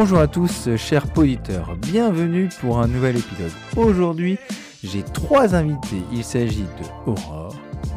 Bonjour 0.00 0.20
à 0.20 0.28
tous, 0.28 0.76
chers 0.76 1.06
auditeurs, 1.18 1.74
bienvenue 1.74 2.48
pour 2.60 2.78
un 2.78 2.86
nouvel 2.86 3.16
épisode. 3.16 3.50
Aujourd'hui, 3.76 4.38
j'ai 4.84 5.02
trois 5.02 5.56
invités. 5.56 6.04
Il 6.12 6.22
s'agit 6.22 6.62
de 6.62 7.10
Aurore, 7.10 7.56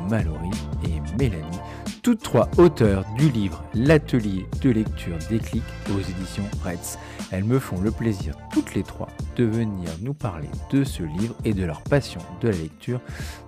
Mallory 0.09 0.49
et 0.83 0.99
Mélanie, 1.19 1.59
toutes 2.01 2.23
trois 2.23 2.49
auteurs 2.57 3.05
du 3.19 3.29
livre 3.29 3.63
L'atelier 3.75 4.47
de 4.63 4.71
lecture 4.71 5.15
déclic 5.29 5.61
aux 5.95 5.99
éditions 5.99 6.49
Reds. 6.65 6.97
Elles 7.29 7.43
me 7.43 7.59
font 7.59 7.79
le 7.79 7.91
plaisir 7.91 8.33
toutes 8.51 8.73
les 8.73 8.81
trois 8.81 9.09
de 9.35 9.43
venir 9.43 9.91
nous 10.01 10.15
parler 10.15 10.49
de 10.71 10.83
ce 10.83 11.03
livre 11.03 11.35
et 11.45 11.53
de 11.53 11.65
leur 11.65 11.83
passion 11.83 12.21
de 12.41 12.49
la 12.49 12.57
lecture 12.57 12.99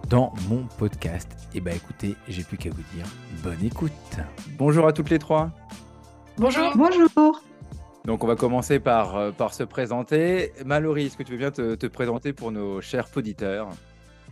dans 0.09 0.31
mon 0.47 0.67
podcast. 0.77 1.27
Et 1.55 1.59
bah 1.59 1.71
écoutez, 1.73 2.13
j'ai 2.27 2.43
plus 2.43 2.57
qu'à 2.57 2.69
vous 2.69 2.83
dire 2.93 3.05
bonne 3.43 3.65
écoute. 3.65 4.19
Bonjour 4.59 4.85
à 4.85 4.93
toutes 4.93 5.09
les 5.09 5.17
trois. 5.17 5.49
Bonjour. 6.37 6.71
Bonjour. 6.75 7.41
Donc 8.05 8.23
on 8.23 8.27
va 8.27 8.35
commencer 8.35 8.79
par, 8.79 9.15
euh, 9.15 9.31
par 9.31 9.53
se 9.53 9.63
présenter. 9.63 10.51
Mallory, 10.65 11.05
est-ce 11.05 11.17
que 11.17 11.23
tu 11.23 11.31
veux 11.31 11.37
bien 11.37 11.51
te, 11.51 11.75
te 11.75 11.87
présenter 11.87 12.33
pour 12.33 12.51
nos 12.51 12.81
chers 12.81 13.07
auditeurs? 13.15 13.69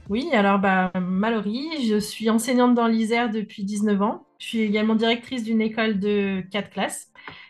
Oui, 0.10 0.30
alors 0.34 0.60
bah, 0.60 0.92
Mallory, 1.00 1.88
je 1.88 1.98
suis 1.98 2.30
enseignante 2.30 2.76
dans 2.76 2.88
l'Isère 2.88 3.30
depuis 3.30 3.64
19 3.64 4.02
ans. 4.02 4.28
Je 4.40 4.48
suis 4.48 4.60
également 4.60 4.96
directrice 4.96 5.44
d'une 5.44 5.62
école 5.62 6.00
de 6.00 6.44
4 6.52 6.70
classes 6.70 7.08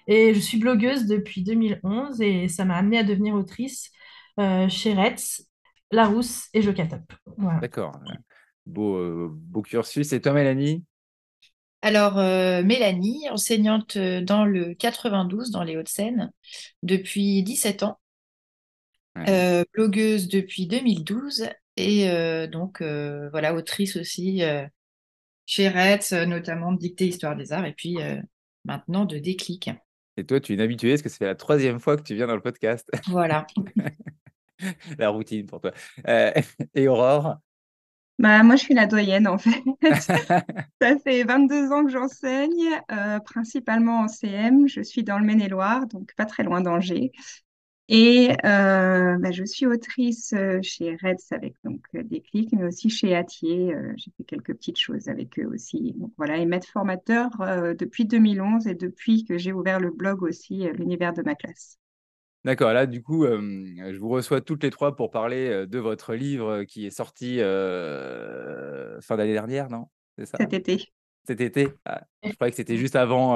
et 0.07 0.34
je 0.34 0.39
suis 0.39 0.59
blogueuse 0.59 1.05
depuis 1.07 1.41
2011 1.41 2.22
et 2.22 2.47
ça 2.49 2.66
m'a 2.66 2.75
amenée 2.75 2.99
à 2.99 3.03
devenir 3.03 3.33
autrice 3.33 3.91
euh, 4.39 4.69
chez 4.69 4.94
Retz, 4.94 5.47
Larousse 5.91 6.49
et 6.53 6.61
Jocatop. 6.61 7.02
Voilà. 7.38 7.59
D'accord. 7.59 7.94
Beau, 8.67 8.97
euh, 8.97 9.30
beau 9.31 9.61
cursus. 9.63 10.13
Et 10.13 10.22
toi, 10.22 10.33
Mélanie? 10.33 10.85
Alors, 11.81 12.17
euh, 12.19 12.63
Mélanie, 12.63 13.27
enseignante 13.29 13.97
euh, 13.97 14.21
dans 14.21 14.45
le 14.45 14.73
92, 14.75 15.51
dans 15.51 15.63
les 15.63 15.77
Hauts-de-Seine, 15.77 16.31
depuis 16.83 17.43
17 17.43 17.83
ans, 17.83 17.99
Ouais. 19.15 19.25
euh, 19.29 19.63
blogueuse 19.73 20.27
depuis 20.29 20.67
2012 20.67 21.49
et 21.77 22.09
euh, 22.09 22.47
donc 22.47 22.81
voilà, 22.81 23.53
autrice 23.53 23.95
aussi 23.97 24.41
chez 25.45 25.67
Retz, 25.69 26.13
notamment 26.13 26.71
de 26.71 26.77
Dictée 26.77 27.07
Histoire 27.07 27.35
des 27.35 27.52
Arts 27.52 27.65
et 27.65 27.73
puis 27.73 27.97
maintenant 28.65 29.05
de 29.05 29.17
Déclic. 29.17 29.69
Et 30.17 30.25
toi, 30.25 30.39
tu 30.39 30.52
es 30.52 30.55
une 30.55 30.61
habituée 30.61 30.91
parce 30.91 31.02
que 31.02 31.09
fait 31.09 31.25
la 31.25 31.35
troisième 31.35 31.79
fois 31.79 31.97
que 31.97 32.03
tu 32.03 32.15
viens 32.15 32.27
dans 32.27 32.35
le 32.35 32.41
podcast. 32.41 32.89
Voilà. 33.07 33.45
la 34.97 35.09
routine 35.09 35.45
pour 35.45 35.61
toi. 35.61 35.71
Et 36.75 36.87
Aurore? 36.87 37.37
Bah, 38.20 38.44
moi, 38.44 38.56
je 38.56 38.62
suis 38.64 38.73
la 38.76 38.86
doyenne 38.86 39.28
en 39.28 39.38
fait. 39.38 39.64
Ça 40.81 40.98
fait 41.00 41.23
22 41.23 41.72
ans 41.72 41.84
que 41.86 41.92
j'enseigne, 41.92 42.52
euh, 42.92 43.20
principalement 43.20 44.02
en 44.02 44.08
CM. 44.08 44.67
Je 44.67 44.81
suis 44.81 45.04
dans 45.04 45.20
le 45.20 45.26
Maine-et-Loire, 45.26 45.88
donc 45.88 46.14
pas 46.16 46.26
très 46.26 46.44
loin 46.44 46.62
d'Angers. 46.62 47.12
Et 47.89 48.32
euh, 48.45 49.17
bah, 49.20 49.32
je 49.32 49.45
suis 49.45 49.67
autrice 49.67 50.34
euh, 50.34 50.59
chez 50.64 50.98
Reds 51.04 51.17
avec 51.32 51.56
donc 51.66 51.82
euh, 51.95 52.04
Déclic, 52.04 52.54
mais 52.54 52.66
aussi 52.66 52.89
chez 52.89 53.16
Atier. 53.16 53.76
Euh, 53.76 53.94
j'ai 53.98 54.12
fait 54.17 54.26
quelques 54.26 54.56
petites 54.56 54.80
choses 54.80 55.09
avec 55.09 55.39
eux 55.39 55.48
aussi. 55.48 55.94
Donc 55.98 56.14
voilà, 56.17 56.38
et 56.38 56.45
maître 56.48 56.70
formateur 56.70 57.32
depuis 57.80 58.06
2011 58.06 58.67
et 58.67 58.76
depuis 58.76 59.26
que 59.26 59.38
j'ai 59.39 59.54
ouvert 59.54 59.80
le 59.82 59.92
blog 59.92 60.23
aussi, 60.23 60.67
l'univers 60.78 61.14
de 61.14 61.23
ma 61.23 61.36
classe. 61.36 61.80
D'accord, 62.44 62.73
là, 62.73 62.88
du 62.88 63.03
coup, 63.03 63.25
euh, 63.25 63.39
je 63.92 63.97
vous 64.00 64.09
reçois 64.09 64.42
toutes 64.42 64.64
les 64.64 64.72
trois 64.72 64.95
pour 64.95 65.11
parler 65.11 65.47
euh, 65.47 65.67
de 65.67 65.78
votre 65.78 66.16
livre 66.16 66.64
qui 66.64 66.88
est 66.88 66.92
sorti 66.92 67.39
euh, 67.39 69.00
fin 69.02 69.16
d'année 69.16 69.33
dernière, 69.33 69.70
non? 69.70 69.86
C'est 70.17 70.25
ça? 70.25 70.38
Cet 70.39 70.53
été. 70.53 70.92
Cet 71.28 71.39
été? 71.39 71.67
Ah, 71.86 72.02
je 72.23 72.31
croyais 72.33 72.50
que 72.50 72.58
c'était 72.58 72.78
juste 72.78 72.95
avant 72.95 73.36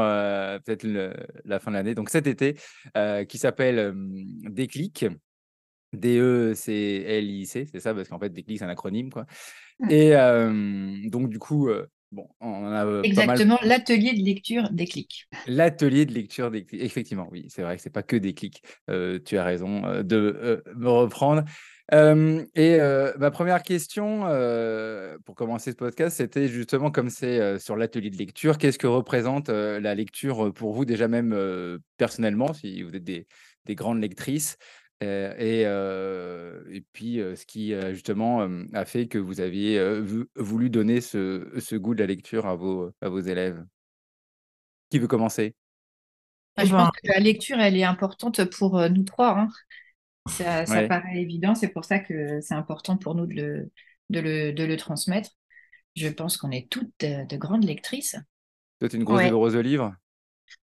peut-être 0.66 0.88
la 1.46 1.60
fin 1.60 1.70
de 1.70 1.76
l'année. 1.76 1.94
Donc 1.94 2.10
cet 2.10 2.26
été, 2.26 2.58
qui 3.28 3.38
s'appelle 3.38 3.94
Déclic. 4.50 5.06
D-E-C-L-I-C, 5.94 7.68
c'est 7.72 7.80
ça, 7.80 7.94
parce 7.94 8.10
qu'en 8.10 8.20
fait, 8.20 8.30
Déclic, 8.30 8.58
c'est 8.58 8.66
un 8.66 8.70
acronyme, 8.70 9.12
quoi. 9.12 9.28
Et 9.90 10.14
donc, 11.10 11.30
du 11.30 11.38
coup, 11.38 11.70
bon, 12.12 12.28
on 12.40 12.68
en 12.68 12.72
a 12.72 12.86
euh, 12.86 12.98
mal 12.98 13.06
Exactement, 13.06 13.60
l'atelier 13.64 14.14
de 14.14 14.24
lecture 14.24 14.70
Déclic. 14.72 15.28
L'atelier 15.48 16.06
de 16.06 16.14
lecture 16.14 16.52
des 16.52 16.66
clics. 16.66 16.82
Effectivement, 16.82 17.28
oui, 17.32 17.48
c'est 17.50 17.62
vrai 17.62 17.76
que 17.76 17.82
c'est 17.82 17.90
pas 17.90 18.04
que 18.04 18.16
des 18.16 18.34
clics. 18.34 18.62
Euh, 18.90 19.20
tu 19.24 19.38
as 19.38 19.44
raison 19.44 19.84
euh, 19.86 20.04
de 20.04 20.16
euh, 20.18 20.62
me 20.76 20.90
reprendre. 20.90 21.44
Euh, 21.94 22.44
et 22.56 22.80
ma 23.20 23.30
première 23.30 23.62
question 23.62 24.22
pour 25.24 25.36
commencer 25.36 25.70
ce 25.70 25.76
podcast, 25.76 26.18
c'était 26.18 26.48
justement 26.48 26.90
comme 26.90 27.12
c'est 27.12 27.60
sur 27.60 27.76
l'atelier 27.76 28.10
de 28.10 28.18
lecture, 28.18 28.58
qu'est-ce 28.58 28.80
que 28.80 28.88
représente 28.88 29.50
la 29.50 29.94
lecture 29.94 30.52
pour 30.52 30.74
vous, 30.74 30.84
déjà 30.84 31.08
même 31.08 31.38
personnellement, 31.98 32.54
si 32.54 32.82
vous 32.82 32.96
êtes 32.96 33.04
des, 33.04 33.28
des 33.66 33.76
grandes 33.76 34.02
lectrices, 34.02 34.58
et, 35.02 35.64
euh, 35.66 36.64
et 36.72 36.82
puis 36.82 37.20
euh, 37.22 37.36
ce 37.36 37.46
qui 37.46 37.74
euh, 37.74 37.94
justement 37.94 38.42
euh, 38.42 38.64
a 38.74 38.86
fait 38.86 39.08
que 39.08 39.18
vous 39.18 39.42
aviez 39.42 39.78
euh, 39.80 40.26
voulu 40.36 40.70
donner 40.70 41.02
ce, 41.02 41.52
ce 41.60 41.76
goût 41.76 41.94
de 41.96 42.00
la 42.02 42.08
lecture 42.08 42.46
à 42.48 42.56
vos, 42.56 42.92
à 43.02 43.10
vos 43.10 43.20
élèves? 43.20 43.66
Qui 44.90 45.00
veut 45.00 45.08
commencer? 45.08 45.56
Eh 46.58 46.66
je 46.66 46.74
pense 46.74 46.90
que 47.04 47.12
la 47.12 47.20
lecture, 47.20 47.60
elle 47.60 47.76
est 47.78 47.84
importante 47.84 48.44
pour 48.46 48.78
euh, 48.78 48.90
nous 48.90 49.04
trois. 49.04 49.38
hein. 49.40 49.50
Ça, 50.28 50.66
ça 50.68 50.84
Ouais. 50.84 50.84
paraît 50.84 51.18
évident, 51.22 51.56
c'est 51.56 51.70
pour 51.70 51.86
ça 51.86 52.00
que 52.00 52.42
c'est 52.42 52.56
important 52.56 52.98
pour 52.98 53.16
nous 53.16 53.28
de 53.28 53.36
le, 53.36 53.72
de 54.12 54.20
le, 54.22 54.54
de 54.54 54.64
le 54.66 54.78
transmettre. 54.78 55.32
Je 55.96 56.10
pense 56.10 56.38
qu'on 56.38 56.52
est 56.52 56.70
toutes 56.72 56.94
de, 57.02 57.28
de 57.28 57.38
grandes 57.38 57.66
lectrices. 57.66 58.18
Toi, 58.80 58.88
tu 58.90 58.96
es 58.96 59.00
une 59.00 59.04
grosse 59.06 59.22
Ouais. 59.22 59.24
livreuse 59.24 59.54
de 59.54 59.60
livres? 59.60 59.94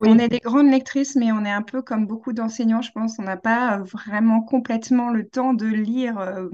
Oui. 0.00 0.08
On 0.10 0.18
est 0.18 0.28
des 0.28 0.40
grandes 0.40 0.70
lectrices, 0.70 1.16
mais 1.16 1.32
on 1.32 1.44
est 1.44 1.50
un 1.50 1.62
peu 1.62 1.82
comme 1.82 2.06
beaucoup 2.06 2.32
d'enseignants, 2.32 2.82
je 2.82 2.92
pense. 2.92 3.18
On 3.18 3.22
n'a 3.22 3.36
pas 3.36 3.78
euh, 3.78 3.82
vraiment 3.82 4.42
complètement 4.42 5.10
le 5.10 5.26
temps 5.26 5.54
de 5.54 5.66
lire 5.66 6.18
euh, 6.18 6.48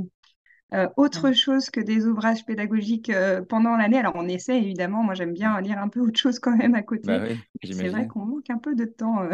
euh, 0.75 0.89
autre 0.97 1.33
chose 1.33 1.71
que 1.71 1.81
des 1.81 2.07
ouvrages 2.07 2.45
pédagogiques 2.47 3.11
euh, 3.11 3.43
pendant 3.43 3.77
l'année. 3.77 3.99
Alors, 3.99 4.15
on 4.17 4.29
essaie, 4.29 4.59
évidemment. 4.59 5.03
Moi, 5.03 5.15
j'aime 5.15 5.33
bien 5.33 5.61
lire 5.61 5.79
un 5.79 5.89
peu 5.89 6.01
autre 6.01 6.19
chose 6.21 6.39
quand 6.39 6.57
même 6.57 6.75
à 6.75 6.83
côté. 6.83 7.07
Bah 7.09 7.25
oui, 7.29 7.73
c'est 7.75 7.89
vrai 7.89 8.07
qu'on 8.07 8.25
manque 8.27 8.51
un 8.51 8.59
peu 8.59 8.75
de 8.75 8.85
temps. 8.85 9.23
euh, 9.23 9.31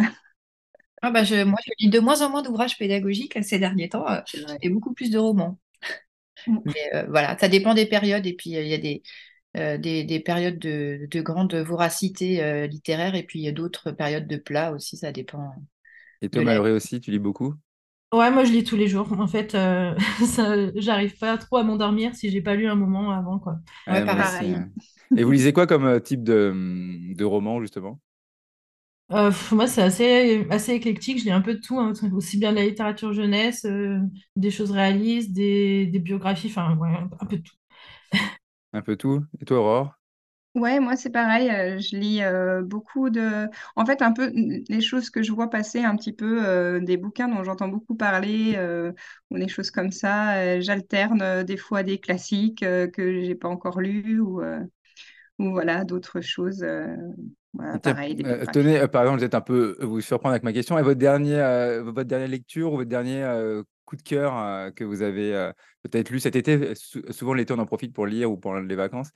Ah 1.00 1.10
bah 1.12 1.22
je, 1.22 1.44
moi, 1.44 1.58
je 1.64 1.72
lis 1.78 1.90
de 1.90 2.00
moins 2.00 2.22
en 2.22 2.30
moins 2.30 2.42
d'ouvrages 2.42 2.76
pédagogiques 2.76 3.38
ces 3.42 3.58
derniers 3.58 3.88
temps 3.88 4.08
euh, 4.08 4.20
et 4.62 4.68
beaucoup 4.68 4.94
plus 4.94 5.10
de 5.10 5.18
romans. 5.18 5.58
Mm. 6.46 6.58
Mais 6.64 6.90
euh, 6.94 7.06
voilà, 7.08 7.36
ça 7.38 7.48
dépend 7.48 7.74
des 7.74 7.86
périodes. 7.86 8.26
Et 8.26 8.34
puis, 8.34 8.56
euh, 8.56 8.62
il 8.62 8.68
y 8.68 8.74
a 8.74 8.78
des, 8.78 9.02
des, 9.78 10.04
des 10.04 10.20
périodes 10.20 10.58
de, 10.58 11.06
de 11.10 11.20
grande 11.20 11.54
voracité 11.54 12.42
euh, 12.42 12.66
littéraire 12.66 13.14
et 13.14 13.22
puis 13.24 13.40
il 13.40 13.42
y 13.44 13.48
a 13.48 13.52
d'autres 13.52 13.90
périodes 13.92 14.26
de 14.28 14.36
plat 14.36 14.72
aussi. 14.72 14.96
Ça 14.96 15.12
dépend 15.12 15.54
Et 16.22 16.28
toi. 16.30 16.42
Mallory 16.42 16.70
aussi, 16.70 17.00
tu 17.00 17.10
lis 17.10 17.18
beaucoup? 17.18 17.56
Ouais, 18.12 18.30
moi 18.30 18.44
je 18.44 18.52
lis 18.52 18.64
tous 18.64 18.76
les 18.76 18.88
jours. 18.88 19.12
En 19.20 19.26
fait, 19.26 19.54
euh, 19.54 19.94
j'arrive 20.76 21.18
pas 21.18 21.36
trop 21.36 21.58
à 21.58 21.62
m'endormir 21.62 22.14
si 22.14 22.30
j'ai 22.30 22.40
pas 22.40 22.54
lu 22.54 22.66
un 22.66 22.74
moment 22.74 23.10
avant, 23.10 23.38
quoi. 23.38 23.58
Ouais, 23.86 24.00
Ouais, 24.00 24.04
moi 24.06 24.18
pareil. 24.18 24.20
aussi. 24.20 24.52
Pareil. 24.52 24.54
ouais. 24.54 24.66
Et 25.16 25.24
vous 25.24 25.32
lisez 25.32 25.52
quoi 25.52 25.66
comme 25.66 25.84
euh, 25.86 26.00
type 26.00 26.22
de, 26.22 26.50
hum, 26.52 27.14
de 27.14 27.24
roman, 27.24 27.60
justement? 27.60 28.00
Euh, 29.10 29.32
moi, 29.52 29.66
c'est 29.66 29.82
assez, 29.82 30.46
assez 30.50 30.72
éclectique. 30.74 31.18
Je 31.18 31.24
lis 31.24 31.30
un 31.30 31.40
peu 31.40 31.54
de 31.54 31.60
tout, 31.60 31.78
hein, 31.78 31.92
aussi 32.12 32.36
bien 32.38 32.50
de 32.52 32.56
la 32.56 32.64
littérature 32.66 33.12
jeunesse, 33.14 33.64
euh, 33.64 33.98
des 34.36 34.50
choses 34.50 34.70
réalistes, 34.70 35.32
des, 35.32 35.86
des 35.86 35.98
biographies, 35.98 36.48
enfin, 36.48 36.76
ouais, 36.76 36.90
un 37.20 37.26
peu 37.26 37.38
de 37.38 37.42
tout. 37.42 37.54
Un 38.72 38.80
peu 38.80 38.96
tout. 38.96 39.22
Et 39.42 39.44
toi, 39.44 39.58
Aurore? 39.58 39.94
Ouais, 40.54 40.80
moi 40.80 40.96
c'est 40.96 41.10
pareil, 41.10 41.48
euh, 41.50 41.78
je 41.78 41.94
lis 41.96 42.20
euh, 42.22 42.62
beaucoup 42.62 43.10
de... 43.10 43.48
En 43.76 43.86
fait, 43.86 44.02
un 44.02 44.12
peu 44.12 44.30
mm, 44.34 44.64
les 44.68 44.80
choses 44.80 45.08
que 45.10 45.22
je 45.22 45.30
vois 45.32 45.48
passer 45.50 45.84
un 45.84 45.94
petit 45.94 46.12
peu, 46.12 46.44
euh, 46.44 46.80
des 46.80 46.96
bouquins 46.96 47.28
dont 47.28 47.44
j'entends 47.44 47.68
beaucoup 47.68 47.94
parler, 47.94 48.54
euh, 48.56 48.92
ou 49.30 49.38
des 49.38 49.46
choses 49.48 49.70
comme 49.70 49.92
ça. 49.92 50.36
euh, 50.38 50.60
j'alterne 50.60 51.22
euh, 51.22 51.44
des 51.44 51.56
fois 51.56 51.82
des 51.84 52.00
classiques 52.00 52.62
euh, 52.64 52.88
que 52.88 53.22
j'ai 53.22 53.36
pas 53.36 53.48
encore 53.48 53.80
lus, 53.80 54.18
ou, 54.20 54.40
euh, 54.42 54.58
ou 55.38 55.50
voilà, 55.52 55.84
d'autres 55.84 56.20
choses. 56.22 56.62
euh, 56.64 56.96
voilà, 57.54 57.76
Et 57.76 57.80
tiens, 57.80 57.96
pareil, 57.96 58.16
des 58.16 58.24
euh, 58.24 58.46
biographies. 58.46 58.46
tenez, 58.46 58.78
euh, 58.80 58.88
par 58.88 59.02
exemple, 59.02 59.18
vous 59.20 59.24
êtes 59.24 59.34
un 59.34 59.40
peu 59.42 59.76
vous 59.80 60.00
surprendre 60.00 60.32
avec 60.32 60.42
ma 60.42 60.52
question. 60.52 60.78
Et 60.78 60.82
votre 60.82 60.98
dernier, 60.98 61.34
euh, 61.38 61.82
votre 61.82 62.02
dernière 62.08 62.28
lecture 62.28 62.72
ou 62.72 62.76
votre 62.78 62.88
dernier 62.88 63.22
coup 63.88 63.96
de 63.96 64.02
cœur 64.02 64.36
euh, 64.38 64.70
que 64.70 64.84
vous 64.84 65.02
avez 65.02 65.34
euh, 65.34 65.52
peut-être 65.82 66.10
lu 66.10 66.20
cet 66.20 66.36
été? 66.36 66.74
sou- 66.76 67.02
souvent, 67.12 67.34
l'été, 67.34 67.52
on 67.54 67.58
en 67.58 67.66
profite 67.66 67.94
pour 67.94 68.06
lire 68.06 68.30
ou 68.30 68.36
pendant 68.38 68.60
les 68.60 68.76
vacances. 68.76 69.10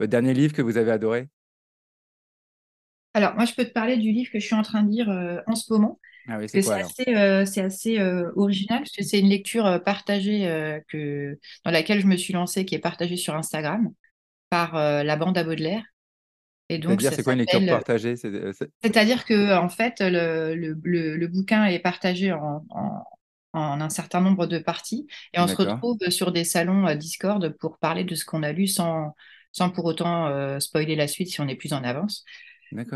Votre 0.00 0.10
dernier 0.10 0.34
livre 0.34 0.54
que 0.54 0.62
vous 0.62 0.76
avez 0.78 0.90
adoré? 0.92 1.28
Alors, 3.14 3.34
moi, 3.34 3.44
je 3.44 3.54
peux 3.54 3.64
te 3.64 3.72
parler 3.72 3.96
du 3.96 4.12
livre 4.12 4.30
que 4.30 4.38
je 4.38 4.46
suis 4.46 4.54
en 4.54 4.62
train 4.62 4.82
de 4.82 4.90
lire 4.90 5.08
euh, 5.10 5.38
en 5.46 5.54
ce 5.54 5.72
moment. 5.72 5.98
Ah 6.28 6.38
oui, 6.38 6.48
c'est 6.48 6.60
assez, 7.62 7.98
original, 8.36 8.80
parce 8.80 8.92
que 8.92 9.04
c'est 9.04 9.20
une 9.20 9.28
lecture 9.28 9.82
partagée 9.84 10.80
que, 10.88 11.38
dans 11.64 11.70
laquelle 11.70 12.00
je 12.00 12.06
me 12.06 12.16
suis 12.16 12.32
lancée, 12.32 12.64
qui 12.64 12.74
est 12.74 12.78
partagée 12.78 13.16
sur 13.16 13.34
Instagram 13.36 13.90
par 14.50 14.74
la 14.74 15.16
bande 15.16 15.38
à 15.38 15.44
Baudelaire. 15.44 15.84
Et 16.68 16.78
donc, 16.78 17.02
c'est 17.02 17.22
quoi 17.22 17.32
une 17.34 17.40
lecture 17.40 17.66
partagée? 17.66 18.16
C'est- 18.16 18.52
c'est- 18.52 18.70
C'est-à-dire 18.82 19.24
que, 19.24 19.56
en 19.56 19.68
fait, 19.68 19.96
le, 20.00 20.54
le, 20.54 20.78
le- 20.84 21.16
le 21.16 21.28
bouquin 21.28 21.64
est 21.66 21.80
partagé 21.80 22.32
en, 22.32 22.64
en- 22.70 23.04
en 23.52 23.80
un 23.80 23.90
certain 23.90 24.20
nombre 24.20 24.46
de 24.46 24.58
parties 24.58 25.06
et 25.32 25.40
on 25.40 25.46
se 25.46 25.56
retrouve 25.56 25.98
sur 26.10 26.32
des 26.32 26.44
salons 26.44 26.86
euh, 26.86 26.94
Discord 26.94 27.48
pour 27.58 27.78
parler 27.78 28.04
de 28.04 28.14
ce 28.14 28.24
qu'on 28.24 28.42
a 28.42 28.52
lu 28.52 28.66
sans, 28.66 29.14
sans 29.52 29.70
pour 29.70 29.84
autant 29.86 30.26
euh, 30.28 30.60
spoiler 30.60 30.96
la 30.96 31.08
suite 31.08 31.28
si 31.28 31.40
on 31.40 31.48
est 31.48 31.56
plus 31.56 31.72
en 31.72 31.82
avance. 31.84 32.24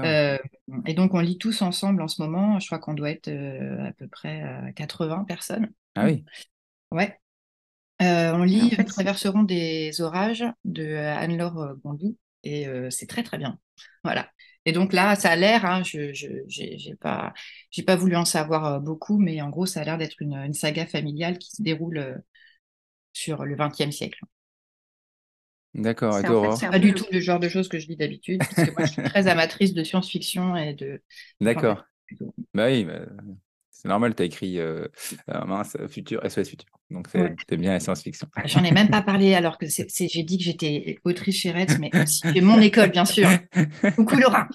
Euh, 0.05 0.39
et 0.87 0.95
donc, 0.95 1.15
on 1.15 1.21
lit 1.21 1.39
tous 1.39 1.63
ensemble 1.63 2.03
en 2.03 2.09
ce 2.09 2.21
moment. 2.23 2.59
Je 2.61 2.67
crois 2.67 2.79
qu'on 2.79 2.95
doit 2.95 3.11
être 3.11 3.29
euh, 3.29 3.87
à 3.89 3.93
peu 3.93 4.09
près 4.09 4.43
à 4.43 4.73
80 4.73 5.25
personnes. 5.25 5.71
Ah 5.95 6.05
oui. 6.07 6.25
Ouais. 6.91 7.19
Euh, 8.03 8.33
on 8.35 8.43
lit 8.43 8.63
en 8.65 8.71
fait, 8.71 8.85
traverserons 8.85 9.45
des 9.45 10.01
orages 10.01 10.45
de 10.65 10.97
Anne-Laure 10.97 11.77
Bondy 11.85 12.19
et 12.43 12.67
euh, 12.67 12.91
c'est 12.91 13.07
très 13.07 13.23
très 13.23 13.39
bien. 13.39 13.59
Voilà. 14.05 14.31
Et 14.65 14.73
donc 14.73 14.93
là, 14.93 15.17
ça 15.17 15.31
a 15.31 15.37
l'air, 15.37 15.65
hein, 15.65 15.83
je 15.83 16.13
j'ai 16.13 16.95
pas, 17.01 17.35
j'ai 17.71 17.83
pas 17.83 17.97
voulu 17.97 18.17
en 18.17 18.25
savoir 18.25 18.67
euh, 18.67 18.79
beaucoup, 18.81 19.19
mais 19.19 19.41
en 19.43 19.51
gros, 19.51 19.67
ça 19.67 19.81
a 19.81 19.85
l'air 19.85 19.99
d'être 19.99 20.23
une, 20.23 20.35
une 20.37 20.55
saga 20.55 20.87
familiale 20.87 21.39
qui 21.39 21.51
se 21.51 21.63
déroule 21.63 21.99
euh, 21.99 22.17
sur 23.15 23.45
le 23.45 23.57
XXe 23.57 23.93
siècle. 23.93 24.21
D'accord. 25.75 26.19
Et 26.19 26.29
en 26.29 26.37
fait, 26.37 26.69
Pas 26.71 26.79
du 26.79 26.95
tout 26.95 27.05
le 27.11 27.21
genre 27.21 27.41
de 27.41 27.49
choses 27.49 27.69
que 27.69 27.79
je 27.79 27.87
lis 27.89 27.97
d'habitude, 27.97 28.41
parce 28.41 28.63
que 28.63 28.71
moi, 28.73 28.85
je 28.85 28.93
suis 28.93 29.03
très 29.03 29.27
amatrice 29.29 29.75
de 29.75 29.83
science-fiction 29.85 30.57
et 30.57 30.75
de. 30.75 31.03
D'accord. 31.41 31.85
Bah 32.55 32.67
oui, 32.69 32.85
bah, 32.85 33.07
c'est 33.83 33.89
normal, 33.89 34.15
tu 34.15 34.23
as 34.23 34.27
écrit 34.27 34.61
euh, 34.61 34.87
euh, 35.29 35.45
mince, 35.45 35.77
Futur, 35.89 36.25
SOS 36.25 36.49
Futur. 36.51 36.69
Donc, 36.89 37.09
c'est 37.11 37.21
Ouais. 37.21 37.57
bien 37.57 37.73
la 37.73 37.81
science-fiction. 37.81 38.29
Ah, 38.37 38.47
J'en 38.47 38.63
ai 38.63 38.71
même 38.71 38.91
pas 38.91 39.03
parlé 39.03 39.35
alors 39.35 39.59
que 39.59 39.67
j'ai 39.67 40.23
dit 40.23 40.39
que 40.39 40.45
j'étais 40.45 40.99
autrice 41.05 41.37
chez 41.37 41.51
Retz, 41.51 41.79
mais 41.81 41.91
aussi 42.01 42.41
mon 42.41 42.61
école, 42.61 42.91
bien 42.91 43.05
sûr. 43.05 43.29
Coucou 43.97 44.17
Laura. 44.17 44.47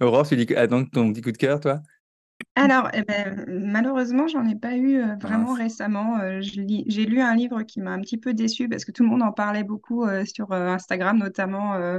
Aurore, 0.00 0.26
tu 0.26 0.36
dis 0.36 0.46
que- 0.46 0.54
attends 0.54 0.84
ton 0.86 1.12
petit 1.12 1.20
coup 1.20 1.32
de 1.32 1.36
cœur, 1.36 1.60
toi? 1.60 1.82
Alors, 2.54 2.88
eh 2.94 3.02
ben, 3.02 3.44
malheureusement, 3.48 4.26
j'en 4.28 4.46
ai 4.48 4.56
pas 4.56 4.74
eu 4.76 4.96
euh, 5.02 5.14
vraiment 5.16 5.50
Mince. 5.50 5.58
récemment. 5.58 6.18
Euh, 6.20 6.40
j'ai 6.40 7.04
lu 7.04 7.20
un 7.20 7.34
livre 7.36 7.62
qui 7.62 7.80
m'a 7.80 7.90
un 7.92 8.00
petit 8.00 8.18
peu 8.18 8.34
déçue 8.34 8.68
parce 8.68 8.84
que 8.84 8.92
tout 8.92 9.02
le 9.02 9.08
monde 9.08 9.22
en 9.22 9.32
parlait 9.32 9.64
beaucoup 9.64 10.04
euh, 10.04 10.24
sur 10.24 10.50
euh, 10.52 10.68
Instagram, 10.68 11.18
notamment 11.18 11.74
euh, 11.74 11.98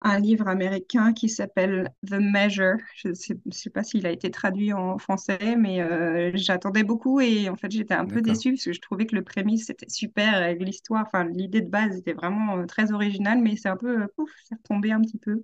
un 0.00 0.20
livre 0.20 0.48
américain 0.48 1.12
qui 1.12 1.28
s'appelle 1.28 1.90
The 2.06 2.14
Measure. 2.14 2.76
Je 2.96 3.12
sais, 3.14 3.34
je 3.46 3.56
sais 3.56 3.70
pas 3.70 3.82
s'il 3.82 4.06
a 4.06 4.10
été 4.10 4.30
traduit 4.30 4.72
en 4.72 4.98
français, 4.98 5.56
mais 5.56 5.80
euh, 5.80 6.30
j'attendais 6.34 6.84
beaucoup 6.84 7.20
et 7.20 7.48
en 7.48 7.56
fait, 7.56 7.70
j'étais 7.70 7.94
un 7.94 8.06
peu 8.06 8.22
déçue 8.22 8.52
parce 8.52 8.64
que 8.64 8.72
je 8.72 8.80
trouvais 8.80 9.06
que 9.06 9.16
le 9.16 9.24
prémisse 9.24 9.70
était 9.70 9.88
super 9.88 10.42
et 10.44 10.54
l'histoire, 10.56 11.04
enfin, 11.06 11.24
l'idée 11.24 11.60
de 11.62 11.68
base 11.70 11.96
était 11.96 12.12
vraiment 12.12 12.58
euh, 12.58 12.66
très 12.66 12.92
originale, 12.92 13.40
mais 13.42 13.56
c'est 13.56 13.68
un 13.68 13.76
peu, 13.76 14.02
euh, 14.02 14.06
pouf, 14.16 14.30
c'est 14.44 14.54
retombé 14.56 14.92
un 14.92 15.00
petit 15.00 15.18
peu. 15.18 15.42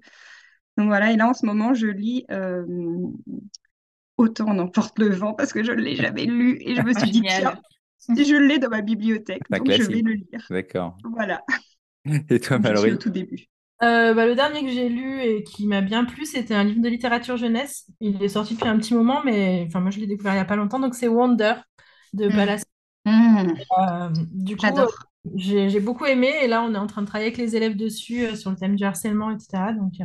Donc 0.77 0.89
voilà, 0.89 1.13
et 1.13 1.17
là 1.17 1.29
en 1.29 1.35
ce 1.35 1.47
moment, 1.47 1.75
je 1.75 1.87
lis 1.87 2.25
euh, 2.31 2.65
Autant 4.17 4.55
n'emporte 4.55 4.99
le 4.99 5.09
vent 5.11 5.35
parce 5.35 5.53
que 5.53 5.65
je 5.65 5.73
ne 5.73 5.81
l'ai 5.81 5.97
jamais 5.97 6.25
lu 6.27 6.59
et 6.61 6.75
je 6.77 6.83
me 6.83 6.93
suis 6.95 7.11
dit, 7.11 7.25
tiens, 7.25 7.61
je 8.17 8.37
l'ai 8.37 8.59
dans 8.59 8.69
ma 8.71 8.81
bibliothèque, 8.81 9.51
donc 9.51 9.71
je 9.73 9.83
vais 9.83 10.03
classique. 10.03 10.03
le 10.03 10.13
lire. 10.15 10.51
D'accord. 10.51 10.99
Voilà, 11.05 11.43
Et 12.31 12.41
toi, 12.41 12.59
donc 12.59 12.75
je 12.77 12.81
suis 12.81 12.91
Mallory? 12.91 12.93
au 12.93 12.97
tout 12.97 13.11
début. 13.11 13.49
Euh, 13.85 14.15
bah, 14.15 14.27
le 14.27 14.35
dernier 14.35 14.63
que 14.65 14.71
j'ai 14.71 14.89
lu 14.89 15.21
et 15.23 15.45
qui 15.45 15.67
m'a 15.67 15.81
bien 15.83 16.05
plu, 16.05 16.25
c'était 16.27 16.55
un 16.55 16.65
livre 16.65 16.81
de 16.83 16.89
littérature 16.89 17.37
jeunesse. 17.37 17.87
Il 18.01 18.23
est 18.23 18.29
sorti 18.29 18.55
depuis 18.55 18.69
un 18.69 18.79
petit 18.79 18.95
moment, 18.95 19.23
mais 19.25 19.65
enfin, 19.69 19.81
moi 19.81 19.91
je 19.91 19.99
l'ai 20.01 20.07
découvert 20.07 20.33
il 20.33 20.37
n'y 20.37 20.41
a 20.43 20.45
pas 20.45 20.57
longtemps. 20.57 20.81
Donc 20.81 20.95
c'est 20.95 21.09
Wonder 21.09 21.55
de 22.15 22.29
Mm. 22.29 22.31
Palace. 22.31 22.65
Mmh, 23.07 23.55
Euh, 23.79 24.09
du 24.33 24.57
coup, 24.57 24.67
j'adore. 24.67 24.91
J'ai 25.37 25.81
beaucoup 25.81 26.05
aimé 26.05 26.31
et 26.43 26.49
là 26.49 26.63
on 26.63 26.75
est 26.75 26.79
en 26.79 26.87
train 26.87 27.03
de 27.03 27.07
travailler 27.07 27.29
avec 27.29 27.39
les 27.39 27.57
élèves 27.57 27.77
dessus 27.77 28.25
euh, 28.27 28.37
sur 28.37 28.51
le 28.51 28.57
thème 28.57 28.77
du 28.77 28.85
harcèlement, 28.85 29.31
etc. 29.31 29.73
Donc, 29.73 29.93
euh, 30.01 30.05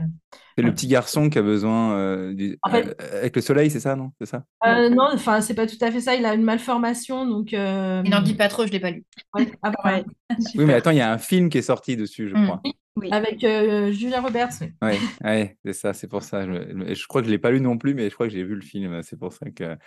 C'est 0.57 0.63
le 0.63 0.73
petit 0.73 0.87
garçon 0.87 1.29
qui 1.29 1.37
a 1.37 1.41
besoin 1.41 1.93
euh, 1.97 2.33
du- 2.33 2.57
En 2.63 2.69
fait, 2.69 2.95
euh, 3.01 3.19
avec 3.19 3.35
le 3.35 3.41
soleil, 3.41 3.69
c'est 3.69 3.79
ça, 3.79 3.95
non? 3.95 4.11
C'est 4.19 4.27
ça? 4.27 4.43
Euh, 4.65 4.89
non, 4.89 5.07
enfin 5.13 5.41
c'est 5.41 5.53
pas 5.55 5.67
tout 5.67 5.77
à 5.81 5.91
fait 5.91 5.99
ça. 6.01 6.15
Il 6.15 6.25
a 6.25 6.33
une 6.33 6.43
malformation, 6.43 7.25
donc. 7.27 7.53
euh, 7.53 8.01
Il 8.05 8.11
n'en 8.11 8.21
dit 8.21 8.33
pas 8.35 8.47
trop, 8.47 8.65
je 8.65 8.71
l'ai 8.71 8.79
pas 8.79 8.91
lu. 8.91 9.03
ouais, 9.35 9.51
ah, 9.61 9.71
bah, 9.71 9.77
Ouais, 9.91 10.05
Oui, 10.57 10.65
mais 10.65 10.73
attends, 10.73 10.91
il 10.91 10.97
y 10.97 11.01
a 11.01 11.11
un 11.11 11.17
film 11.17 11.49
qui 11.49 11.57
est 11.57 11.61
sorti 11.63 11.97
dessus, 11.97 12.29
je 12.29 12.35
Mm. 12.35 12.45
crois. 12.45 12.61
Oui. 12.95 13.09
Avec 13.11 13.45
euh, 13.45 13.91
Julia 13.93 14.19
Roberts. 14.19 14.49
oui. 14.61 14.67
Ouais, 14.81 14.99
ouais, 15.23 15.57
c'est 15.63 15.71
ça, 15.73 15.93
c'est 15.93 16.07
pour 16.09 16.21
ça. 16.23 16.45
Je, 16.45 16.93
je 16.93 17.07
crois 17.07 17.21
que 17.21 17.27
je 17.27 17.31
l'ai 17.31 17.37
pas 17.39 17.51
lu 17.51 17.61
non 17.61 17.77
plus, 17.77 17.93
mais 17.93 18.09
je 18.09 18.13
crois 18.13 18.27
que 18.27 18.33
j'ai 18.33 18.43
vu 18.43 18.55
le 18.55 18.61
film. 18.61 19.01
C'est 19.03 19.17
pour 19.17 19.31
ça 19.31 19.49
que, 19.51 19.77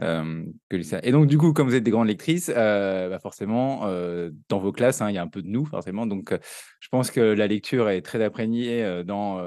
Et 0.00 1.10
donc, 1.10 1.26
du 1.26 1.38
coup, 1.38 1.52
comme 1.52 1.68
vous 1.68 1.74
êtes 1.74 1.82
des 1.82 1.90
grandes 1.90 2.06
lectrices, 2.06 2.52
euh, 2.54 3.08
bah 3.08 3.18
forcément, 3.18 3.86
euh, 3.86 4.30
dans 4.48 4.60
vos 4.60 4.70
classes, 4.70 5.00
hein, 5.00 5.10
il 5.10 5.14
y 5.14 5.18
a 5.18 5.22
un 5.22 5.28
peu 5.28 5.42
de 5.42 5.48
nous, 5.48 5.64
forcément. 5.64 6.06
Donc, 6.06 6.30
euh, 6.30 6.38
je 6.78 6.88
pense 6.88 7.10
que 7.10 7.20
la 7.20 7.48
lecture 7.48 7.88
est 7.90 8.02
très 8.02 8.24
imprégnée 8.24 9.02
dans, 9.04 9.42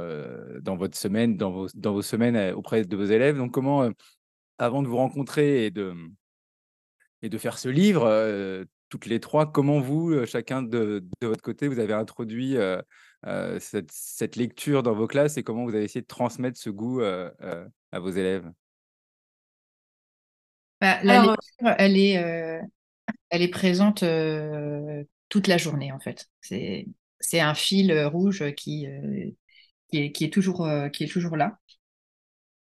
dans 0.61 0.75
votre 0.75 0.97
semaine, 0.97 1.37
dans 1.37 1.51
vos, 1.51 1.67
dans 1.73 1.93
vos 1.93 2.01
semaines 2.01 2.53
auprès 2.53 2.83
de 2.83 2.95
vos 2.97 3.05
élèves. 3.05 3.37
Donc, 3.37 3.51
comment, 3.51 3.89
avant 4.57 4.83
de 4.83 4.87
vous 4.87 4.97
rencontrer 4.97 5.65
et 5.65 5.71
de, 5.71 5.93
et 7.21 7.29
de 7.29 7.37
faire 7.37 7.57
ce 7.57 7.69
livre, 7.69 8.65
toutes 8.89 9.05
les 9.05 9.21
trois, 9.21 9.49
comment 9.49 9.79
vous, 9.79 10.25
chacun 10.25 10.61
de, 10.61 11.05
de 11.21 11.27
votre 11.27 11.41
côté, 11.41 11.69
vous 11.69 11.79
avez 11.79 11.93
introduit 11.93 12.57
cette, 13.59 13.91
cette 13.91 14.35
lecture 14.35 14.83
dans 14.83 14.93
vos 14.93 15.07
classes 15.07 15.37
et 15.37 15.43
comment 15.43 15.63
vous 15.63 15.75
avez 15.75 15.85
essayé 15.85 16.01
de 16.01 16.07
transmettre 16.07 16.59
ce 16.59 16.69
goût 16.69 17.01
à 17.01 17.99
vos 17.99 18.09
élèves? 18.09 18.51
Bah, 20.81 20.99
la 21.03 21.21
Alors, 21.21 21.31
lecture, 21.31 21.75
elle 21.77 21.97
est, 21.97 22.17
euh, 22.17 22.59
elle 23.29 23.41
est 23.41 23.49
présente 23.49 24.03
euh, 24.03 25.03
toute 25.29 25.47
la 25.47 25.57
journée, 25.57 25.91
en 25.91 25.99
fait. 25.99 26.29
C'est, 26.41 26.87
c'est 27.19 27.39
un 27.41 27.53
fil 27.55 27.91
euh, 27.91 28.07
rouge 28.09 28.43
qui, 28.55 28.87
euh, 28.87 29.31
qui 29.91 29.99
est, 29.99 30.11
qui 30.11 30.25
est 30.25 30.33
toujours, 30.33 30.69
qui 30.93 31.05
est 31.05 31.11
toujours 31.11 31.37
là. 31.37 31.59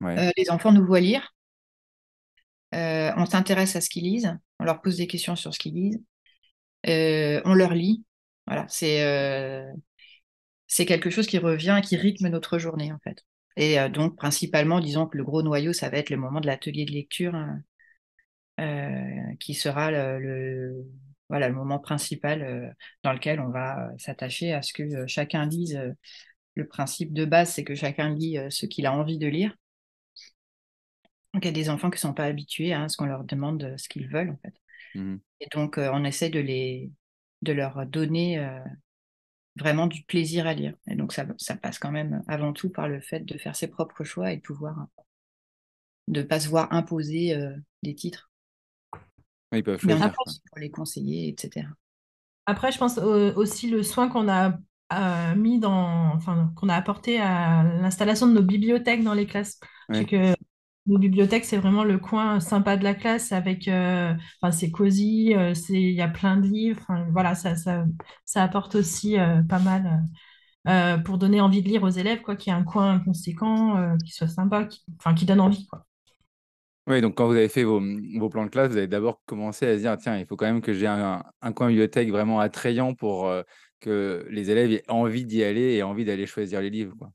Ouais. 0.00 0.32
Les 0.36 0.50
enfants 0.50 0.72
nous 0.72 0.86
voient 0.86 1.00
lire. 1.00 1.34
On 2.72 3.26
s'intéresse 3.26 3.76
à 3.76 3.80
ce 3.80 3.90
qu'ils 3.90 4.04
lisent. 4.04 4.38
On 4.60 4.64
leur 4.64 4.80
pose 4.80 4.96
des 4.96 5.06
questions 5.06 5.36
sur 5.36 5.54
ce 5.54 5.58
qu'ils 5.58 5.74
lisent. 5.74 6.02
On 6.86 7.54
leur 7.54 7.74
lit. 7.74 8.04
Voilà, 8.46 8.66
c'est 8.68 9.00
c'est 10.66 10.86
quelque 10.86 11.10
chose 11.10 11.26
qui 11.26 11.38
revient, 11.38 11.80
qui 11.84 11.96
rythme 11.96 12.28
notre 12.28 12.58
journée, 12.58 12.92
en 12.92 12.98
fait. 12.98 13.24
Et 13.56 13.76
donc, 13.88 14.16
principalement, 14.16 14.80
disons 14.80 15.06
que 15.06 15.16
le 15.16 15.24
gros 15.24 15.42
noyau, 15.42 15.72
ça 15.72 15.88
va 15.88 15.98
être 15.98 16.10
le 16.10 16.16
moment 16.16 16.40
de 16.40 16.46
l'atelier 16.46 16.84
de 16.84 16.92
lecture, 16.92 17.34
hein, 17.34 17.60
qui 19.40 19.54
sera 19.54 19.90
le, 19.90 20.18
le- 20.20 20.86
voilà, 21.28 21.48
le 21.48 21.54
moment 21.54 21.78
principal 21.78 22.42
euh, 22.42 22.70
dans 23.02 23.12
lequel 23.12 23.40
on 23.40 23.50
va 23.50 23.88
euh, 23.90 23.92
s'attacher 23.98 24.52
à 24.54 24.62
ce 24.62 24.72
que 24.72 24.82
euh, 24.82 25.06
chacun 25.06 25.46
lise. 25.46 25.76
euh, 25.76 25.92
le 26.56 26.66
principe 26.68 27.14
de 27.14 27.24
base, 27.24 27.50
c'est 27.52 27.64
que 27.64 27.74
chacun 27.76 28.14
lit 28.14 28.38
euh, 28.38 28.50
ce 28.50 28.66
qu'il 28.66 28.86
a 28.86 28.92
envie 28.92 29.18
de 29.18 29.28
lire. 29.28 29.54
Donc, 31.34 31.44
il 31.44 31.46
y 31.48 31.50
a 31.50 31.52
des 31.52 31.70
enfants 31.70 31.90
qui 31.90 31.96
ne 31.96 32.00
sont 32.00 32.14
pas 32.14 32.24
habitués 32.24 32.72
à 32.72 32.88
ce 32.88 32.96
qu'on 32.96 33.06
leur 33.06 33.24
demande 33.24 33.62
euh, 33.62 33.76
ce 33.78 33.88
qu'ils 33.88 34.08
veulent, 34.08 34.30
en 34.30 34.36
fait. 34.38 34.54
Mhm. 34.94 35.18
Et 35.40 35.48
donc, 35.52 35.78
euh, 35.78 35.90
on 35.92 36.04
essaie 36.04 36.30
de, 36.30 36.40
les, 36.40 36.92
de 37.42 37.52
leur 37.52 37.86
donner 37.86 38.38
euh, 38.40 38.60
vraiment 39.56 39.86
du 39.86 40.04
plaisir 40.04 40.46
à 40.46 40.54
lire. 40.54 40.74
Et 40.88 40.96
donc, 40.96 41.12
ça, 41.12 41.26
ça 41.38 41.56
passe 41.56 41.78
quand 41.78 41.92
même 41.92 42.22
avant 42.28 42.52
tout 42.52 42.70
par 42.70 42.88
le 42.88 43.00
fait 43.00 43.20
de 43.22 43.38
faire 43.38 43.56
ses 43.56 43.68
propres 43.68 44.04
choix 44.04 44.32
et 44.32 44.36
de 44.38 44.42
pouvoir, 44.42 44.88
de 46.08 46.22
ne 46.22 46.26
pas 46.26 46.40
se 46.40 46.48
voir 46.48 46.72
imposer 46.72 47.34
euh, 47.36 47.54
des 47.84 47.94
titres, 47.94 48.27
Ils 49.52 49.62
peuvent 49.62 49.80
choisir. 49.80 50.12
quoi. 50.14 50.32
pour 50.50 50.58
les 50.58 50.70
conseiller, 50.70 51.28
etc. 51.28 51.66
Après, 52.46 52.72
je 52.72 52.78
pense 52.78 52.98
aussi 52.98 53.70
le 53.70 53.82
soin 53.82 54.08
qu'on 54.08 54.28
a 54.28 54.58
euh, 54.92 55.34
mis 55.34 55.58
dans, 55.58 56.14
enfin, 56.14 56.52
qu'on 56.56 56.68
a 56.68 56.74
apporté 56.74 57.20
à 57.20 57.62
l'installation 57.62 58.26
de 58.26 58.32
nos 58.32 58.42
bibliothèques 58.42 59.04
dans 59.04 59.14
les 59.14 59.26
classes. 59.26 59.60
Ouais. 59.88 59.96
C'est 59.96 60.04
que 60.06 60.34
nos 60.86 60.98
bibliothèques, 60.98 61.44
c'est 61.44 61.58
vraiment 61.58 61.84
le 61.84 61.98
coin 61.98 62.40
sympa 62.40 62.78
de 62.78 62.84
la 62.84 62.94
classe 62.94 63.32
avec, 63.32 63.68
euh, 63.68 64.14
enfin, 64.40 64.50
c'est 64.50 64.70
cosy, 64.70 65.34
euh, 65.34 65.52
c'est, 65.52 65.74
il 65.74 65.94
y 65.94 66.00
a 66.00 66.08
plein 66.08 66.38
de 66.38 66.46
livres. 66.46 66.80
Enfin, 66.82 67.06
voilà, 67.12 67.34
ça, 67.34 67.56
ça, 67.56 67.84
ça 68.24 68.42
apporte 68.42 68.74
aussi 68.74 69.18
euh, 69.18 69.42
pas 69.42 69.58
mal 69.58 70.02
euh, 70.68 70.98
pour 70.98 71.18
donner 71.18 71.40
envie 71.42 71.62
de 71.62 71.68
lire 71.68 71.82
aux 71.84 71.90
élèves, 71.90 72.22
quoi, 72.22 72.36
qu'il 72.36 72.52
y 72.52 72.56
ait 72.56 72.58
un 72.58 72.64
coin 72.64 73.00
conséquent, 73.00 73.76
euh, 73.78 73.96
qui 74.04 74.12
soit 74.12 74.28
sympa, 74.28 74.64
qui, 74.66 74.84
enfin, 74.98 75.14
qui 75.14 75.26
donne 75.26 75.40
envie, 75.40 75.66
quoi. 75.66 75.86
Oui, 76.88 77.02
donc 77.02 77.16
quand 77.16 77.26
vous 77.26 77.34
avez 77.34 77.48
fait 77.50 77.64
vos, 77.64 77.80
vos 78.18 78.28
plans 78.30 78.44
de 78.46 78.50
classe, 78.50 78.70
vous 78.70 78.78
avez 78.78 78.86
d'abord 78.86 79.22
commencé 79.26 79.66
à 79.66 79.74
se 79.76 79.80
dire, 79.82 79.96
tiens, 79.98 80.18
il 80.18 80.26
faut 80.26 80.36
quand 80.36 80.46
même 80.46 80.62
que 80.62 80.72
j'ai 80.72 80.86
un, 80.86 81.22
un 81.42 81.52
coin 81.52 81.68
bibliothèque 81.68 82.08
vraiment 82.10 82.40
attrayant 82.40 82.94
pour 82.94 83.26
euh, 83.28 83.42
que 83.80 84.26
les 84.30 84.50
élèves 84.50 84.72
aient 84.72 84.84
envie 84.88 85.26
d'y 85.26 85.42
aller 85.44 85.74
et 85.74 85.82
envie 85.82 86.04
d'aller 86.06 86.26
choisir 86.26 86.62
les 86.62 86.70
livres. 86.70 86.94
Quoi. 86.98 87.12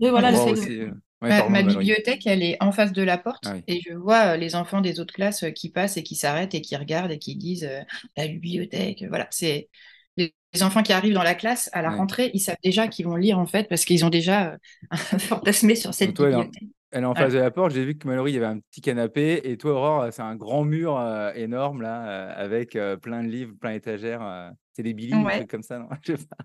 Et 0.00 0.10
voilà, 0.10 0.30
le 0.30 0.38
aussi, 0.52 0.80
euh, 0.82 0.90
ouais, 1.22 1.28
Ma, 1.28 1.36
pardon, 1.36 1.50
ma 1.50 1.62
Valérie. 1.62 1.76
bibliothèque, 1.78 2.26
elle 2.26 2.42
est 2.42 2.56
en 2.62 2.70
face 2.72 2.92
de 2.92 3.02
la 3.02 3.18
porte 3.18 3.44
Ah 3.44 3.54
oui. 3.54 3.64
et 3.66 3.80
je 3.80 3.92
vois 3.94 4.34
euh, 4.34 4.36
les 4.36 4.54
enfants 4.54 4.80
des 4.80 5.00
autres 5.00 5.14
classes 5.14 5.44
qui 5.54 5.70
passent 5.70 5.96
et 5.96 6.02
qui 6.04 6.14
s'arrêtent 6.14 6.54
et 6.54 6.60
qui 6.62 6.76
regardent 6.76 7.10
et 7.10 7.18
qui 7.18 7.36
disent 7.36 7.64
euh, 7.64 7.82
la 8.16 8.28
bibliothèque. 8.28 9.04
Voilà, 9.08 9.26
c'est 9.30 9.68
les, 10.16 10.34
enfants 10.62 10.82
qui 10.82 10.92
arrivent 10.92 11.14
dans 11.14 11.22
la 11.24 11.34
classe 11.34 11.68
à 11.72 11.82
la 11.82 11.90
Ouais. 11.90 11.96
rentrée, 11.96 12.30
ils 12.34 12.40
savent 12.40 12.56
déjà 12.64 12.88
qu'ils 12.88 13.04
vont 13.06 13.16
lire 13.16 13.38
en 13.38 13.46
fait 13.46 13.68
parce 13.68 13.84
qu'ils 13.84 14.04
ont 14.04 14.10
déjà 14.10 14.52
euh, 14.52 14.58
fantasmé 15.18 15.74
sur 15.76 15.92
cette 15.94 16.14
toi, 16.14 16.28
bibliothèque. 16.30 16.64
Elle 16.90 17.02
est 17.02 17.06
en 17.06 17.14
face 17.14 17.32
de 17.34 17.38
la 17.38 17.50
porte. 17.50 17.72
J'ai 17.72 17.84
vu 17.84 17.96
que 17.98 18.06
Mallory, 18.08 18.32
il 18.32 18.34
y 18.34 18.38
avait 18.38 18.46
un 18.46 18.60
petit 18.60 18.80
canapé. 18.80 19.40
Et 19.50 19.56
toi, 19.58 19.72
Aurore, 19.72 20.06
c'est 20.10 20.22
un 20.22 20.36
grand 20.36 20.64
mur 20.64 20.96
euh, 20.98 21.32
énorme, 21.34 21.82
là, 21.82 22.08
euh, 22.08 22.32
avec 22.44 22.76
euh, 22.76 22.96
plein 22.96 23.22
de 23.22 23.28
livres, 23.28 23.54
plein 23.60 23.72
d'étagères. 23.72 24.52
C'est 24.72 24.82
des 24.82 24.94
Billy, 24.94 25.10
des 25.10 25.16
Ouais. 25.24 25.46
comme 25.46 25.62
ça, 25.62 25.78
non? 25.78 25.88
Je 26.02 26.16
sais 26.16 26.26
pas. 26.26 26.36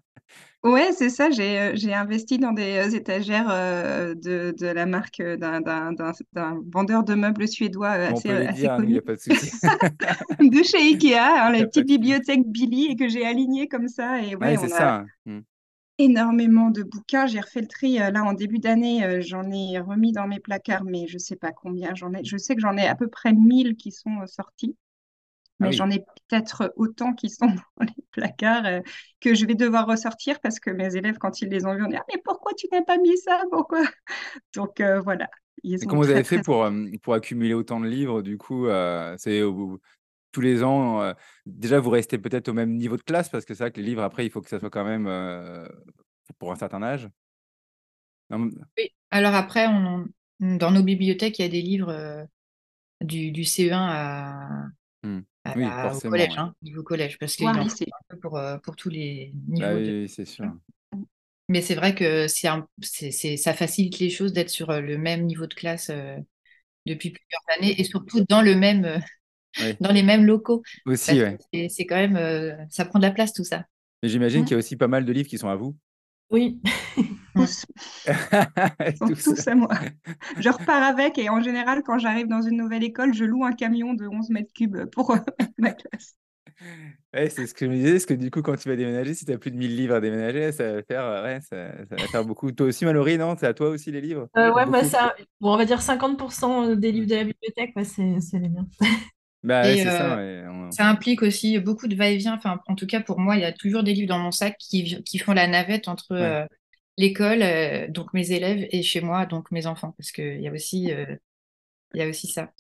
Ouais, 0.70 0.92
c'est 0.94 1.10
ça. 1.10 1.30
J'ai 1.30 1.72
j'ai 1.76 1.94
investi 1.94 2.38
dans 2.40 2.54
des 2.54 2.96
étagères 2.96 3.48
de, 3.50 4.54
de 4.58 4.68
la 4.68 4.86
marque 4.86 5.22
d'un 5.22 5.60
d'un- 5.62 5.92
d'un- 5.92 6.14
d'un 6.32 6.62
vendeur 6.72 7.04
de 7.04 7.14
meubles 7.16 7.48
suédois 7.48 7.96
on 8.10 8.14
assez, 8.14 8.30
peut 8.30 8.40
les 8.40 8.48
assez 8.48 8.62
dire, 8.62 8.72
hein, 8.74 8.78
il 8.84 8.90
n'y 8.90 8.94
connu 8.94 8.98
a 8.98 9.02
pas 9.02 9.16
de 9.16 9.20
souci. 9.20 9.52
de 10.40 10.64
chez 10.64 10.78
Ikea, 10.78 11.18
hein, 11.20 11.52
la 11.52 11.66
petite 11.66 11.86
bibliothèque 11.88 12.44
Billy 12.48 12.88
et 12.92 12.96
que 12.96 13.08
j'ai 13.10 13.26
alignée 13.26 13.68
comme 13.68 13.88
ça. 13.90 14.22
Et 14.22 14.36
ouais, 14.36 14.48
Ouais, 14.48 14.58
on 14.58 14.62
c'est 14.62 14.74
a, 14.74 14.78
ça. 14.78 15.06
Énormément 15.98 16.70
de 16.70 16.84
bouquins. 16.84 17.28
J'ai 17.28 17.40
refait 17.42 17.62
le 17.62 17.68
tri 17.68 18.00
euh, 18.02 18.12
là 18.12 18.24
en 18.24 18.34
début 18.34 18.60
d'année. 18.60 19.04
euh, 19.06 19.22
j'en 19.22 19.50
ai 19.52 19.80
remis 19.80 20.12
dans 20.12 20.28
mes 20.28 20.40
placards, 20.40 20.84
mais 20.86 21.08
je 21.08 21.18
sais 21.18 21.36
pas 21.36 21.52
combien 21.52 21.94
j'en 21.96 22.14
ai. 22.14 22.24
Je 22.24 22.38
sais 22.38 22.56
que 22.56 22.62
j'en 22.62 22.78
ai 22.78 22.88
à 22.88 22.96
peu 22.96 23.08
près 23.10 23.34
1000 23.34 23.76
qui 23.76 23.92
sont 23.92 24.22
euh, 24.22 24.28
sortis. 24.28 24.76
Ah 25.60 25.68
Mais 25.68 25.72
oui. 25.72 25.74
j'en 25.74 25.90
ai 25.92 26.00
peut-être 26.00 26.74
autant 26.78 27.14
qui 27.14 27.30
sont 27.30 27.48
dans 27.78 27.86
les 27.86 28.04
placards 28.12 28.82
que 29.22 29.36
je 29.36 29.46
vais 29.46 29.56
devoir 29.56 29.88
ressortir 29.88 30.40
parce 30.42 30.60
que 30.60 30.72
mes 30.72 30.96
élèves, 30.98 31.18
quand 31.20 31.42
ils 31.42 31.50
les 31.50 31.66
ont 31.66 31.76
vus, 31.76 31.84
on 31.86 31.90
dit 31.90 31.98
Ah, 31.98 32.06
mais 32.14 32.22
pourquoi 32.26 32.54
tu 32.56 32.68
n'as 32.72 32.84
pas 32.84 32.98
mis 32.98 33.18
ça? 33.20 33.44
Pourquoi? 33.52 33.84
Donc 34.56 34.82
voilà, 35.04 35.30
ils 35.64 35.80
Et 35.82 35.86
sont 35.86 35.88
comment 35.88 36.02
vous 36.04 36.10
avez 36.10 36.24
fait 36.24 36.40
très. 36.40 36.42
pour, 36.42 36.68
pour 37.02 37.14
accumuler 37.14 37.54
autant 37.54 37.80
de 37.80 37.88
livres 37.88 38.22
Du 38.22 38.38
coup, 38.38 38.68
c'est 39.18 39.42
tous 40.34 40.42
les 40.42 40.64
ans. 40.64 41.02
euh, 41.04 41.14
déjà, 41.48 41.80
vous 41.82 41.92
restez 41.92 42.20
peut-être 42.20 42.50
au 42.50 42.54
même 42.54 42.76
niveau 42.78 42.98
de 42.98 43.04
classe 43.04 43.30
parce 43.30 43.46
que 43.46 43.56
c'est 43.56 43.64
vrai 43.66 43.72
que 43.74 43.80
les 43.82 43.88
livres, 43.88 44.04
après, 44.04 44.26
il 44.26 44.32
faut 44.32 44.42
que 44.42 44.50
ça 44.50 44.60
soit 44.60 44.72
quand 44.72 44.86
même 44.86 45.08
euh, 45.08 45.68
pour 46.40 46.52
un 46.54 46.58
certain 46.58 46.84
âge. 46.84 47.10
Non, 48.30 48.52
Oui. 48.78 48.90
Alors 49.12 49.36
après, 49.36 49.68
on, 49.68 50.06
dans 50.40 50.72
nos 50.72 50.84
bibliothèques, 50.84 51.40
il 51.40 51.42
y 51.44 51.46
a 51.46 51.50
des 51.50 51.62
livres 51.62 51.90
euh, 51.90 52.24
du, 53.02 53.32
du 53.32 53.46
CE1 53.46 53.88
à, 53.90 54.68
hmm. 55.04 55.20
à 55.46 55.56
Oui, 55.56 55.78
la- 55.90 55.96
au 55.98 56.02
collège, 56.02 56.30
ouais. 56.30 56.38
hein, 56.38 56.56
niveau 56.64 56.84
collège, 56.84 57.20
parce 57.20 57.36
qu'il 57.36 57.48
en 57.48 57.54
faut 57.54 57.60
lycée. 57.60 57.88
un 57.92 58.06
peu 58.10 58.20
pour, 58.20 58.40
pour 58.64 58.76
tous 58.76 58.90
les 58.90 59.34
Bah 59.58 59.74
niveaux 59.74 59.80
de... 59.82 59.92
oui, 59.92 60.02
oui, 60.04 60.10
c'est 60.10 60.26
sûr. 60.26 60.52
Mais 61.50 61.62
c'est 61.62 61.76
vrai 61.76 61.94
que 61.96 62.28
c'est 62.28 62.48
un- 62.48 62.68
c'est, 62.82 63.12
c'est- 63.12 63.38
ça 63.38 63.54
facilite 63.54 64.00
les 64.00 64.10
choses 64.10 64.34
d'être 64.34 64.50
sur 64.50 64.72
le 64.82 64.98
même 64.98 65.26
niveau 65.26 65.46
de 65.48 65.54
classe 65.54 65.90
euh, 65.90 66.18
depuis 66.88 67.12
plusieurs 67.12 67.42
années 67.58 67.80
et 67.82 67.84
surtout 67.86 68.26
dans 68.30 68.42
le 68.42 68.56
même, 68.56 68.86
euh, 68.86 69.00
Oui. 69.60 69.76
dans 69.82 69.92
les 69.92 70.04
mêmes 70.04 70.26
locaux. 70.26 70.64
Aussi, 70.86 71.22
ouais. 71.22 71.38
c'est 71.54 71.70
c'est 71.70 71.86
quand 71.86 71.96
même, 71.96 72.16
euh, 72.16 72.54
ça 72.70 72.86
prend 72.86 73.00
de 73.00 73.06
la 73.06 73.12
place 73.12 73.34
tout 73.34 73.44
ça. 73.44 73.66
Mais 74.02 74.10
j'imagine 74.10 74.44
qu'il 74.44 74.52
y 74.52 74.56
a 74.56 74.58
aussi 74.58 74.76
pas 74.76 74.88
mal 74.88 75.06
de 75.06 75.12
livres 75.12 75.30
qui 75.30 75.38
sont 75.38 75.50
à 75.50 75.56
vous. 75.56 75.76
Oui. 76.30 76.60
Tous 77.36 77.66
sont 78.98 79.08
Tous. 79.08 79.24
tous 79.24 79.48
à 79.48 79.56
moi. 79.56 79.70
Je 80.40 80.50
repars 80.50 80.84
avec 80.84 81.18
et 81.18 81.30
en 81.30 81.42
général, 81.42 81.82
quand 81.84 81.98
j'arrive 81.98 82.28
dans 82.28 82.42
une 82.42 82.58
nouvelle 82.58 82.84
école, 82.84 83.14
je 83.14 83.26
loue 83.26 83.44
un 83.44 83.54
camion 83.54 83.94
de 83.94 84.08
11 84.08 84.30
mètres 84.30 84.54
cubes 84.54 84.86
pour 84.92 85.12
euh, 85.12 85.18
ma 85.58 85.72
classe. 85.72 86.16
Ouais, 87.14 87.30
c'est 87.30 87.46
ce 87.46 87.54
que 87.54 87.66
je 87.66 87.72
me 87.72 87.76
disais, 87.76 87.92
parce 87.92 88.06
que 88.06 88.14
du 88.14 88.32
coup, 88.32 88.42
quand 88.42 88.56
tu 88.56 88.70
vas 88.70 88.76
déménager, 88.76 89.14
si 89.14 89.26
tu 89.26 89.32
as 89.32 89.38
plus 89.38 89.52
de 89.52 89.58
1000 89.58 89.76
livres 89.76 89.96
à 89.96 90.02
déménager, 90.02 90.52
ça 90.52 90.74
va 90.74 90.84
faire, 90.84 91.04
euh, 91.06 91.24
ouais, 91.24 91.42
ça, 91.42 91.86
ça 91.90 91.96
va 91.96 92.08
faire 92.08 92.26
beaucoup. 92.26 92.52
Toi 92.52 92.68
aussi, 92.68 92.86
Mallory, 92.86 93.18
non? 93.18 93.36
C'est 93.38 93.48
à 93.48 93.54
toi 93.54 93.70
aussi 93.70 93.92
les 93.92 94.02
livres? 94.02 94.28
Euh, 94.38 94.52
ouais, 94.54 94.66
bah, 94.66 94.82
Beaucoup? 94.82 94.86
ça, 94.86 95.16
bon, 95.40 95.54
on 95.54 95.58
va 95.58 95.66
dire 95.66 95.82
50% 95.82 96.76
des 96.76 96.92
livres 96.92 97.08
de 97.08 97.16
la 97.16 97.24
bibliothèque, 97.24 97.76
ouais, 97.76 97.84
c'est 97.84 98.40
les 98.40 98.50
miens. 98.50 98.68
Bah 99.44 99.64
ouais, 99.64 99.76
Et 99.76 99.84
c'est 99.84 99.90
ça. 99.92 100.18
euh, 100.18 100.48
ouais, 100.50 100.70
ça 100.70 100.88
implique 100.90 101.22
aussi 101.24 101.60
beaucoup 101.60 101.88
de 101.88 101.96
va-et-vient. 101.96 102.36
Enfin, 102.36 102.60
en 102.68 102.76
tout 102.76 102.88
cas, 102.88 103.02
pour 103.02 103.20
moi, 103.20 103.36
il 103.36 103.42
y 103.42 103.46
a 103.46 103.54
toujours 103.54 103.84
des 103.84 103.94
livres 103.94 104.08
dans 104.10 104.20
mon 104.20 104.32
sac 104.32 104.58
qui, 104.60 105.04
qui 105.04 105.18
font 105.20 105.34
la 105.34 105.48
navette 105.48 105.88
entre 105.88 106.14
Ouais. 106.14 106.44
euh, 106.44 106.46
l'école, 106.98 107.42
euh, 107.44 107.88
donc 107.90 108.14
mes 108.14 108.32
élèves, 108.32 108.68
et 108.72 108.84
chez 108.84 109.02
moi, 109.02 109.26
donc 109.26 109.52
mes 109.52 109.68
enfants. 109.68 109.94
Parce 109.98 110.12
qu'il 110.12 110.42
y 110.42 110.48
a 110.48 110.52
aussi, 110.52 110.92
il 111.94 112.00
y 112.00 112.02
a 112.02 112.08
aussi 112.10 112.28
ça. 112.28 112.52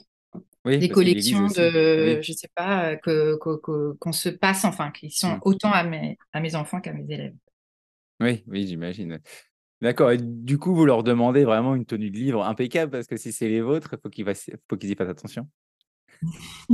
Oui, 0.65 0.79
Des 0.79 0.89
collections 0.89 1.47
de, 1.47 2.19
Oui. 2.19 2.23
je 2.23 2.33
sais 2.33 2.49
pas, 2.55 2.95
que, 2.97 3.37
que- 3.37 3.57
que- 3.61 3.93
qu'on 3.99 4.11
se 4.13 4.29
passe, 4.29 4.65
enfin, 4.65 4.91
qui 4.91 5.11
sont 5.11 5.37
Mm. 5.37 5.41
autant 5.43 5.71
à 5.71 5.83
mes, 5.83 6.17
à 6.33 6.39
mes 6.41 6.55
enfants 6.55 6.81
qu'à 6.81 6.93
mes 6.93 7.05
élèves. 7.13 7.35
Oui, 8.19 8.43
oui, 8.47 8.67
j'imagine. 8.67 9.19
D'accord. 9.81 10.11
Et 10.11 10.17
du 10.19 10.57
coup, 10.59 10.75
vous 10.75 10.85
leur 10.85 11.03
demandez 11.03 11.45
vraiment 11.45 11.75
une 11.75 11.85
tenue 11.85 12.11
de 12.11 12.17
livre 12.17 12.43
impeccable 12.45 12.91
parce 12.91 13.07
que 13.07 13.17
si 13.17 13.31
c'est 13.33 13.49
les 13.49 13.61
vôtres, 13.61 13.95
il 13.95 13.99
faut 14.69 14.77
qu'ils 14.77 14.91
y 14.91 14.95
fassent 14.95 15.09
attention. 15.09 15.49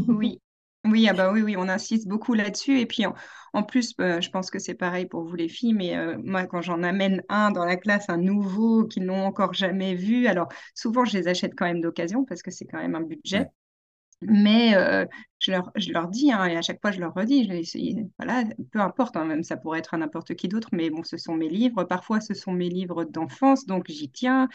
Oui. 0.08 0.42
Oui, 0.86 1.10
ah 1.10 1.14
bah 1.14 1.30
oui, 1.34 1.42
oui, 1.42 1.58
on 1.58 1.68
insiste 1.68 2.08
beaucoup 2.08 2.34
là-dessus. 2.34 2.80
Et 2.80 2.86
puis 2.86 3.04
en, 3.06 3.64
plus, 3.64 3.94
euh, 4.00 4.22
je 4.22 4.30
pense 4.30 4.50
que 4.50 4.60
c'est 4.60 4.76
pareil 4.76 5.06
pour 5.08 5.24
vous 5.24 5.36
les 5.36 5.50
filles, 5.50 5.74
mais 5.74 5.98
euh, 5.98 6.18
moi, 6.24 6.46
quand 6.46 6.62
j'en 6.62 6.84
amène 6.84 7.22
un 7.28 7.52
dans 7.52 7.66
la 7.66 7.76
classe, 7.76 8.06
un 8.10 8.16
nouveau 8.18 8.86
qu'ils 8.86 9.04
n'ont 9.04 9.26
encore 9.26 9.54
jamais 9.54 9.94
vu, 9.94 10.28
alors 10.28 10.48
souvent 10.76 11.04
je 11.04 11.18
les 11.18 11.28
achète 11.28 11.54
quand 11.58 11.66
même 11.66 11.82
d'occasion 11.82 12.24
parce 12.24 12.42
que 12.42 12.50
c'est 12.50 12.64
quand 12.66 12.78
même 12.78 12.96
un 12.96 13.02
budget. 13.02 13.48
Mais 14.22 14.76
euh, 14.76 15.06
je 15.40 15.52
leur, 15.52 15.72
je 15.76 15.92
leur 15.94 16.10
dis, 16.10 16.32
hein, 16.32 16.46
et 16.46 16.58
à 16.58 16.62
chaque 16.62 16.82
fois 16.82 16.92
je 16.92 17.00
leur 17.00 17.14
redis, 17.14 17.46
je 17.46 18.04
voilà, 18.18 18.44
peu 18.72 18.80
importe, 18.82 19.16
hein, 19.16 19.24
même 19.26 19.44
ça 19.44 19.56
pourrait 19.56 19.80
être 19.80 19.94
à 19.94 19.98
n'importe 19.98 20.36
qui 20.36 20.50
d'autre, 20.50 20.70
mais 20.74 20.90
bon, 20.90 21.04
ce 21.04 21.16
sont 21.18 21.36
mes 21.36 21.48
livres. 21.48 21.86
Parfois, 21.86 22.20
ce 22.20 22.34
sont 22.34 22.52
mes 22.52 22.68
livres 22.70 23.06
d'enfance, 23.06 23.66
donc 23.66 23.86
j'y 23.88 24.10
tiens. 24.12 24.50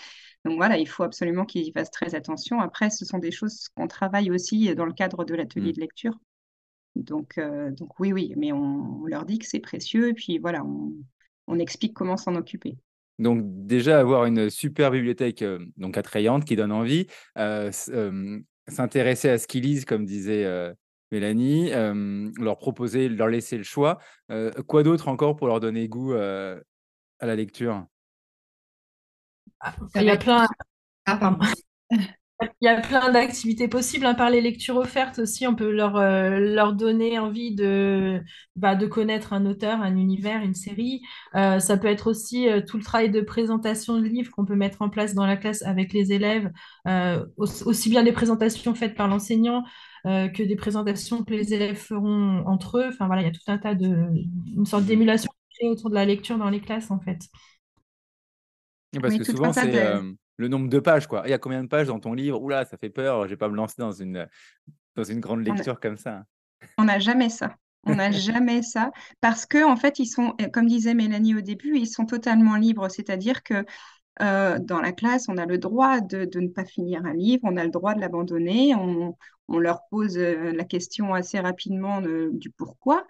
Donc 0.44 0.56
voilà, 0.56 0.76
il 0.78 0.86
faut 0.88 1.02
absolument 1.02 1.46
qu'ils 1.46 1.62
y 1.62 1.72
fassent 1.72 1.90
très 1.90 2.14
attention. 2.14 2.60
Après, 2.60 2.90
ce 2.90 3.06
sont 3.06 3.18
des 3.18 3.30
choses 3.30 3.68
qu'on 3.74 3.86
travaille 3.88 4.30
aussi 4.30 4.74
dans 4.74 4.86
le 4.86 4.92
cadre 4.92 5.24
de 5.24 5.34
l'atelier 5.34 5.72
Mm. 5.72 5.72
de 5.72 5.80
lecture. 5.80 6.18
Donc, 6.96 7.38
euh, 7.38 7.70
donc 7.72 7.98
oui, 8.00 8.12
oui, 8.12 8.34
mais 8.36 8.52
on, 8.52 9.02
on 9.02 9.06
leur 9.06 9.24
dit 9.26 9.38
que 9.38 9.46
c'est 9.46 9.60
précieux, 9.60 10.10
et 10.10 10.14
puis 10.14 10.38
voilà, 10.38 10.64
on, 10.64 10.92
on 11.48 11.58
explique 11.58 11.94
comment 11.94 12.16
s'en 12.16 12.36
occuper. 12.36 12.76
Donc 13.20 13.42
déjà 13.44 14.00
avoir 14.00 14.24
une 14.26 14.50
super 14.50 14.90
bibliothèque 14.90 15.42
euh, 15.42 15.64
donc 15.76 15.96
attrayante 15.96 16.44
qui 16.44 16.56
donne 16.56 16.72
envie, 16.72 17.06
euh, 17.38 17.70
euh, 17.90 18.40
s'intéresser 18.68 19.28
à 19.30 19.38
ce 19.38 19.46
qu'ils 19.46 19.62
lisent 19.62 19.84
comme 19.84 20.04
disait 20.04 20.44
euh, 20.44 20.72
Mélanie, 21.12 21.72
euh, 21.72 22.30
leur 22.38 22.58
proposer, 22.58 23.08
leur 23.08 23.28
laisser 23.28 23.56
le 23.56 23.64
choix. 23.64 23.98
Euh, 24.30 24.50
quoi 24.66 24.82
d'autre 24.82 25.08
encore 25.08 25.36
pour 25.36 25.46
leur 25.46 25.60
donner 25.60 25.88
goût 25.88 26.14
euh, 26.14 26.60
à 27.20 27.26
la 27.26 27.36
lecture? 27.36 27.86
Ah, 29.60 29.74
Il 29.96 30.02
y 30.02 30.10
a 30.10 30.16
plein, 30.16 30.46
Ah, 31.06 31.16
pardon. 31.16 31.46
Il 32.60 32.66
y 32.66 32.68
a 32.68 32.80
plein 32.80 33.10
d'activités 33.12 33.68
possibles. 33.68 34.06
hein. 34.06 34.14
Par 34.14 34.30
les 34.30 34.40
lectures 34.40 34.76
offertes 34.76 35.18
aussi, 35.20 35.46
on 35.46 35.54
peut 35.54 35.70
leur, 35.70 35.96
euh, 35.96 36.38
leur 36.40 36.72
donner 36.74 37.18
envie 37.18 37.54
de, 37.54 38.20
bah, 38.56 38.74
de 38.74 38.86
connaître 38.86 39.32
un 39.32 39.46
auteur, 39.46 39.80
un 39.80 39.96
univers, 39.96 40.42
une 40.42 40.54
série. 40.54 41.02
Euh, 41.36 41.60
ça 41.60 41.76
peut 41.76 41.86
être 41.88 42.08
aussi 42.10 42.48
euh, 42.48 42.60
tout 42.60 42.76
le 42.76 42.82
travail 42.82 43.10
de 43.10 43.20
présentation 43.20 43.98
de 44.00 44.04
livres 44.06 44.30
qu'on 44.32 44.44
peut 44.44 44.56
mettre 44.56 44.82
en 44.82 44.88
place 44.90 45.14
dans 45.14 45.26
la 45.26 45.36
classe 45.36 45.62
avec 45.62 45.92
les 45.92 46.12
élèves, 46.12 46.50
euh, 46.88 47.24
aussi, 47.36 47.62
aussi 47.64 47.88
bien 47.90 48.02
des 48.02 48.12
présentations 48.12 48.74
faites 48.74 48.94
par 48.96 49.08
l'enseignant 49.08 49.64
euh, 50.06 50.28
que 50.28 50.42
des 50.42 50.56
présentations 50.56 51.24
que 51.24 51.32
les 51.34 51.54
élèves 51.54 51.76
feront 51.76 52.44
entre 52.46 52.78
eux. 52.78 52.86
Enfin 52.88 53.06
voilà, 53.06 53.22
il 53.22 53.26
y 53.26 53.28
a 53.28 53.32
tout 53.32 53.40
un 53.46 53.58
tas 53.58 53.74
de, 53.74 54.08
une 54.56 54.66
sorte 54.66 54.84
d'émulation 54.84 55.30
créée 55.54 55.70
autour 55.70 55.90
de 55.90 55.94
la 55.94 56.04
lecture 56.04 56.36
dans 56.38 56.50
les 56.50 56.60
classes 56.60 56.90
en 56.90 57.00
fait. 57.00 57.20
Parce 59.00 59.14
Oui, 59.14 59.16
que 59.16 59.24
souvent, 59.24 59.52
c'est 59.52 59.68
de- 59.68 59.76
euh, 59.76 60.12
le 60.36 60.48
nombre 60.48 60.68
de 60.68 60.78
pages, 60.80 61.06
quoi. 61.06 61.22
Il 61.26 61.30
y 61.30 61.32
a 61.32 61.38
combien 61.38 61.62
de 61.62 61.68
pages 61.68 61.88
dans 61.88 62.00
ton 62.00 62.14
livre? 62.14 62.40
Oula, 62.42 62.64
ça 62.64 62.76
fait 62.76 62.90
peur, 62.90 63.24
je 63.24 63.30
vais 63.30 63.36
pas 63.36 63.48
me 63.48 63.56
lancer 63.56 63.76
dans 63.78 63.92
une, 63.92 64.28
dans 64.96 65.04
une 65.04 65.20
grande 65.20 65.44
a- 65.48 65.64
lecture 65.64 65.80
comme 65.80 65.96
ça. 65.98 66.24
On 66.78 66.84
n'a 66.84 66.98
jamais 66.98 67.28
ça. 67.30 67.56
On 67.84 67.94
n'a 67.96 68.10
jamais 68.12 68.62
ça 68.62 68.90
parce 69.20 69.44
que 69.46 69.64
en 69.64 69.76
fait, 69.76 69.98
ils 69.98 70.06
sont, 70.06 70.34
comme 70.52 70.66
disait 70.66 70.94
Mélanie 70.94 71.34
au 71.34 71.40
début, 71.42 71.76
ils 71.78 71.86
sont 71.86 72.06
totalement 72.06 72.56
libres. 72.56 72.88
C'est-à-dire 72.90 73.42
que 73.42 73.64
euh, 74.22 74.58
dans 74.60 74.80
la 74.80 74.92
classe, 74.92 75.28
on 75.28 75.38
a 75.38 75.46
le 75.46 75.58
droit 75.58 76.00
de, 76.00 76.24
de 76.26 76.40
ne 76.40 76.48
pas 76.48 76.64
finir 76.66 77.04
un 77.06 77.14
livre, 77.14 77.42
on 77.44 77.56
a 77.56 77.64
le 77.64 77.70
droit 77.70 77.94
de 77.94 78.00
l'abandonner. 78.00 78.74
On, 78.76 79.16
on 79.48 79.58
leur 79.60 79.82
pose 79.90 80.18
euh, 80.18 80.52
la 80.52 80.64
question 80.64 81.14
assez 81.14 81.40
rapidement 81.40 82.00
de- 82.02 82.30
du 82.34 82.50
pourquoi, 82.50 83.06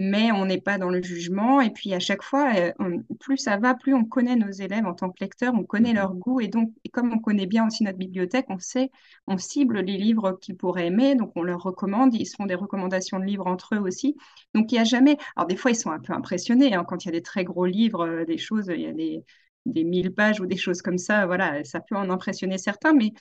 mais 0.00 0.32
on 0.32 0.46
n'est 0.46 0.60
pas 0.62 0.78
dans 0.78 0.90
le 0.90 1.02
jugement. 1.02 1.60
Et 1.60 1.70
puis 1.70 1.94
à 1.94 2.00
chaque 2.00 2.22
fois, 2.22 2.52
euh, 2.56 2.72
on- 2.80 3.02
plus 3.20 3.36
ça 3.38 3.58
va, 3.58 3.74
plus 3.74 3.94
on 3.94 4.04
connaît 4.04 4.36
nos 4.36 4.50
élèves 4.50 4.86
en 4.86 4.94
tant 4.94 5.10
que 5.10 5.22
lecteurs, 5.22 5.54
on 5.54 5.64
connaît 5.64 5.92
Mhm. 5.92 5.94
leur 5.94 6.14
goût. 6.14 6.40
Et 6.40 6.48
donc, 6.48 6.72
et 6.84 6.88
comme 6.88 7.12
on 7.12 7.18
connaît 7.18 7.46
bien 7.46 7.66
aussi 7.66 7.84
notre 7.84 7.98
bibliothèque, 7.98 8.46
on 8.48 8.58
sait, 8.58 8.90
on 9.26 9.38
cible 9.38 9.80
les 9.80 9.98
livres 9.98 10.38
qu'ils 10.40 10.56
pourraient 10.56 10.86
aimer. 10.86 11.16
Donc, 11.16 11.32
on 11.36 11.42
leur 11.42 11.62
recommande. 11.62 12.14
Ils 12.14 12.26
se 12.26 12.36
font 12.36 12.46
des 12.46 12.54
recommandations 12.54 13.18
de 13.20 13.24
livres 13.26 13.46
entre 13.46 13.74
eux 13.76 13.80
aussi. 13.80 14.16
Donc, 14.54 14.72
il 14.72 14.76
n'y 14.76 14.80
a 14.80 14.84
jamais. 14.84 15.16
Alors, 15.36 15.46
des 15.48 15.56
fois, 15.56 15.70
ils 15.70 15.76
sont 15.76 15.90
un 15.90 16.00
peu 16.00 16.12
impressionnés 16.14 16.74
hein, 16.74 16.84
quand 16.84 17.04
il 17.04 17.08
y 17.08 17.10
a 17.10 17.12
des 17.12 17.22
très 17.22 17.44
gros 17.44 17.66
livres, 17.66 18.06
euh, 18.06 18.24
des 18.24 18.38
choses, 18.38 18.68
il 18.74 18.80
y 18.80 18.86
a 18.86 18.92
des, 18.92 19.24
des 19.66 19.84
1000 19.84 20.12
pages 20.14 20.40
ou 20.40 20.46
des 20.46 20.56
choses 20.56 20.82
comme 20.82 20.98
ça. 20.98 21.26
Voilà, 21.26 21.62
ça 21.64 21.80
peut 21.80 21.96
en 21.96 22.10
impressionner 22.10 22.58
certains, 22.58 22.94
mais 22.94 23.12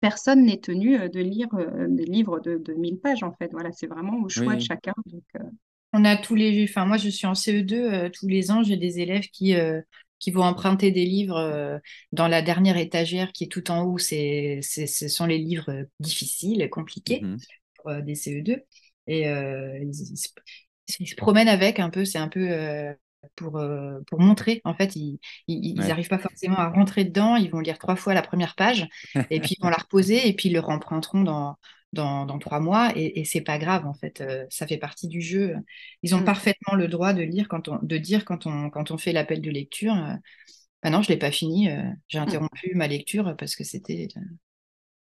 personne 0.00 0.44
n'est 0.44 0.60
tenu 0.60 0.98
euh, 1.00 1.08
de 1.08 1.20
lire 1.20 1.48
des 1.88 2.04
livres 2.04 2.40
de, 2.40 2.58
de 2.58 2.74
1000 2.74 2.98
pages, 3.00 3.22
en 3.22 3.32
fait. 3.32 3.50
Voilà, 3.52 3.72
c'est 3.72 3.86
vraiment 3.86 4.18
au 4.22 4.28
choix 4.28 4.56
de 4.56 4.62
chacun. 4.62 4.94
Donc, 5.06 5.24
euh, 5.36 5.44
On 5.92 6.04
a 6.04 6.16
tous 6.16 6.34
les, 6.34 6.64
enfin 6.64 6.84
moi 6.84 6.96
je 6.96 7.08
suis 7.08 7.26
en 7.26 7.34
CE2, 7.34 7.74
euh, 7.74 8.10
tous 8.10 8.26
les 8.28 8.50
ans 8.50 8.62
j'ai 8.62 8.76
des 8.76 9.00
élèves 9.00 9.28
qui, 9.28 9.54
euh, 9.54 9.80
qui 10.18 10.30
vont 10.30 10.42
emprunter 10.42 10.90
des 10.90 11.06
livres 11.06 11.36
euh, 11.36 11.78
dans 12.12 12.28
la 12.28 12.42
dernière 12.42 12.76
étagère 12.76 13.32
qui 13.32 13.44
est 13.44 13.48
tout 13.48 13.70
en 13.70 13.82
haut, 13.82 13.98
c'est, 13.98 14.60
ce 14.62 15.08
sont 15.08 15.26
les 15.26 15.38
livres 15.38 15.86
difficiles, 16.00 16.68
compliqués 16.70 17.22
pour 17.76 17.90
euh, 17.90 18.00
des 18.02 18.14
CE2 18.14 18.62
et 19.06 19.22
ils, 19.22 20.12
ils 21.00 21.08
se, 21.08 21.14
promènent 21.14 21.48
avec 21.48 21.78
un 21.78 21.90
peu, 21.90 22.04
c'est 22.04 22.18
un 22.18 22.28
peu 22.28 22.48
pour, 23.36 23.58
euh, 23.58 24.00
pour 24.08 24.20
montrer, 24.20 24.60
en 24.64 24.74
fait 24.74 24.94
ils 24.96 25.18
Ouais. 25.76 25.84
n'arrivent 25.86 26.08
pas 26.08 26.18
forcément 26.18 26.56
à 26.58 26.68
rentrer 26.68 27.04
dedans, 27.04 27.36
ils 27.36 27.50
vont 27.50 27.60
lire 27.60 27.78
trois 27.78 27.96
fois 27.96 28.14
la 28.14 28.22
première 28.22 28.54
page 28.54 28.86
et 29.30 29.40
puis 29.40 29.56
ils 29.58 29.62
vont 29.62 29.68
la 29.70 29.76
reposer 29.76 30.28
et 30.28 30.34
puis 30.34 30.48
ils 30.48 30.52
le 30.52 30.60
remprunteront 30.60 31.22
dans 31.22 31.56
dans, 31.92 32.26
dans 32.26 32.38
trois 32.38 32.60
mois 32.60 32.92
et, 32.96 33.20
et 33.20 33.24
c'est 33.24 33.40
pas 33.40 33.58
grave 33.58 33.86
en 33.86 33.94
fait, 33.94 34.20
euh, 34.20 34.44
ça 34.50 34.66
fait 34.66 34.76
partie 34.76 35.08
du 35.08 35.20
jeu. 35.22 35.54
Ils 36.02 36.14
ont 36.14 36.20
Mm. 36.20 36.24
parfaitement 36.24 36.74
le 36.74 36.88
droit 36.88 37.12
de 37.14 37.22
lire 37.22 37.48
quand 37.48 37.68
on, 37.68 37.78
de 37.82 37.96
dire 37.96 38.24
quand 38.24 38.46
on, 38.46 38.68
quand 38.70 38.90
on 38.90 38.98
fait 38.98 39.12
l'appel 39.12 39.40
de 39.40 39.50
lecture, 39.50 39.94
euh, 39.94 40.14
ah 40.82 40.90
non 40.90 41.02
je 41.02 41.08
l'ai 41.10 41.18
pas 41.18 41.30
fini, 41.32 41.70
euh, 41.70 41.82
j'ai 42.08 42.18
interrompu 42.20 42.74
ma 42.74 42.88
lecture 42.88 43.36
parce 43.38 43.56
que 43.56 43.64
c'était 43.64 44.08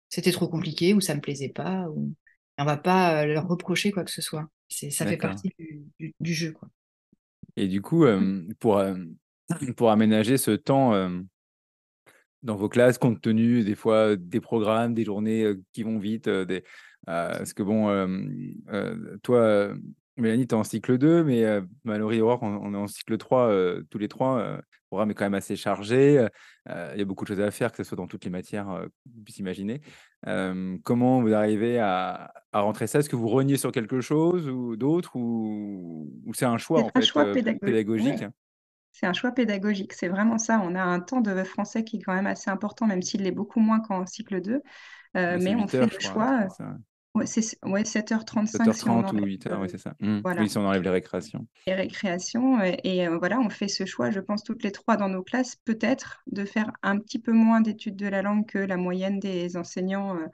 c'était 0.10 0.32
trop 0.32 0.48
compliqué 0.48 0.94
ou 0.94 1.01
ça 1.01 1.15
me 1.15 1.22
plaisait 1.22 1.50
pas 1.50 1.88
ou 1.89 2.13
on 2.58 2.65
va 2.65 2.77
pas 2.77 3.25
leur 3.25 3.48
reprocher 3.48 3.91
quoi 3.91 4.03
que 4.03 4.12
ce 4.12 4.22
soit. 4.22 4.50
Ça 4.70 5.05
fait 5.05 5.17
partie 5.17 5.50
du, 5.60 5.86
du- 6.00 6.15
du 6.20 6.34
jeu 6.34 6.51
quoi. 6.51 6.70
Et 7.57 7.67
du 7.67 7.81
coup, 7.81 8.05
euh, 8.05 8.43
pour, 8.59 8.77
euh, 8.77 8.95
pour 9.77 9.91
aménager 9.91 10.38
ce 10.38 10.51
temps 10.51 10.93
dans 12.43 12.55
vos 12.55 12.69
classes, 12.69 12.97
compte 12.97 13.21
tenu 13.21 13.63
des 13.63 13.75
fois 13.75 14.15
des 14.15 14.41
programmes, 14.41 14.93
des 14.93 15.03
journées 15.03 15.53
qui 15.74 15.83
vont 15.83 15.97
vite 15.97 16.29
des, 16.29 16.63
Parce 17.05 17.53
que 17.53 17.63
bon, 17.63 17.88
toi, 19.24 19.74
Mélanie, 20.17 20.47
tu 20.47 20.55
es 20.55 20.57
en 20.57 20.63
cycle 20.63 20.97
2, 20.97 21.24
mais 21.24 21.43
Mallory 21.83 22.17
et 22.17 22.21
Aurore, 22.21 22.43
on, 22.43 22.74
est 22.74 22.77
en 22.77 22.88
cycle 22.88 23.17
3, 23.17 23.51
tous 23.89 23.97
les 23.97 24.07
trois. 24.07 24.57
le 24.57 24.63
programme 24.89 25.12
est 25.12 25.13
quand 25.13 25.25
même 25.25 25.33
assez 25.33 25.55
chargé. 25.55 26.27
Il 26.67 26.97
y 26.97 27.01
a 27.01 27.05
beaucoup 27.05 27.25
de 27.25 27.29
choses 27.29 27.41
à 27.41 27.51
faire, 27.51 27.71
que 27.71 27.77
ce 27.77 27.83
soit 27.83 27.97
dans 27.97 28.07
toutes 28.07 28.25
les 28.25 28.31
matières 28.31 28.65
qu'on 28.65 29.24
puisse 29.24 29.39
imaginer. 29.39 29.81
Comment 30.84 31.22
vous 31.22 31.34
arrivez 31.34 31.79
à, 31.79 32.34
rentrer 32.53 32.88
ça? 32.88 33.00
Est-ce 33.00 33.10
que 33.10 33.15
vous 33.15 33.27
reniez 33.27 33.58
sur 33.58 33.72
quelque 33.72 34.01
chose 34.01 34.48
ou 34.48 34.75
d'autre 34.75 35.15
ou, 35.15 36.12
c'est 36.34 36.46
un 36.46 36.58
choix, 36.58 36.82
en 36.82 36.88
un 36.88 36.91
fait, 37.00 37.01
choix 37.01 37.32
pédagogique? 37.32 38.25
C'est 38.91 39.08
un 39.08 39.13
choix 39.13 39.32
pédagogique, 39.32 39.91
c'est 39.91 40.08
vraiment 40.08 40.38
ça. 40.38 40.62
On 40.63 40.74
a 40.74 40.82
un 40.82 41.01
temps 41.01 41.20
de 41.20 41.44
français 41.44 41.84
qui 41.84 41.98
est 41.98 42.01
quand 42.01 42.13
même 42.13 42.27
assez 42.27 42.50
important, 42.50 42.88
même 42.88 43.01
s'il 43.01 43.24
l'est 43.24 43.32
beaucoup 43.32 43.60
moins 43.60 43.82
qu'en 43.82 44.05
cycle 44.05 44.41
2. 44.41 44.62
mais 45.13 45.55
on 45.55 45.67
fait 45.67 45.86
le 45.86 46.00
choix. 46.00 46.48
Ouais, 47.15 47.25
c'est 47.25 47.41
ouais, 47.65 47.84
7h35 47.86 48.74
si 48.75 48.89
on 48.89 49.01
7h30 49.01 49.12
ou 49.13 49.17
8h, 49.24 49.60
oui, 49.62 49.69
c'est 49.69 49.77
ça. 49.77 49.95
Mmh. 50.00 50.22
voilà, 50.24 50.38
Oui, 50.38 50.50
si 50.50 50.57
on 50.57 50.65
enlève 50.67 50.84
les 50.84 50.89
récréations. 50.89 51.48
les 51.67 51.74
récréations. 51.74 52.62
Et, 52.63 52.79
et, 52.84 53.07
euh, 53.07 53.17
voilà, 53.17 53.39
on 53.39 53.50
fait 53.50 53.67
ce 53.67 53.86
choix, 53.86 54.12
je 54.12 54.19
pense, 54.19 54.43
toutes 54.43 54.63
les 54.63 54.72
trois 54.72 54.98
dans 54.98 55.10
nos 55.10 55.24
classes, 55.24 55.55
peut-être 55.55 56.22
de 56.27 56.45
faire 56.45 56.72
un 56.84 57.00
petit 57.00 57.19
peu 57.19 57.31
moins 57.31 57.62
d'études 57.62 57.95
de 57.95 58.07
la 58.07 58.22
langue 58.22 58.45
que 58.45 58.57
la 58.60 58.77
moyenne 58.77 59.19
des 59.19 59.57
enseignants 59.57 60.17
euh, 60.17 60.27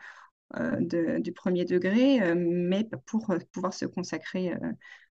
euh, 0.57 0.77
de- 0.81 1.19
du 1.19 1.33
premier 1.33 1.65
degré, 1.65 2.21
euh, 2.23 2.35
mais 2.37 2.85
pour 3.07 3.27
pouvoir 3.53 3.73
se 3.73 3.85
consacrer 3.85 4.53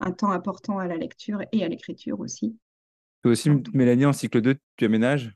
un 0.01 0.12
temps 0.13 0.31
important 0.31 0.79
à 0.79 0.88
la 0.88 0.98
lecture 0.98 1.41
et 1.53 1.63
à 1.65 1.69
l'écriture 1.69 2.19
aussi. 2.22 2.57
Toi 3.24 3.31
aussi, 3.34 3.50
Mélanie, 3.74 4.05
en 4.05 4.13
cycle 4.13 4.39
2, 4.39 4.55
tu 4.77 4.86
aménages? 4.86 5.34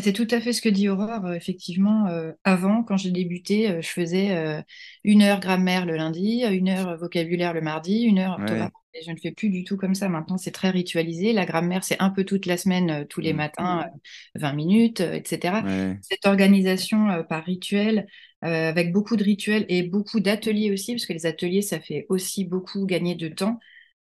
C'est 0.00 0.12
tout 0.12 0.26
à 0.30 0.40
fait 0.40 0.52
ce 0.52 0.60
que 0.60 0.68
dit 0.68 0.88
Aurore. 0.88 1.26
Euh, 1.26 1.34
effectivement, 1.34 2.06
euh, 2.08 2.32
avant, 2.42 2.82
quand 2.82 2.96
j'ai 2.96 3.10
débuté, 3.10 3.70
euh, 3.70 3.82
je 3.82 3.88
faisais 3.88 4.64
une 5.04 5.22
heure 5.22 5.40
grammaire 5.40 5.86
le 5.86 5.96
lundi, 5.96 6.44
une 6.50 6.68
heure 6.68 6.96
vocabulaire 6.98 7.52
le 7.52 7.60
mardi, 7.60 8.02
une 8.02 8.18
heure 8.18 8.38
orthographe. 8.38 8.72
je 9.04 9.10
ne 9.10 9.16
fais 9.16 9.32
plus 9.32 9.50
du 9.50 9.64
tout 9.64 9.76
comme 9.76 9.94
ça. 9.94 10.08
Maintenant, 10.08 10.36
c'est 10.36 10.50
très 10.50 10.70
ritualisé. 10.70 11.32
La 11.32 11.44
grammaire, 11.46 11.84
c'est 11.84 12.00
un 12.00 12.10
peu 12.10 12.24
toute 12.24 12.46
la 12.46 12.56
semaine, 12.56 13.06
tous 13.08 13.20
les 13.20 13.32
mmh. 13.32 13.36
matins, 13.36 13.86
20 14.34 14.52
minutes, 14.52 15.00
etc. 15.00 15.58
Cette 16.02 16.26
organisation 16.26 17.24
par 17.28 17.44
rituel, 17.44 18.06
avec 18.40 18.92
beaucoup 18.92 19.16
de 19.16 19.24
rituels 19.24 19.64
et 19.68 19.82
beaucoup 19.82 20.20
d'ateliers 20.20 20.72
aussi, 20.72 20.92
parce 20.92 21.06
que 21.06 21.12
les 21.12 21.26
ateliers, 21.26 21.62
ça 21.62 21.80
fait 21.80 22.06
aussi 22.08 22.44
beaucoup 22.44 22.86
gagner 22.86 23.14
de 23.14 23.28
temps. 23.28 23.58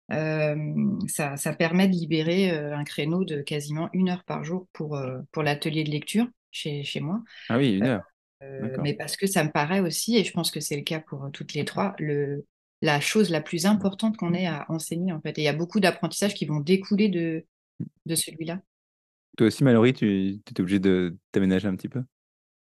Ça, 0.09 1.53
permet 1.59 1.89
de 1.89 1.95
libérer 1.95 2.51
un 2.51 2.85
créneau 2.85 3.25
de 3.25 3.41
quasiment 3.43 3.89
une 3.93 4.11
heure 4.11 4.25
par 4.25 4.45
jour 4.45 4.67
pour, 4.73 5.01
pour 5.33 5.43
l'atelier 5.43 5.85
de 5.85 5.91
lecture 5.91 6.27
chez, 6.51 6.83
chez 6.85 7.01
moi. 7.01 7.23
Ah 7.49 7.59
oui, 7.59 7.77
une 7.77 7.87
heure. 7.87 8.03
mais 8.83 8.95
parce 8.95 9.17
que 9.17 9.27
ça 9.27 9.45
me 9.45 9.51
paraît 9.51 9.81
aussi, 9.81 10.17
et 10.17 10.25
je 10.25 10.33
pense 10.33 10.51
que 10.51 10.61
c'est 10.61 10.77
le 10.77 10.83
cas 10.83 11.01
pour 11.01 11.31
toutes 11.33 11.55
les 11.55 11.65
trois, 11.65 11.95
le, 11.99 12.45
la 12.83 13.01
chose 13.01 13.31
la 13.31 13.41
plus 13.41 13.67
importante 13.67 14.17
qu'on 14.17 14.35
ait 14.35 14.47
à 14.47 14.67
enseigner 14.69 15.13
en 15.13 15.21
fait. 15.21 15.39
Et 15.39 15.43
il 15.43 15.45
y 15.45 15.49
a 15.49 15.55
beaucoup 15.55 15.81
d'apprentissages 15.81 16.35
qui 16.35 16.45
vont 16.45 16.61
découler 16.61 17.09
de, 17.09 17.45
de 18.07 18.15
celui-là. 18.15 18.61
Toi 19.37 19.49
aussi, 19.49 19.65
Mallory, 19.65 19.95
tu 19.95 20.41
étais 20.49 20.61
obligé 20.61 20.79
de 20.79 21.17
t'aménager 21.33 21.67
un 21.67 21.75
petit 21.75 21.89
peu? 21.89 22.03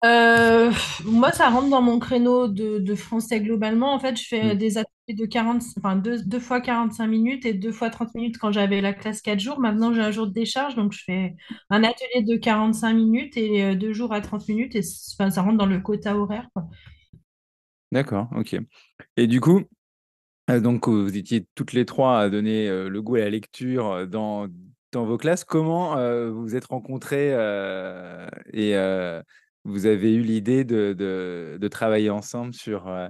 Euh, 0.04 0.70
moi, 1.04 1.32
ça 1.32 1.48
rentre 1.48 1.70
dans 1.70 1.80
mon 1.80 1.98
créneau 1.98 2.46
de, 2.48 2.94
français 2.94 3.40
globalement. 3.40 3.94
En 3.94 3.98
fait, 3.98 4.16
je 4.20 4.26
fais 4.26 4.54
mm. 4.54 4.58
des 4.58 4.78
ateliers 4.78 5.16
de 5.16 5.24
40, 5.24 5.62
enfin, 5.78 5.96
deux, 5.96 6.38
fois 6.38 6.60
45 6.60 7.06
minutes 7.06 7.46
et 7.46 7.54
deux 7.54 7.72
fois 7.72 7.88
30 7.88 8.14
minutes 8.14 8.38
quand 8.38 8.52
j'avais 8.52 8.80
la 8.82 8.92
classe 8.92 9.22
4 9.22 9.40
jours. 9.40 9.60
Maintenant, 9.60 9.94
j'ai 9.94 10.02
un 10.02 10.10
jour 10.10 10.26
de 10.26 10.32
décharge, 10.32 10.74
donc 10.74 10.92
je 10.92 11.02
fais 11.04 11.36
un 11.70 11.84
atelier 11.84 12.22
de 12.22 12.36
45 12.36 12.92
minutes 12.92 13.36
et 13.36 13.64
euh, 13.64 13.74
deux 13.74 13.94
jours 13.94 14.12
à 14.12 14.20
30 14.20 14.46
minutes 14.48 14.76
et 14.76 14.82
ça 14.82 15.42
rentre 15.42 15.56
dans 15.56 15.66
le 15.66 15.80
quota 15.80 16.16
horaire. 16.16 16.48
D'accord, 17.90 18.28
ok. 18.36 18.56
Et 19.16 19.26
du 19.26 19.40
coup, 19.40 19.62
euh, 20.50 20.60
donc 20.60 20.86
vous 20.86 21.16
étiez 21.16 21.46
toutes 21.54 21.72
les 21.72 21.86
trois 21.86 22.18
à 22.18 22.28
donner 22.28 22.68
le 22.68 23.02
goût 23.02 23.14
à 23.14 23.20
la 23.20 23.30
lecture 23.30 24.06
dans, 24.06 24.48
dans 24.92 25.06
vos 25.06 25.16
classes. 25.16 25.44
Comment 25.44 25.96
vous 26.30 26.42
vous 26.42 26.56
êtes 26.56 26.66
rencontrés 26.66 27.30
et 28.52 28.74
vous 29.64 29.86
avez 29.86 30.14
eu 30.14 30.22
l'idée 30.22 30.64
de, 30.64 30.94
de, 30.94 31.68
travailler 31.68 32.10
ensemble 32.10 32.54
sur, 32.54 32.88
euh, 32.88 33.08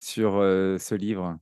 sur 0.00 0.36
euh, 0.36 0.78
ce 0.78 0.94
livre? 0.94 1.38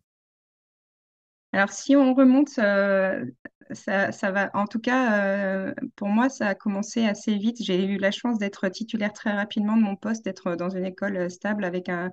Alors, 1.52 1.70
si 1.70 1.96
on 1.96 2.14
remonte, 2.14 2.58
euh, 2.58 3.24
ça, 3.72 4.12
ça, 4.12 4.30
va. 4.30 4.50
En 4.54 4.66
tout 4.66 4.78
cas, 4.78 5.74
pour 5.96 6.08
moi, 6.08 6.28
ça 6.28 6.48
a 6.48 6.54
commencé 6.54 7.04
assez 7.04 7.36
vite. 7.36 7.56
J'ai 7.60 7.84
eu 7.84 7.98
la 7.98 8.12
chance 8.12 8.38
d'être 8.38 8.68
titulaire 8.68 9.12
très 9.12 9.32
rapidement 9.32 9.76
de 9.76 9.82
mon 9.82 9.96
poste, 9.96 10.24
d'être 10.24 10.54
dans 10.54 10.70
une 10.70 10.84
école 10.84 11.28
stable 11.28 11.64
avec 11.64 11.88
un, 11.88 12.12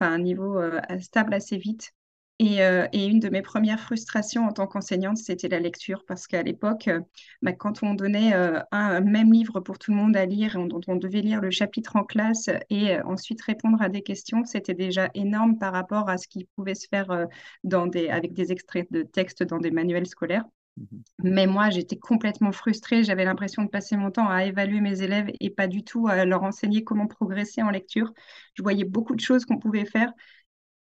un 0.00 0.18
niveau 0.18 0.60
stable 1.00 1.34
assez 1.34 1.56
vite. 1.56 1.92
Euh, 2.42 2.88
et, 2.92 3.06
une 3.06 3.20
de 3.20 3.28
mes 3.28 3.42
premières 3.42 3.78
frustrations 3.78 4.46
en 4.46 4.52
tant 4.52 4.66
qu'enseignante, 4.66 5.18
c'était 5.18 5.48
la 5.48 5.60
lecture, 5.60 6.04
parce 6.04 6.26
qu'à 6.26 6.42
l'époque, 6.42 6.88
euh, 6.88 7.00
bah, 7.42 7.52
quand 7.52 7.82
on 7.84 7.94
donnait 7.94 8.34
euh, 8.34 8.60
un 8.72 9.00
même 9.00 9.32
livre 9.32 9.60
pour 9.60 9.78
tout 9.78 9.92
le 9.92 9.96
monde 9.96 10.16
à 10.16 10.26
lire, 10.26 10.58
dont 10.66 10.80
on, 10.88 10.96
devait 10.96 11.20
lire 11.20 11.40
le 11.40 11.50
chapitre 11.50 11.96
en 11.96 12.04
classe 12.04 12.50
et 12.70 13.00
ensuite 13.02 13.40
répondre 13.42 13.80
à 13.80 13.88
des 13.88 14.02
questions, 14.02 14.44
c'était 14.44 14.74
déjà 14.74 15.10
énorme 15.14 15.58
par 15.58 15.72
rapport 15.72 16.08
à 16.08 16.18
ce 16.18 16.26
qui 16.26 16.46
pouvait 16.56 16.74
se 16.74 16.88
faire 16.88 17.26
dans 17.62 17.86
des, 17.86 18.08
avec 18.08 18.32
des 18.32 18.50
extraits 18.52 18.90
de 18.90 19.02
textes 19.02 19.42
dans 19.44 19.58
des 19.58 19.70
manuels 19.70 20.06
scolaires. 20.06 20.44
Mmh 20.76 20.84
Mais 21.22 21.46
moi, 21.46 21.70
j'étais 21.70 21.96
complètement 21.98 22.50
frustrée. 22.52 23.04
J'avais 23.04 23.24
l'impression 23.24 23.62
de 23.62 23.68
passer 23.68 23.96
mon 23.96 24.10
temps 24.10 24.28
à 24.28 24.44
évaluer 24.44 24.80
mes 24.80 25.02
élèves 25.02 25.30
et 25.40 25.50
pas 25.50 25.68
du 25.68 25.84
tout 25.84 26.08
à 26.08 26.24
leur 26.24 26.42
enseigner 26.42 26.82
comment 26.82 27.06
progresser 27.06 27.62
en 27.62 27.70
lecture. 27.70 28.12
Je 28.54 28.62
voyais 28.62 28.84
beaucoup 28.84 29.14
de 29.14 29.20
choses 29.20 29.44
qu'on 29.44 29.58
pouvait 29.58 29.84
faire 29.84 30.12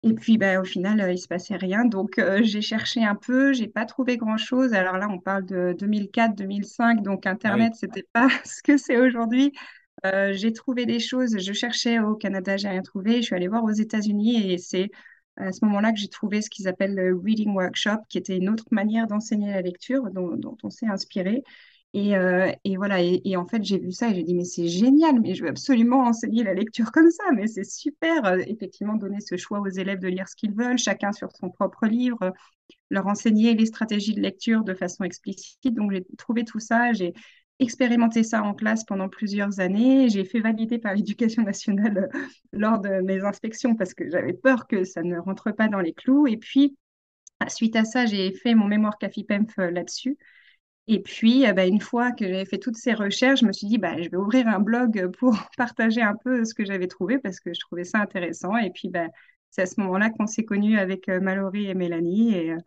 et 0.03 0.13
puis, 0.13 0.37
bah, 0.37 0.59
au 0.59 0.65
final, 0.65 0.97
il 0.99 1.01
euh, 1.03 1.11
il 1.13 1.17
se 1.17 1.27
passait 1.29 1.55
rien. 1.55 1.85
Donc, 1.85 2.19
euh, 2.19 2.41
j'ai 2.43 2.61
cherché 2.61 3.03
un 3.03 3.15
peu, 3.15 3.53
j'ai 3.53 3.67
pas 3.67 3.85
trouvé 3.85 4.17
grand-chose. 4.17 4.73
Alors 4.73 4.97
là, 4.97 5.07
on 5.09 5.19
parle 5.19 5.45
de 5.45 5.73
2004-2005, 5.77 7.01
donc 7.01 7.25
Internet, 7.25 7.75
ce 7.75 7.85
n'était 7.85 8.05
pas 8.11 8.27
ce 8.45 8.61
que 8.61 8.75
c'est 8.77 8.97
aujourd'hui. 8.97 9.53
Euh, 10.05 10.33
j'ai 10.33 10.51
trouvé 10.51 10.85
des 10.85 10.99
choses. 10.99 11.37
Je 11.39 11.53
cherchais 11.53 11.99
au 11.99 12.15
Canada, 12.15 12.57
j'ai 12.57 12.67
rien 12.69 12.81
trouvé. 12.81 13.17
Je 13.17 13.27
suis 13.27 13.35
allée 13.35 13.47
voir 13.47 13.63
aux 13.63 13.71
États-Unis 13.71 14.51
et 14.51 14.57
c'est 14.57 14.91
à 15.37 15.51
ce 15.53 15.63
moment-là 15.65 15.93
que 15.93 15.99
j'ai 15.99 16.09
trouvé 16.09 16.41
ce 16.41 16.49
qu'ils 16.49 16.67
appellent 16.67 16.95
le 16.95 17.17
Reading 17.17 17.53
Workshop, 17.55 17.99
qui 18.09 18.17
était 18.17 18.37
une 18.37 18.49
autre 18.49 18.65
manière 18.71 19.07
d'enseigner 19.07 19.51
la 19.51 19.61
lecture 19.61 20.09
dont, 20.11 20.35
dont 20.35 20.57
on 20.63 20.69
s'est 20.69 20.87
inspiré. 20.87 21.43
Et, 21.95 22.15
euh, 22.15 22.51
et, 22.63 22.75
voilà, 22.75 23.01
et, 23.03 23.37
en 23.37 23.45
fait, 23.47 23.63
j'ai 23.63 23.77
vu 23.77 23.91
ça 23.91 24.09
et 24.09 24.15
j'ai 24.15 24.23
dit, 24.23 24.33
mais 24.33 24.45
c'est 24.45 24.67
génial, 24.67 25.19
mais 25.21 25.35
je 25.35 25.43
veux 25.43 25.49
absolument 25.49 25.99
enseigner 26.07 26.43
la 26.43 26.55
lecture 26.55 26.91
comme 26.91 27.11
ça, 27.11 27.23
mais 27.35 27.45
c'est 27.45 27.63
super, 27.63 28.25
euh, 28.25 28.39
effectivement, 28.47 28.95
donner 28.95 29.19
ce 29.19 29.37
choix 29.37 29.59
aux 29.59 29.69
élèves 29.69 29.99
de 29.99 30.07
lire 30.07 30.27
ce 30.27 30.35
qu'ils 30.35 30.55
veulent, 30.55 30.79
chacun 30.79 31.11
sur 31.11 31.31
son 31.31 31.51
propre 31.51 31.85
livre, 31.85 32.33
leur 32.89 33.05
enseigner 33.05 33.53
les 33.53 33.67
stratégies 33.67 34.15
de 34.15 34.21
lecture 34.21 34.63
de 34.63 34.73
façon 34.73 35.03
explicite. 35.03 35.75
Donc, 35.75 35.91
j'ai 35.91 36.03
trouvé 36.17 36.45
tout 36.45 36.59
ça, 36.59 36.93
j'ai 36.93 37.13
expérimenté 37.59 38.23
ça 38.23 38.41
en 38.41 38.55
classe 38.55 38.83
pendant 38.85 39.07
plusieurs 39.07 39.59
années, 39.59 40.09
j'ai 40.09 40.25
fait 40.25 40.39
valider 40.39 40.79
par 40.79 40.95
l'éducation 40.95 41.43
nationale 41.43 42.09
euh, 42.11 42.19
lors 42.53 42.79
de 42.79 43.01
mes 43.01 43.23
inspections 43.23 43.75
parce 43.75 43.93
que 43.93 44.09
j'avais 44.09 44.33
peur 44.33 44.65
que 44.67 44.83
ça 44.83 45.03
ne 45.03 45.19
rentre 45.19 45.51
pas 45.51 45.67
dans 45.67 45.79
les 45.79 45.93
clous. 45.93 46.25
Et 46.25 46.37
puis, 46.37 46.75
suite 47.49 47.75
à 47.75 47.85
ça, 47.85 48.07
j'ai 48.07 48.31
fait 48.31 48.55
mon 48.55 48.65
mémoire 48.67 48.97
CAFIPEMF 48.97 49.57
là-dessus. 49.57 50.17
Et 50.87 51.01
puis, 51.01 51.47
euh, 51.47 51.53
bah, 51.53 51.65
une 51.65 51.79
fois 51.79 52.11
que 52.11 52.25
j'avais 52.27 52.45
fait 52.45 52.57
toutes 52.57 52.75
ces 52.77 52.93
recherches, 52.93 53.39
je 53.41 53.45
me 53.45 53.53
suis 53.53 53.67
dit, 53.67 53.77
bah, 53.77 54.01
je 54.01 54.09
vais 54.09 54.17
ouvrir 54.17 54.47
un 54.47 54.59
blog 54.59 55.11
pour 55.17 55.33
partager 55.57 56.01
un 56.01 56.15
peu 56.15 56.43
ce 56.45 56.53
que 56.53 56.65
j'avais 56.65 56.87
trouvé 56.87 57.19
parce 57.19 57.39
que 57.39 57.53
je 57.53 57.59
trouvais 57.61 57.85
ça 57.85 57.99
intéressant. 57.99 58.57
Et 58.57 58.69
puis, 58.71 58.89
bah, 58.89 59.07
c'est 59.49 59.61
à 59.63 59.65
ce 59.65 59.79
moment-là 59.81 60.09
qu'on 60.09 60.27
s'est 60.27 60.43
connus 60.45 60.77
avec 60.77 61.07
euh, 61.09 61.21
Mallory 61.21 61.67
et 61.69 61.73
Mélanie. 61.73 62.49
Euh, 62.51 62.57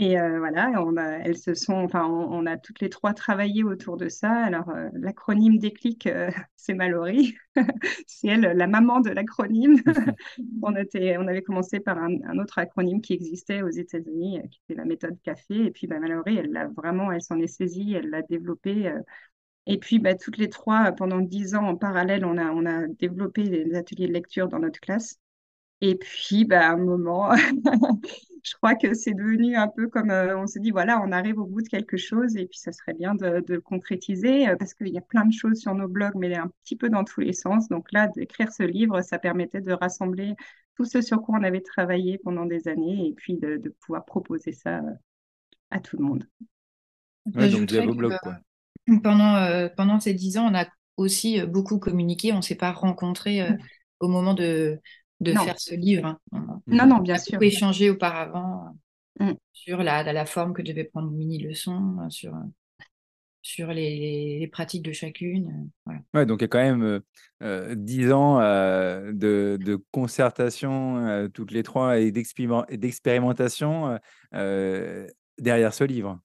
et 0.00 0.16
euh, 0.16 0.38
voilà, 0.38 0.70
on 0.76 0.96
a, 0.96 1.18
elles 1.18 1.36
se 1.36 1.54
sont, 1.54 1.74
enfin, 1.74 2.06
on, 2.06 2.46
a 2.46 2.56
toutes 2.56 2.80
les 2.80 2.88
trois 2.88 3.14
travaillé 3.14 3.64
autour 3.64 3.96
de 3.96 4.08
ça. 4.08 4.30
Alors, 4.30 4.68
euh, 4.70 4.88
l'acronyme 4.92 5.58
déclic, 5.58 6.06
euh, 6.06 6.30
c'est 6.56 6.74
Mallory. 6.74 7.36
c'est 8.06 8.28
elle, 8.28 8.42
la 8.42 8.66
maman 8.68 9.00
de 9.00 9.10
l'acronyme. 9.10 9.82
on, 10.62 10.76
était, 10.76 11.16
on 11.18 11.26
avait 11.26 11.42
commencé 11.42 11.80
par 11.80 11.98
un, 11.98 12.38
autre 12.38 12.58
acronyme 12.58 13.00
qui 13.00 13.12
existait 13.12 13.62
aux 13.62 13.70
États-Unis, 13.70 14.40
qui 14.52 14.60
était 14.68 14.78
la 14.78 14.84
méthode 14.84 15.20
café. 15.22 15.64
Et 15.66 15.70
puis, 15.72 15.88
bah, 15.88 15.98
Mallory, 15.98 16.36
elle 16.38 16.52
l'a 16.52 16.68
vraiment, 16.68 17.10
elle 17.10 17.22
s'en 17.22 17.40
est 17.40 17.48
saisie, 17.48 17.94
elle 17.94 18.10
l'a 18.10 18.22
développé. 18.22 18.92
et 19.66 19.78
puis, 19.78 19.98
bah, 19.98 20.14
toutes 20.14 20.38
les 20.38 20.48
trois, 20.48 20.92
pendant 20.92 21.18
dix 21.20 21.56
ans 21.56 21.64
en 21.66 21.76
parallèle, 21.76 22.24
on 22.24 22.38
a, 22.38 22.52
on 22.52 22.66
a 22.66 22.86
développé 22.86 23.42
des 23.48 23.74
ateliers 23.74 24.06
de 24.06 24.12
lecture 24.12 24.48
dans 24.48 24.60
notre 24.60 24.80
classe. 24.80 25.18
Et 25.80 25.94
puis, 25.94 26.44
bah, 26.44 26.68
à 26.68 26.72
un 26.72 26.76
moment, 26.76 27.30
je 28.42 28.54
crois 28.54 28.74
que 28.74 28.94
c'est 28.94 29.14
devenu 29.14 29.56
un 29.56 29.68
peu 29.68 29.88
comme 29.88 30.10
euh, 30.10 30.36
on 30.36 30.46
se 30.46 30.58
dit, 30.58 30.70
voilà, 30.70 31.00
on 31.04 31.12
arrive 31.12 31.38
au 31.38 31.46
bout 31.46 31.62
de 31.62 31.68
quelque 31.68 31.96
chose 31.96 32.36
et 32.36 32.46
puis 32.46 32.58
ça 32.58 32.72
serait 32.72 32.94
bien 32.94 33.14
de, 33.14 33.44
le 33.46 33.60
concrétiser 33.60 34.48
euh, 34.48 34.56
parce 34.56 34.74
qu'il 34.74 34.88
y 34.88 34.98
a 34.98 35.02
plein 35.02 35.24
de 35.24 35.32
choses 35.32 35.58
sur 35.58 35.74
nos 35.74 35.88
blogs, 35.88 36.16
mais 36.16 36.34
un 36.34 36.50
petit 36.64 36.76
peu 36.76 36.88
dans 36.88 37.04
tous 37.04 37.20
les 37.20 37.32
sens. 37.32 37.68
Donc 37.68 37.92
là, 37.92 38.08
d'écrire 38.08 38.52
ce 38.52 38.62
livre, 38.62 39.02
ça 39.02 39.18
permettait 39.18 39.60
de 39.60 39.72
rassembler 39.72 40.34
tout 40.74 40.84
ce 40.84 41.00
sur 41.00 41.22
quoi 41.22 41.38
on 41.38 41.44
avait 41.44 41.60
travaillé 41.60 42.18
pendant 42.18 42.46
des 42.46 42.68
années 42.68 43.08
et 43.08 43.12
puis 43.12 43.36
de, 43.36 43.74
pouvoir 43.80 44.04
proposer 44.04 44.52
ça 44.52 44.78
euh, 44.78 44.92
à 45.70 45.80
tout 45.80 45.96
le 45.96 46.04
monde. 46.04 46.24
Ouais, 47.34 47.50
donc 47.50 47.70
via 47.70 47.84
vos 47.84 47.94
blogs, 47.94 48.18
quoi. 48.22 48.38
Pendant, 49.02 49.68
pendant 49.76 50.00
ces 50.00 50.14
dix 50.14 50.38
ans, 50.38 50.50
on 50.50 50.54
a 50.56 50.64
aussi 50.96 51.42
beaucoup 51.42 51.78
communiqué. 51.78 52.32
On 52.32 52.38
ne 52.38 52.42
s'est 52.42 52.54
pas 52.54 52.72
rencontrés 52.72 53.46
au 54.00 54.08
moment 54.08 54.32
de, 54.32 54.80
de 55.20 55.32
Non. 55.32 55.44
faire 55.44 55.58
ce 55.58 55.74
livre. 55.74 56.06
hein. 56.06 56.18
On 56.32 56.60
Non, 56.66 56.86
non, 56.86 56.98
bien 56.98 57.14
a 57.14 57.18
sûr. 57.18 57.32
beaucoup 57.32 57.44
échangé 57.44 57.90
auparavant 57.90 58.76
Mm. 59.20 59.32
sur 59.52 59.78
la, 59.82 60.04
la, 60.04 60.12
la 60.12 60.26
forme 60.26 60.52
que 60.54 60.62
devait 60.62 60.84
prendre 60.84 61.10
une 61.10 61.16
mini-leçon, 61.16 62.08
sur, 62.08 62.32
sur 63.42 63.68
les, 63.72 64.38
les 64.38 64.46
pratiques 64.46 64.84
de 64.84 64.92
chacune. 64.92 65.48
euh, 65.48 65.68
Voilà. 65.86 66.00
Ouais, 66.14 66.26
donc 66.26 66.38
il 66.40 66.42
y 66.42 66.44
a 66.44 66.48
quand 66.48 66.58
même 66.58 66.82
euh, 66.84 67.00
euh, 67.42 67.74
10 67.74 68.12
ans 68.12 68.40
euh, 68.40 69.10
de, 69.12 69.58
de 69.60 69.82
concertation 69.90 70.98
euh, 70.98 71.26
toutes 71.28 71.50
les 71.50 71.64
trois 71.64 71.98
et 71.98 72.12
d'expériment- 72.12 72.64
et 72.68 72.76
d'expérimentation 72.76 73.88
euh, 73.88 73.98
euh, 74.34 75.06
derrière 75.38 75.74
ce 75.74 75.82
livre. 75.84 76.20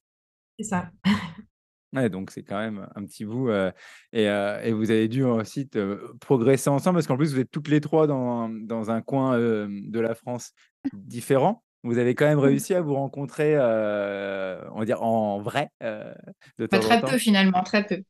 C'est 0.59 0.65
ça. 0.65 0.91
Ouais, 1.93 2.09
donc 2.09 2.31
c'est 2.31 2.41
quand 2.43 2.57
même 2.57 2.87
un 2.95 3.05
petit 3.05 3.23
bout. 3.23 3.49
euh, 3.49 3.71
et, 4.13 4.27
euh, 4.27 4.59
et 4.63 4.73
vous 4.73 4.89
avez 4.89 5.07
dû 5.07 5.23
aussi 5.23 5.69
te- 5.69 6.11
progresser 6.17 6.69
ensemble 6.71 6.95
parce 6.97 7.05
qu'en 7.07 7.17
plus 7.17 7.33
vous 7.33 7.39
êtes 7.39 7.51
toutes 7.51 7.67
les 7.67 7.81
trois 7.81 8.07
dans, 8.07 8.49
dans 8.49 8.89
un 8.89 9.01
coin 9.01 9.35
euh, 9.37 9.67
de 9.69 9.99
la 9.99 10.15
France 10.15 10.53
différent. 10.91 11.63
Vous 11.83 11.97
avez 11.99 12.15
quand 12.15 12.25
même 12.25 12.39
réussi 12.39 12.73
à 12.73 12.81
vous 12.81 12.95
rencontrer, 12.95 13.53
euh, 13.57 14.59
on 14.71 14.79
va 14.79 14.85
dire 14.85 15.03
en 15.03 15.39
vrai, 15.39 15.69
euh, 15.83 16.13
de 16.57 16.65
en 16.71 16.79
très 16.79 16.99
temps. 16.99 17.09
peu 17.11 17.17
finalement, 17.17 17.63
très 17.63 17.85
peu. 17.85 18.03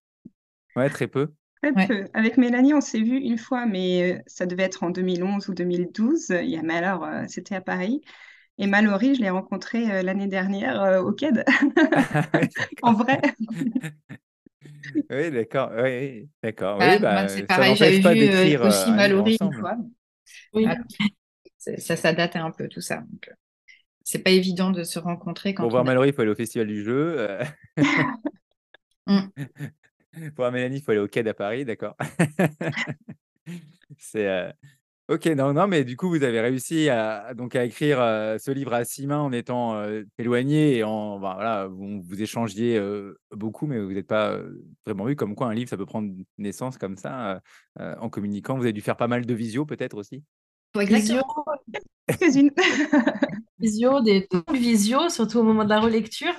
Ouais, 0.76 0.90
très 0.90 1.08
peu. 1.08 1.34
Très 1.62 1.74
Ouais. 1.76 1.88
peu. 1.88 2.06
Avec 2.14 2.38
Mélanie, 2.38 2.74
on 2.74 2.82
s'est 2.82 3.00
vu 3.02 3.18
une 3.18 3.38
fois, 3.38 3.66
mais 3.66 4.16
euh, 4.18 4.22
ça 4.28 4.46
devait 4.46 4.64
être 4.64 4.84
en 4.84 4.90
2011 4.90 5.48
ou 5.48 5.54
2012. 5.54 6.28
Il 6.30 6.50
y 6.50 6.58
a, 6.58 6.62
mais 6.62 6.76
alors, 6.76 7.06
euh, 7.06 7.24
c'était 7.30 7.56
à 7.56 7.62
Paris. 7.62 8.02
Et 8.60 8.68
Mallory, 8.68 9.16
je 9.16 9.22
l'ai 9.22 9.30
rencontrée 9.30 9.92
euh, 9.92 10.02
l'année 10.04 10.28
dernière 10.28 10.82
euh, 10.82 11.02
au 11.02 11.12
KED, 11.12 11.44
Ouais, 12.34 12.50
en 12.84 12.94
vrai. 12.94 13.20
Oui, 15.10 15.32
d'accord. 15.32 15.72
Oui, 15.76 16.30
d'accord. 16.42 16.78
Bah, 16.78 16.94
Oui, 16.96 17.00
bah, 17.00 17.28
c'est 17.28 17.44
pareil, 17.44 17.76
j'avais 17.76 18.02
pas 18.02 18.14
vu 18.14 18.22
euh, 18.22 18.60
euh, 18.60 18.68
aussi 18.68 18.92
Mallory 18.92 19.38
une 19.42 19.54
fois. 19.54 19.76
Oui. 20.54 20.68
C'est- 21.58 21.80
Ça, 21.80 21.96
ça 21.96 22.14
date 22.14 22.36
un 22.36 22.52
peu 22.52 22.68
tout 22.68 22.82
ça. 22.82 22.98
Donc, 22.98 23.32
c'est 24.04 24.20
pas 24.20 24.32
évident 24.32 24.70
de 24.72 24.84
se 24.84 25.00
rencontrer 25.00 25.54
quand 25.54 25.64
Pour 25.64 25.72
voir 25.72 25.82
a... 25.82 25.86
Mallory, 25.86 26.10
il 26.10 26.14
faut 26.14 26.22
aller 26.22 26.32
au 26.32 26.36
Festival 26.36 26.68
du 26.68 26.84
Jeu. 26.84 27.16
euh. 27.20 27.44
Mm. 29.08 29.32
Pour 30.14 30.36
voir 30.38 30.52
Mélanie, 30.52 30.78
il 30.78 30.82
faut 30.84 30.92
aller 30.92 31.00
au 31.00 31.08
quai 31.08 31.28
à 31.28 31.34
Paris, 31.34 31.66
d'accord. 31.66 31.96
C'est 33.98 34.28
euh, 34.28 34.52
ok, 35.10 35.26
non, 35.28 35.54
non, 35.54 35.68
mais 35.68 35.84
du 35.84 35.98
coup, 35.98 36.10
vous 36.10 36.24
avez 36.24 36.42
réussi 36.42 36.90
à, 36.90 37.34
donc 37.34 37.56
à 37.56 37.64
écrire 37.64 38.02
euh, 38.02 38.38
ce 38.38 38.52
livre 38.52 38.74
à 38.74 38.86
six 38.86 39.08
mains 39.08 39.20
en 39.20 39.32
étant 39.32 39.76
euh, 39.76 40.04
éloigné 40.18 40.78
et 40.78 40.84
en 40.84 41.20
bah, 41.20 41.34
voilà, 41.36 41.68
vous, 41.68 42.02
vous 42.02 42.22
échangiez 42.22 42.78
euh, 42.78 43.20
beaucoup, 43.32 43.68
mais 43.68 43.80
vous 43.80 43.94
n'êtes 43.94 44.08
pas 44.08 44.40
vraiment 44.86 45.06
vu 45.06 45.16
comme 45.16 45.36
quoi 45.36 45.48
un 45.48 45.54
livre, 45.54 45.70
ça 45.70 45.78
peut 45.78 45.86
prendre 45.86 46.14
naissance 46.38 46.78
comme 46.78 46.98
ça 46.98 47.42
en 47.80 48.10
communiquant. 48.10 48.56
Vous 48.56 48.64
avez 48.64 48.74
dû 48.74 48.82
faire 48.82 48.98
pas 48.98 49.08
mal 49.08 49.26
de 49.26 49.34
visio, 49.34 49.66
peut-être 49.66 49.98
aussi? 49.98 50.24
Visio, 50.76 51.22
Quelques-unes. 52.08 52.52
visio, 53.60 54.02
des 54.02 54.28
visio, 54.54 55.10
surtout 55.10 55.40
au 55.40 55.44
moment 55.44 55.64
de 55.64 55.70
la 55.70 55.80
relecture. 55.80 56.34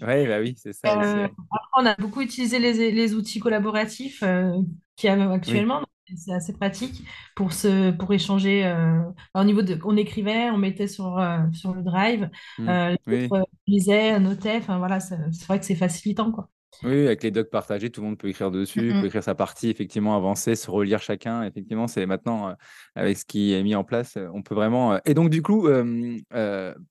Ouais, 0.00 0.26
bah 0.26 0.40
oui, 0.40 0.54
c'est 0.56 0.72
ça 0.72 0.96
aussi. 0.96 1.08
Euh, 1.08 1.24
après, 1.24 1.68
on 1.78 1.86
a 1.86 1.94
beaucoup 1.96 2.20
utilisé 2.20 2.58
les, 2.58 2.92
les 2.92 3.14
outils 3.14 3.40
collaboratifs 3.40 4.22
euh, 4.22 4.52
qu'il 4.96 5.08
y 5.08 5.12
a 5.12 5.30
actuellement. 5.32 5.82
C'est 6.16 6.32
assez 6.32 6.52
pratique 6.52 7.04
pour, 7.36 7.52
se, 7.52 7.90
pour 7.90 8.12
échanger. 8.12 8.64
euh, 8.66 9.00
au 9.34 9.44
niveau 9.44 9.62
de, 9.62 9.78
on 9.84 9.96
écrivait, 9.96 10.50
on 10.50 10.58
mettait 10.58 10.86
sur, 10.88 11.18
euh, 11.18 11.38
sur 11.52 11.74
le 11.74 11.82
drive, 11.82 12.30
Mm. 12.58 12.68
euh, 12.68 12.96
Oui. 13.06 13.24
autres, 13.26 13.36
euh, 13.36 13.44
lisaient, 13.66 14.18
notaient. 14.20 14.56
Enfin, 14.58 14.78
voilà, 14.78 15.00
c'est 15.00 15.16
vrai 15.46 15.58
que 15.58 15.64
c'est 15.66 15.74
facilitant, 15.74 16.32
quoi. 16.32 16.48
Oui, 16.84 17.06
avec 17.06 17.22
les 17.22 17.30
docs 17.30 17.50
partagés, 17.50 17.90
tout 17.90 18.02
le 18.02 18.08
monde 18.08 18.18
peut 18.18 18.28
écrire 18.28 18.50
dessus, 18.50 18.92
peut 19.00 19.06
écrire 19.06 19.22
sa 19.24 19.34
partie, 19.34 19.68
effectivement, 19.68 20.14
avancer, 20.14 20.54
se 20.54 20.70
relire 20.70 21.00
chacun. 21.00 21.42
Effectivement, 21.42 21.88
c'est 21.88 22.06
maintenant, 22.06 22.54
avec 22.94 23.18
ce 23.18 23.24
qui 23.24 23.52
est 23.52 23.62
mis 23.62 23.74
en 23.74 23.84
place, 23.84 24.16
on 24.32 24.42
peut 24.42 24.54
vraiment. 24.54 25.00
Et 25.04 25.14
donc, 25.14 25.30
du 25.30 25.42
coup, 25.42 25.68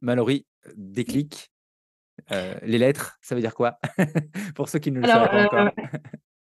Mallory, 0.02 0.46
déclic, 0.76 1.52
euh, 2.32 2.56
les 2.64 2.78
lettres, 2.80 3.18
ça 3.22 3.36
veut 3.36 3.42
dire 3.42 3.54
quoi? 3.56 3.80
Pour 4.56 4.70
ceux 4.70 4.80
qui 4.80 4.92
ne 4.92 5.00
le 5.00 5.08
sauraient 5.08 5.30
pas 5.30 5.38
euh, 5.38 5.46
encore. 5.46 5.72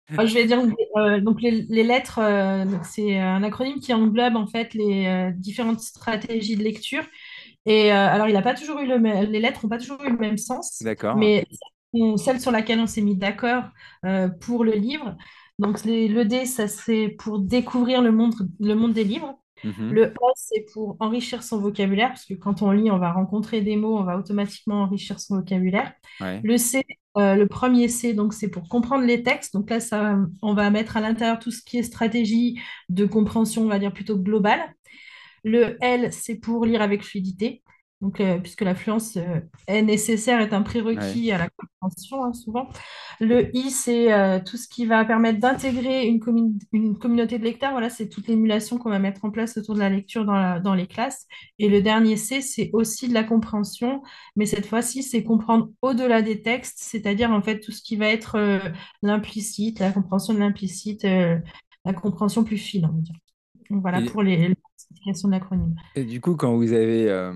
Moi, 0.09 0.25
Je 0.25 0.33
vais 0.33 0.45
dire 0.45 0.59
euh, 0.97 1.21
donc 1.21 1.41
les, 1.41 1.51
les 1.69 1.83
lettres, 1.83 2.19
euh, 2.19 2.65
c'est 2.83 3.17
un 3.17 3.43
acronyme 3.43 3.79
qui 3.79 3.93
englobe 3.93 4.35
en 4.35 4.47
fait 4.47 4.73
les 4.73 5.07
euh, 5.07 5.31
différentes 5.35 5.79
stratégies 5.79 6.57
de 6.57 6.63
lecture. 6.63 7.03
Et 7.67 7.91
alors, 7.91 8.27
il 8.29 8.35
a 8.37 8.41
pas 8.43 8.55
toujours 8.55 8.79
eu 8.79 8.87
le 8.87 8.99
même- 8.99 9.29
les 9.31 9.39
lettres 9.39 9.61
n'ont 9.65 9.69
pas 9.69 9.79
toujours 9.79 10.01
eu 10.03 10.11
le 10.11 10.17
même 10.17 10.37
sens, 10.37 10.81
D'accord. 10.81 11.15
mais 11.17 11.45
on- 11.93 12.17
celle 12.17 12.41
sur 12.41 12.51
laquelle 12.51 12.79
on 12.79 12.87
s'est 12.87 13.01
mis 13.01 13.17
d'accord 13.17 13.65
pour 14.41 14.63
le 14.65 14.73
livre. 14.73 15.17
Donc 15.59 15.83
les- 15.85 16.07
le 16.09 16.25
D, 16.25 16.45
ça 16.45 16.67
c'est 16.67 17.09
pour 17.09 17.39
découvrir 17.39 18.01
le 18.01 18.11
monde, 18.11 18.35
le 18.59 18.75
monde 18.75 18.93
des 18.93 19.03
livres. 19.03 19.40
Mhm. 19.63 19.91
Le 19.91 20.03
S, 20.05 20.13
c'est 20.35 20.65
pour 20.73 20.97
enrichir 20.99 21.43
son 21.43 21.59
vocabulaire, 21.59 22.09
parce 22.09 22.25
que 22.25 22.33
quand 22.33 22.61
on 22.61 22.71
lit, 22.71 22.91
on 22.91 22.97
va 22.97 23.11
rencontrer 23.11 23.61
des 23.61 23.75
mots, 23.75 23.97
on 23.97 24.03
va 24.03 24.17
automatiquement 24.17 24.83
enrichir 24.83 25.19
son 25.19 25.37
vocabulaire. 25.37 25.93
Ouais. 26.19 26.41
Le 26.43 26.57
C, 26.57 26.83
euh, 27.17 27.35
le 27.35 27.47
premier 27.47 27.87
C, 27.87 28.13
donc 28.13 28.33
c'est 28.33 28.49
pour 28.49 28.67
comprendre 28.69 29.05
les 29.05 29.23
textes. 29.23 29.53
Donc 29.53 29.69
là, 29.69 29.79
ça, 29.79 30.17
on 30.41 30.53
va 30.53 30.69
mettre 30.69 30.97
à 30.97 31.01
l'intérieur 31.01 31.39
tout 31.39 31.51
ce 31.51 31.61
qui 31.61 31.77
est 31.77 31.83
stratégie 31.83 32.59
de 32.89 33.05
compréhension, 33.05 33.63
on 33.63 33.67
va 33.67 33.79
dire 33.79 33.93
plutôt 33.93 34.17
globale. 34.17 34.61
Le 35.43 35.77
L, 35.81 36.13
c'est 36.13 36.35
pour 36.35 36.65
lire 36.65 36.81
avec 36.81 37.03
fluidité. 37.03 37.63
Donc, 38.01 38.19
euh, 38.19 38.39
puisque 38.39 38.61
la 38.61 38.73
fluence 38.73 39.15
euh, 39.17 39.39
est 39.67 39.83
nécessaire, 39.83 40.41
est 40.41 40.53
un 40.53 40.63
prérequis 40.63 41.31
à 41.31 41.37
la 41.37 41.49
compréhension, 41.49 42.23
hein, 42.25 42.33
souvent. 42.33 42.67
Le 43.19 43.55
I, 43.55 43.69
c'est 43.69 44.11
euh, 44.11 44.39
tout 44.43 44.57
ce 44.57 44.67
qui 44.67 44.87
va 44.87 45.05
permettre 45.05 45.39
d'intégrer 45.39 46.07
une, 46.07 46.17
commu- 46.19 46.59
une 46.73 46.97
communauté 46.97 47.37
de 47.37 47.43
lecteurs. 47.43 47.71
Voilà, 47.71 47.91
c'est 47.91 48.09
toute 48.09 48.27
l'émulation 48.27 48.79
qu'on 48.79 48.89
va 48.89 48.97
mettre 48.97 49.23
en 49.23 49.29
place 49.29 49.55
autour 49.57 49.75
de 49.75 49.79
la 49.79 49.89
lecture 49.89 50.25
dans, 50.25 50.33
la- 50.33 50.59
dans 50.59 50.73
les 50.73 50.87
classes. 50.87 51.27
Et 51.59 51.69
le 51.69 51.81
dernier 51.83 52.17
C, 52.17 52.41
c'est 52.41 52.71
aussi 52.73 53.07
de 53.07 53.13
la 53.13 53.23
compréhension, 53.23 54.01
mais 54.35 54.47
cette 54.47 54.65
fois-ci, 54.65 55.03
c'est 55.03 55.23
comprendre 55.23 55.69
au-delà 55.83 56.23
des 56.23 56.41
textes, 56.41 56.79
c'est-à-dire 56.79 57.29
en 57.31 57.41
fait 57.43 57.59
tout 57.59 57.71
ce 57.71 57.83
qui 57.83 57.95
va 57.97 58.07
être 58.07 58.37
l'implicite, 59.03 59.79
la 59.79 59.91
compréhension 59.91 60.33
de 60.33 60.39
l'implicite, 60.39 61.03
la 61.03 61.93
compréhension 61.93 62.43
plus 62.43 62.57
fine, 62.57 62.85
on 62.85 62.95
va 62.95 63.01
dire. 63.01 63.15
Donc 63.69 63.81
voilà 63.81 64.01
Et- 64.01 64.05
pour 64.05 64.21
les, 64.23 64.55
de 65.27 65.31
l'acronyme. 65.31 65.75
Et 65.95 66.05
du 66.05 66.21
coup, 66.21 66.35
quand 66.37 66.55
vous 66.55 66.71
avez 66.71 67.09
euh, 67.09 67.33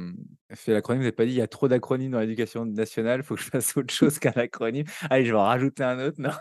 fait 0.54 0.72
l'acronyme, 0.74 1.02
vous 1.02 1.04
n'avez 1.06 1.12
pas 1.15 1.26
dit 1.26 1.32
il 1.32 1.36
y 1.38 1.41
a 1.41 1.48
trop 1.48 1.68
d'acronymes 1.68 2.12
dans 2.12 2.20
l'éducation 2.22 2.65
nationale, 2.65 3.20
il 3.20 3.24
faut 3.24 3.36
que 3.36 3.41
je 3.41 3.50
fasse 3.50 3.76
autre 3.76 3.94
chose 3.94 4.18
qu'un 4.20 4.32
acronyme. 4.32 4.86
Allez, 5.10 5.26
je 5.26 5.32
vais 5.34 5.38
en 5.38 5.44
rajouter 5.44 5.84
un 5.84 6.00
autre. 6.00 6.22
Non? 6.22 6.32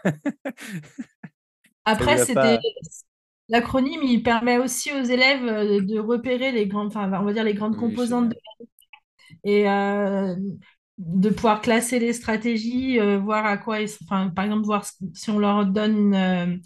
Après, 1.86 2.18
c'était 2.18 2.58
pas- 2.58 2.64
l'acronyme, 3.48 4.02
il 4.04 4.22
permet 4.22 4.58
aussi 4.58 4.92
aux 4.92 5.02
élèves 5.04 5.44
euh, 5.46 5.80
de 5.82 5.98
repérer 6.00 6.52
les 6.52 6.66
grandes, 6.68 6.88
enfin, 6.88 7.10
on 7.20 7.24
va 7.24 7.32
dire 7.32 7.44
les 7.44 7.54
grandes 7.54 7.76
Oui, 7.76 7.78
composantes 7.78 8.30
de 8.30 8.36
et 9.44 9.68
euh, 9.68 10.34
de 10.98 11.30
pouvoir 11.30 11.60
classer 11.60 11.98
les 11.98 12.12
stratégies, 12.12 13.00
euh, 13.00 13.18
voir 13.18 13.44
à 13.46 13.56
quoi, 13.58 13.80
ils- 13.80 13.90
enfin, 14.04 14.30
par 14.30 14.44
exemple, 14.44 14.64
voir 14.64 14.84
si 15.14 15.30
on 15.30 15.38
leur 15.38 15.66
donne 15.66 16.14
une, 16.14 16.60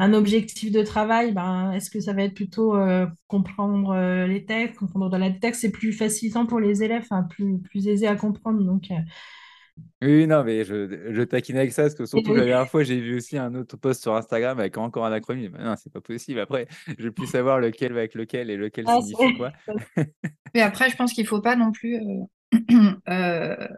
un 0.00 0.14
objectif 0.14 0.72
de 0.72 0.82
travail, 0.82 1.32
ben, 1.32 1.72
est-ce 1.72 1.90
que 1.90 2.00
ça 2.00 2.14
va 2.14 2.22
être 2.22 2.32
plutôt 2.34 2.74
euh, 2.74 3.06
comprendre 3.28 3.90
euh, 3.90 4.26
les 4.26 4.46
textes, 4.46 4.78
comprendre 4.78 5.10
dans 5.10 5.18
la 5.18 5.30
texte, 5.30 5.60
c'est 5.60 5.70
plus 5.70 5.92
facilitant 5.92 6.46
pour 6.46 6.58
les 6.58 6.82
élèves, 6.82 7.06
plus, 7.28 7.58
plus 7.58 7.86
aisé 7.86 8.06
à 8.06 8.16
comprendre. 8.16 8.62
Donc, 8.62 8.90
euh, 8.90 8.94
Oui, 10.00 10.26
non, 10.26 10.42
mais 10.42 10.64
je, 10.64 11.12
je 11.12 11.22
taquine 11.22 11.58
avec 11.58 11.72
ça, 11.72 11.82
parce 11.82 11.94
que 11.94 12.06
surtout 12.06 12.34
la 12.34 12.46
dernière 12.46 12.70
fois, 12.70 12.82
j'ai 12.82 12.98
vu 12.98 13.16
aussi 13.16 13.36
un 13.36 13.54
autre 13.54 13.76
post 13.76 14.00
sur 14.00 14.14
Instagram 14.14 14.58
avec 14.58 14.78
encore 14.78 15.04
un 15.04 15.12
acronyme. 15.12 15.54
Non, 15.60 15.74
c'est 15.76 15.92
pas 15.92 16.00
possible. 16.00 16.40
Après, 16.40 16.66
je 16.86 17.04
vais 17.04 17.10
plus 17.10 17.26
savoir 17.26 17.60
lequel 17.60 17.92
va 17.92 17.98
avec 17.98 18.14
lequel 18.14 18.48
et 18.48 18.56
lequel 18.56 18.86
Ah, 18.88 19.00
signifie 19.02 19.36
quoi. 19.36 19.52
Mais 20.54 20.62
après, 20.62 20.88
je 20.88 20.96
pense 20.96 21.12
qu'il 21.12 21.26
faut 21.26 21.42
pas 21.42 21.56
non 21.56 21.72
plus 21.72 21.96
euh, 21.96 22.56
euh, 23.10 23.68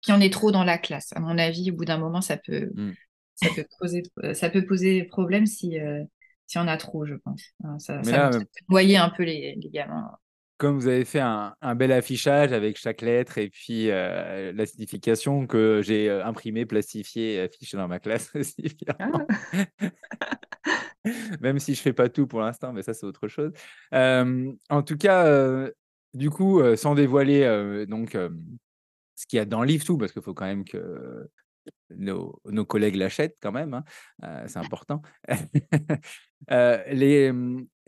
qu'il 0.00 0.12
y 0.12 0.16
en 0.16 0.20
ait 0.20 0.30
trop 0.30 0.50
dans 0.50 0.64
la 0.64 0.78
classe. 0.78 1.12
À 1.14 1.20
mon 1.20 1.38
avis, 1.38 1.70
au 1.70 1.74
bout 1.74 1.84
d'un 1.84 1.98
moment, 1.98 2.20
ça 2.20 2.36
peut, 2.36 2.70
Mm. 2.74 2.90
Ça 3.40 3.48
peut 3.54 3.64
poser, 3.78 4.02
euh, 4.24 4.34
ça 4.34 4.50
peut 4.50 4.64
poser 4.64 5.04
problème 5.04 5.46
si, 5.46 5.78
euh, 5.78 6.02
si 6.46 6.58
on 6.58 6.66
a 6.66 6.76
trop, 6.76 7.06
je 7.06 7.14
pense. 7.14 7.42
Hein, 7.64 7.78
Ça, 7.78 8.02
ça 8.02 8.10
là, 8.10 8.32
ça 8.32 8.40
peut 8.40 8.46
noyer 8.68 8.96
un 8.96 9.10
peu 9.10 9.22
les, 9.22 9.54
les 9.54 9.70
gamins. 9.70 10.10
Comme 10.56 10.76
vous 10.76 10.88
avez 10.88 11.04
fait 11.04 11.20
un, 11.20 11.54
un 11.60 11.74
bel 11.76 11.92
affichage 11.92 12.52
avec 12.52 12.76
chaque 12.78 13.00
lettre 13.02 13.38
et 13.38 13.48
puis 13.48 13.90
euh, 13.90 14.52
la 14.52 14.66
signification 14.66 15.46
que 15.46 15.82
j'ai 15.84 16.10
euh, 16.10 16.26
imprimé, 16.26 16.66
plastifié 16.66 17.34
et 17.34 17.40
affiché 17.42 17.76
dans 17.76 17.86
ma 17.86 18.00
classe 18.00 18.30
aussi. 18.34 18.76
fièrement. 18.76 19.24
Même 21.40 21.60
si 21.60 21.74
je 21.76 21.80
fais 21.80 21.92
pas 21.92 22.08
tout 22.08 22.26
pour 22.26 22.40
l'instant, 22.40 22.72
mais 22.72 22.82
ça, 22.82 22.92
c'est 22.92 23.06
autre 23.06 23.28
chose. 23.28 23.52
Euh, 23.94 24.52
en 24.68 24.82
tout 24.82 24.96
cas, 24.96 25.68
du 26.12 26.28
coup, 26.28 26.60
sans 26.76 26.96
dévoiler 26.96 27.86
donc, 27.86 28.16
ce 29.14 29.26
qu'il 29.26 29.36
y 29.36 29.40
a 29.40 29.44
dans 29.44 29.60
le 29.60 29.68
livre, 29.68 29.84
tout, 29.84 29.96
parce 29.96 30.12
qu'il 30.12 30.22
faut 30.22 30.34
quand 30.34 30.46
même 30.46 30.64
que 30.64 31.28
nos, 31.96 32.64
collègues 32.64 32.96
l'achètent 32.96 33.36
quand 33.40 33.52
même, 33.52 33.74
hein, 33.74 33.84
euh, 34.24 34.44
c'est 34.46 34.58
important. 34.58 35.02
Euh, 36.52 36.82
les, 36.92 37.32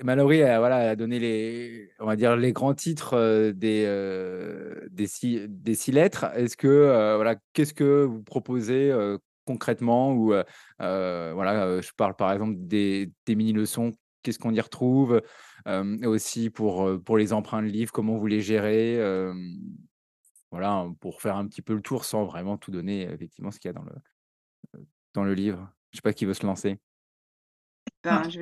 a, 0.09 0.97
donné 0.97 1.19
les, 1.21 1.91
on 2.01 2.07
va 2.07 2.17
dire, 2.17 2.37
les 2.37 2.53
grands 2.53 2.75
titres 2.75 3.15
euh, 3.15 3.53
des, 3.53 3.85
euh, 3.87 4.89
six, 5.07 5.93
lettres. 5.93 6.27
Est-ce 6.35 6.57
que, 6.57 6.67
euh, 6.67 7.15
voilà, 7.15 7.37
qu'est-ce 7.53 7.73
que 7.73 8.05
vous 8.05 8.23
proposez 8.23 8.91
euh, 8.91 9.19
concrètement 9.47 10.13
ou 10.15 10.35
voilà, 10.79 11.81
je 11.81 11.91
parle 11.97 12.17
par 12.17 12.33
exemple 12.33 12.55
des, 12.59 13.13
mini-leçons, 13.29 13.93
qu'est-ce 14.23 14.39
qu'on 14.41 14.53
y 14.53 14.61
retrouve 14.61 15.23
aussi 16.05 16.51
pour, 16.51 16.91
pour 17.05 17.17
les 17.17 17.33
emprunts 17.33 17.63
de 17.63 17.69
livres, 17.69 17.93
comment 17.93 18.19
vous 18.19 18.27
les 18.27 18.41
gérez 18.41 18.99
voilà, 20.51 20.87
pour 21.01 21.23
faire 21.23 21.37
un 21.37 21.47
petit 21.47 21.63
peu 21.63 21.75
le 21.75 21.83
tour 21.83 22.05
sans 22.05 22.25
vraiment 22.25 22.57
tout 22.59 22.71
donner, 22.71 23.03
effectivement, 23.03 23.51
ce 23.51 23.61
qu'il 23.61 23.69
y 23.69 23.71
a 23.71 23.73
dans 23.73 23.85
le, 23.85 24.85
dans 25.15 25.25
le 25.25 25.35
livre. 25.35 25.71
Je 25.91 25.97
ne 25.97 25.99
sais 25.99 26.03
pas 26.03 26.13
qui 26.13 26.25
veut 26.25 26.35
se 26.35 26.47
lancer. 26.47 26.79
Ben, 28.03 28.23
je, 28.31 28.39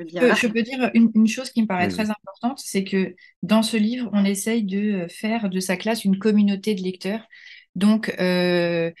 peux, 0.47 0.61
dire 0.61 0.89
une, 0.93 1.27
chose 1.27 1.49
qui 1.49 1.61
me 1.61 1.67
paraît 1.67 1.89
très 1.89 2.09
importante, 2.09 2.59
c'est 2.63 2.85
que 2.85 3.13
dans 3.43 3.61
ce 3.61 3.75
livre, 3.75 4.09
on 4.13 4.23
essaye 4.23 4.63
de 4.63 5.07
faire 5.09 5.49
de 5.49 5.59
sa 5.59 5.75
classe 5.75 6.05
une 6.05 6.17
communauté 6.17 6.75
de 6.75 6.81
lecteurs. 6.81 7.27
Donc, 7.75 8.13
un 8.17 8.93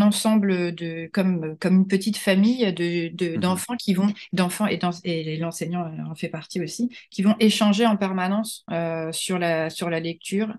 ensemble 0.00 0.74
de 0.74 1.08
comme 1.12 1.56
comme 1.58 1.76
une 1.76 1.86
petite 1.86 2.16
famille 2.18 2.72
de 2.72 3.08
mmh 3.08 3.40
d'enfants 3.40 3.76
qui 3.76 3.94
vont 3.94 4.12
d'enfants 4.32 4.66
et, 4.66 4.78
et 5.04 5.36
l'enseignant 5.36 5.90
en 6.10 6.14
fait 6.14 6.28
partie 6.28 6.60
aussi 6.60 6.90
qui 7.10 7.22
vont 7.22 7.36
échanger 7.38 7.86
en 7.86 7.96
permanence 7.96 8.66
sur 9.12 9.38
la 9.38 9.70
sur 9.70 9.88
la 9.88 10.00
lecture 10.00 10.48
euh, 10.48 10.54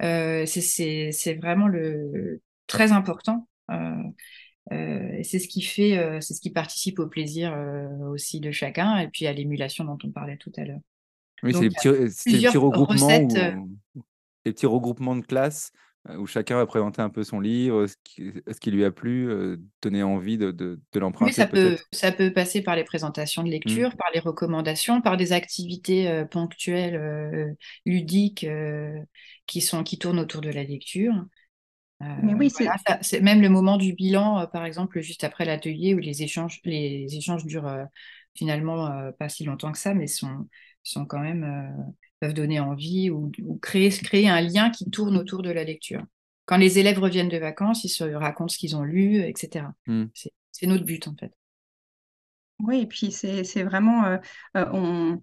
c'est 0.00 1.38
vraiment 1.40 1.68
le 1.68 2.40
très 2.66 2.92
important. 2.92 3.48
Euh, 3.70 3.94
euh, 4.72 5.20
c'est 5.22 5.38
ce 5.38 5.48
qui 5.48 5.62
fait, 5.62 6.20
c'est 6.20 6.34
ce 6.34 6.40
qui 6.40 6.50
participe 6.50 6.98
au 6.98 7.06
plaisir 7.06 7.56
aussi 8.10 8.40
de 8.40 8.50
chacun 8.50 8.98
et 8.98 9.08
puis 9.08 9.26
à 9.26 9.32
l'émulation 9.32 9.84
dont 9.84 9.98
on 10.04 10.10
parlait 10.10 10.36
tout 10.36 10.52
à 10.56 10.64
l'heure. 10.64 10.80
Oui, 11.42 11.52
c'est 11.52 11.60
les 11.60 11.68
petits, 11.68 12.56
regroupements, 12.56 13.28
les 14.44 14.52
petits 14.52 14.66
regroupements 14.66 15.16
de 15.16 15.24
classe 15.24 15.72
où 16.18 16.26
chacun 16.26 16.56
va 16.56 16.66
présenter 16.66 17.00
un 17.00 17.08
peu 17.08 17.24
son 17.24 17.40
livre, 17.40 17.86
ce 17.86 17.96
qui, 18.04 18.32
ce 18.46 18.60
qui 18.60 18.70
lui 18.70 18.84
a 18.84 18.90
plu, 18.90 19.58
donner 19.80 20.02
envie 20.02 20.36
de, 20.36 20.50
de, 20.50 20.78
l'emprunter. 20.94 21.30
Oui, 21.30 21.34
ça 21.34 21.46
peut, 21.46 21.76
ça 21.92 22.12
peut 22.12 22.32
passer 22.32 22.62
par 22.62 22.76
les 22.76 22.84
présentations 22.84 23.42
de 23.42 23.48
mmh. 23.48 23.52
lecture, 23.52 23.96
par 23.96 24.08
les 24.12 24.20
recommandations, 24.20 25.00
par 25.00 25.16
des 25.16 25.32
activités 25.32 26.24
ponctuelles, 26.30 27.56
ludiques, 27.86 28.46
qui, 29.46 29.60
sont, 29.60 29.82
qui 29.82 29.98
tournent 29.98 30.18
autour 30.18 30.42
de 30.42 30.50
la 30.50 30.62
lecture. 30.62 31.14
Mais 32.22 32.34
oui, 32.34 32.50
c'est 33.00 33.20
même 33.20 33.40
le 33.40 33.48
moment 33.48 33.78
du 33.78 33.94
bilan, 33.94 34.46
par 34.52 34.66
exemple, 34.66 35.00
juste 35.00 35.24
après 35.24 35.46
l'atelier, 35.46 35.94
où 35.94 35.98
les 35.98 36.22
échanges, 36.22 36.60
les 36.64 37.06
échanges 37.16 37.46
durent 37.46 37.86
finalement 38.34 39.10
pas 39.18 39.30
si 39.30 39.44
longtemps 39.44 39.72
que 39.72 39.78
ça, 39.78 39.94
mais 39.94 40.06
sont, 40.06 40.48
sont 40.82 41.06
quand 41.06 41.20
même 41.20 41.94
peuvent 42.24 42.34
donner 42.34 42.58
envie 42.58 43.10
ou, 43.10 43.30
créer, 43.60 43.90
créer 43.90 44.28
un 44.28 44.40
lien 44.40 44.70
qui 44.70 44.88
tourne 44.90 45.16
autour 45.18 45.42
de 45.42 45.50
la 45.50 45.62
lecture. 45.62 46.02
Quand 46.46 46.56
les 46.56 46.78
élèves 46.78 46.98
reviennent 46.98 47.28
de 47.28 47.36
vacances, 47.36 47.84
ils 47.84 47.90
se 47.90 48.04
racontent 48.04 48.48
ce 48.48 48.56
qu'ils 48.56 48.76
ont 48.76 48.82
lu, 48.82 49.22
etc. 49.22 49.66
Mmh. 49.86 50.04
C'est 50.50 50.66
notre 50.66 50.84
but 50.84 51.06
en 51.06 51.14
fait. 51.14 51.32
Oui, 52.60 52.80
et 52.80 52.86
puis 52.86 53.10
c'est 53.12 53.62
vraiment, 53.62 54.18
euh, 54.56 55.16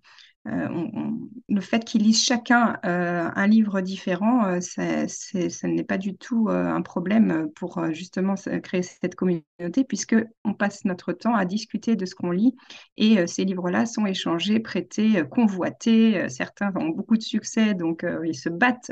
euh, 0.48 0.68
euh, 0.68 1.10
le 1.50 1.62
fait 1.62 1.86
qu'ils 1.86 2.02
lisent 2.02 2.24
chacun 2.24 2.80
un 2.84 3.48
livre 3.48 3.82
différent, 3.82 4.60
ce 4.62 5.68
n'est 5.68 5.84
pas 5.84 5.98
du 5.98 6.16
tout 6.16 6.48
un 6.50 6.82
problème 6.82 7.50
pour 7.56 7.84
justement 7.92 8.36
créer 8.64 8.82
cette 8.82 9.16
communauté, 9.16 9.84
puisque 9.88 10.16
on 10.44 10.54
passe 10.54 10.86
notre 10.86 11.14
temps 11.14 11.36
à 11.36 11.46
discuter 11.46 11.96
de 11.96 12.06
ce 12.06 12.16
qu'on 12.16 12.32
lit 12.32 12.56
et 12.98 13.28
ces 13.28 13.44
livres-là 13.46 13.86
sont 13.86 14.06
échangés, 14.06 14.60
prêtés, 14.60 15.24
convoités. 15.30 16.30
certains 16.30 16.74
ont 16.76 16.90
beaucoup 16.90 17.18
de 17.18 17.24
succès, 17.24 17.74
donc 17.74 18.06
ils 18.24 18.36
se 18.36 18.50
battent 18.50 18.92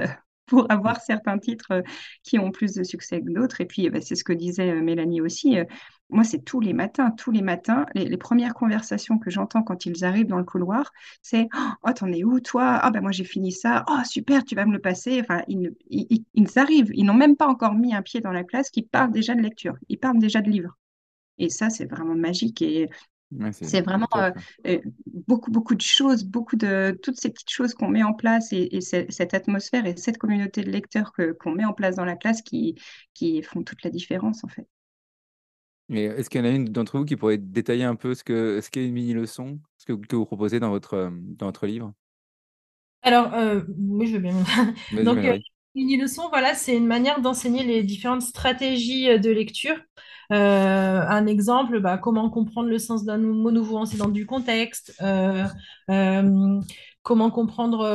pour 0.50 0.66
avoir 0.70 1.02
certains 1.02 1.38
titres 1.38 1.84
qui 2.24 2.40
ont 2.40 2.52
plus 2.52 2.74
de 2.74 2.84
succès 2.84 3.22
que 3.22 3.30
d'autres. 3.30 3.62
Et 3.62 3.66
puis, 3.66 3.86
eh 3.86 3.90
ben, 3.90 4.02
c'est 4.02 4.16
ce 4.16 4.24
que 4.24 4.34
disait 4.34 4.82
Mélanie 4.82 5.22
aussi. 5.22 5.58
Moi, 6.10 6.24
c'est 6.24 6.40
tous 6.40 6.60
les 6.60 6.74
matins, 6.74 7.12
tous 7.12 7.32
les 7.32 7.44
matins, 7.44 7.86
les, 7.94 8.18
premières 8.18 8.56
conversations 8.56 9.20
que 9.20 9.30
j'entends 9.30 9.62
quand 9.62 9.86
ils 9.86 10.04
arrivent 10.04 10.28
dans 10.28 10.40
le 10.40 10.44
couloir, 10.44 10.92
c'est 11.22 11.48
Oh, 11.84 11.92
t'en 11.94 12.12
es 12.12 12.24
où, 12.24 12.40
toi? 12.40 12.80
Ah, 12.82 12.90
ben 12.90 13.02
moi, 13.02 13.12
j'ai 13.12 13.24
fini 13.24 13.52
ça. 13.52 13.86
Oh, 13.88 14.00
super, 14.06 14.44
tu 14.44 14.56
vas 14.56 14.66
me 14.66 14.74
le 14.74 14.80
passer. 14.80 15.22
Ils, 15.48 16.60
arrivent, 16.60 16.92
ils 16.96 17.06
n'ont 17.06 17.14
même 17.14 17.36
pas 17.36 17.48
encore 17.48 17.76
mis 17.76 17.94
un 17.94 18.02
pied 18.02 18.22
dans 18.22 18.32
la 18.32 18.44
classe, 18.44 18.72
qui 18.72 18.82
parlent 18.82 19.12
déjà 19.12 19.36
de 19.36 19.42
lecture, 19.42 19.78
ils 19.88 20.00
parlent 20.00 20.20
déjà 20.20 20.42
de 20.42 20.50
livres. 20.50 20.78
Et 21.38 21.50
ça, 21.50 21.70
c'est 21.70 21.86
vraiment 21.86 22.16
magique. 22.16 22.62
Et 22.62 22.90
c'est 23.52 23.82
vraiment 23.82 24.08
euh, 24.16 24.32
euh, 24.66 24.80
beaucoup, 25.06 25.52
beaucoup 25.52 25.76
de 25.76 25.82
choses, 25.82 26.24
beaucoup 26.24 26.56
de 26.56 26.98
toutes 27.04 27.20
ces 27.20 27.30
petites 27.30 27.52
choses 27.52 27.74
qu'on 27.74 27.88
met 27.88 28.04
en 28.04 28.14
place 28.14 28.52
et, 28.52 28.80
cette 28.82 29.34
atmosphère 29.34 29.86
et 29.86 29.96
cette 29.98 30.18
communauté 30.18 30.64
de 30.64 30.72
lecteurs 30.72 31.12
qu'on 31.40 31.52
met 31.52 31.66
en 31.66 31.74
place 31.74 31.96
dans 31.96 32.06
la 32.06 32.16
classe 32.16 32.42
qui, 32.42 32.76
qui 33.14 33.44
font 33.44 33.64
toute 33.64 33.84
la 33.84 33.92
différence 33.92 34.44
en 34.44 34.48
fait. 34.48 34.68
est-ce 35.90 36.30
qu'il 36.30 36.42
y 36.42 36.44
en 36.44 36.48
a 36.48 36.52
une 36.52 36.66
d'entre 36.66 36.98
vous 36.98 37.06
qui 37.06 37.16
pourrait 37.16 37.38
détailler 37.38 37.84
un 37.84 37.96
peu 37.96 38.16
ce 38.16 38.24
qu'est 38.24 38.62
ce 38.62 38.80
une 38.80 38.94
mini-leçon, 38.94 39.60
ce 39.78 39.86
que, 39.86 39.94
que, 39.94 40.16
vous 40.16 40.26
proposez 40.26 40.60
dans 40.60 40.70
votre, 40.70 40.96
euh, 40.96 41.10
dans 41.12 41.46
votre 41.46 41.68
livre? 41.68 41.94
Alors, 43.02 43.32
oui, 43.78 44.08
je 44.08 44.18
veux 44.18 44.20
bien. 44.20 44.36
Donc, 45.04 45.20
mini-leçon, 45.76 46.30
voilà, 46.30 46.56
c'est 46.56 46.76
une 46.76 46.88
manière 46.88 47.22
d'enseigner 47.22 47.64
les 47.64 47.84
différentes 47.84 48.22
stratégies 48.22 49.20
de 49.20 49.30
lecture. 49.30 49.76
Euh, 50.32 51.02
un 51.08 51.26
exemple, 51.26 51.80
bah, 51.80 51.98
comment 51.98 52.30
comprendre 52.30 52.70
le 52.70 52.78
sens 52.78 53.04
d'un 53.04 53.18
mot 53.18 53.52
nouveau 53.52 53.78
en 53.78 53.86
s'aidant 53.86 54.10
du 54.10 54.26
contexte, 54.28 54.94
euh, 55.02 55.44
euh, 55.90 56.60
comment 57.02 57.32
comprendre, 57.32 57.86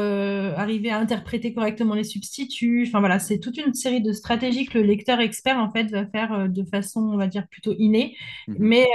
arriver 0.57 0.91
à 0.91 0.99
interpréter 0.99 1.55
correctement 1.55 1.95
les 1.95 2.03
substituts. 2.05 2.87
Enfin 2.89 2.99
voilà, 3.01 3.21
c'est 3.21 3.39
toute 3.39 3.57
une 3.59 3.75
série 3.75 4.03
de 4.03 4.13
stratégies 4.13 4.67
que 4.67 4.79
le 4.79 4.85
lecteur 4.85 5.21
expert 5.21 5.59
en 5.59 5.71
fait 5.71 5.85
va 5.91 6.07
faire 6.07 6.49
de 6.49 6.65
façon, 6.65 7.01
on 7.13 7.17
va 7.17 7.29
dire, 7.29 7.47
plutôt 7.49 7.75
innée, 7.79 8.17
mmh 8.49 8.55
mais 8.59 8.87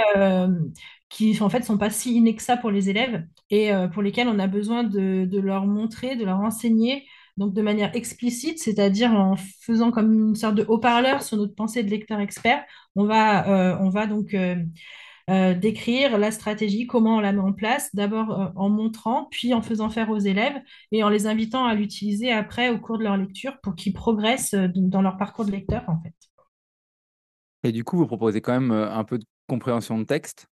qui 1.08 1.36
en 1.42 1.48
fait 1.48 1.64
sont 1.64 1.78
pas 1.78 1.90
si 1.90 2.14
innés 2.14 2.36
que 2.36 2.42
ça 2.42 2.56
pour 2.56 2.70
les 2.70 2.88
élèves 2.88 3.24
et 3.50 3.70
pour 3.92 4.02
lesquels 4.02 4.28
on 4.28 4.38
a 4.38 4.46
besoin 4.46 4.84
de, 4.84 5.24
de 5.24 5.40
leur 5.40 5.66
montrer, 5.66 6.14
de 6.14 6.24
leur 6.24 6.38
enseigner 6.38 7.04
donc 7.40 7.54
de 7.54 7.62
manière 7.62 7.96
explicite, 7.96 8.58
c'est-à-dire 8.58 9.12
en 9.12 9.34
faisant 9.34 9.90
comme 9.90 10.12
une 10.12 10.36
sorte 10.36 10.56
de 10.56 10.64
haut-parleur 10.68 11.22
sur 11.22 11.38
notre 11.38 11.54
pensée 11.54 11.82
de 11.82 11.88
lecteur 11.88 12.20
expert, 12.20 12.62
on 12.96 13.06
va, 13.06 13.48
euh, 13.48 13.78
on 13.80 13.88
va 13.88 14.06
donc 14.06 14.34
euh, 14.34 14.56
euh, 15.30 15.54
décrire 15.54 16.18
la 16.18 16.32
stratégie, 16.32 16.86
comment 16.86 17.16
on 17.16 17.20
la 17.20 17.32
met 17.32 17.40
en 17.40 17.54
place, 17.54 17.94
d'abord 17.94 18.52
en 18.56 18.68
montrant, 18.68 19.26
puis 19.30 19.54
en 19.54 19.62
faisant 19.62 19.88
faire 19.88 20.10
aux 20.10 20.18
élèves 20.18 20.60
et 20.92 21.02
en 21.02 21.08
les 21.08 21.26
invitant 21.26 21.64
à 21.64 21.74
l'utiliser 21.74 22.30
après 22.30 22.68
au 22.68 22.78
cours 22.78 22.98
de 22.98 23.04
leur 23.04 23.16
lecture 23.16 23.58
pour 23.62 23.74
qu'ils 23.74 23.94
progressent 23.94 24.54
dans 24.54 25.00
leur 25.00 25.16
parcours 25.16 25.46
de 25.46 25.52
lecteur 25.52 25.84
en 25.88 25.98
fait. 26.02 26.14
Et 27.62 27.72
du 27.72 27.84
coup, 27.84 27.96
vous 27.96 28.06
proposez 28.06 28.42
quand 28.42 28.52
même 28.52 28.70
un 28.70 29.04
peu 29.04 29.18
de 29.18 29.24
compréhension 29.46 29.98
de 29.98 30.04
texte? 30.04 30.46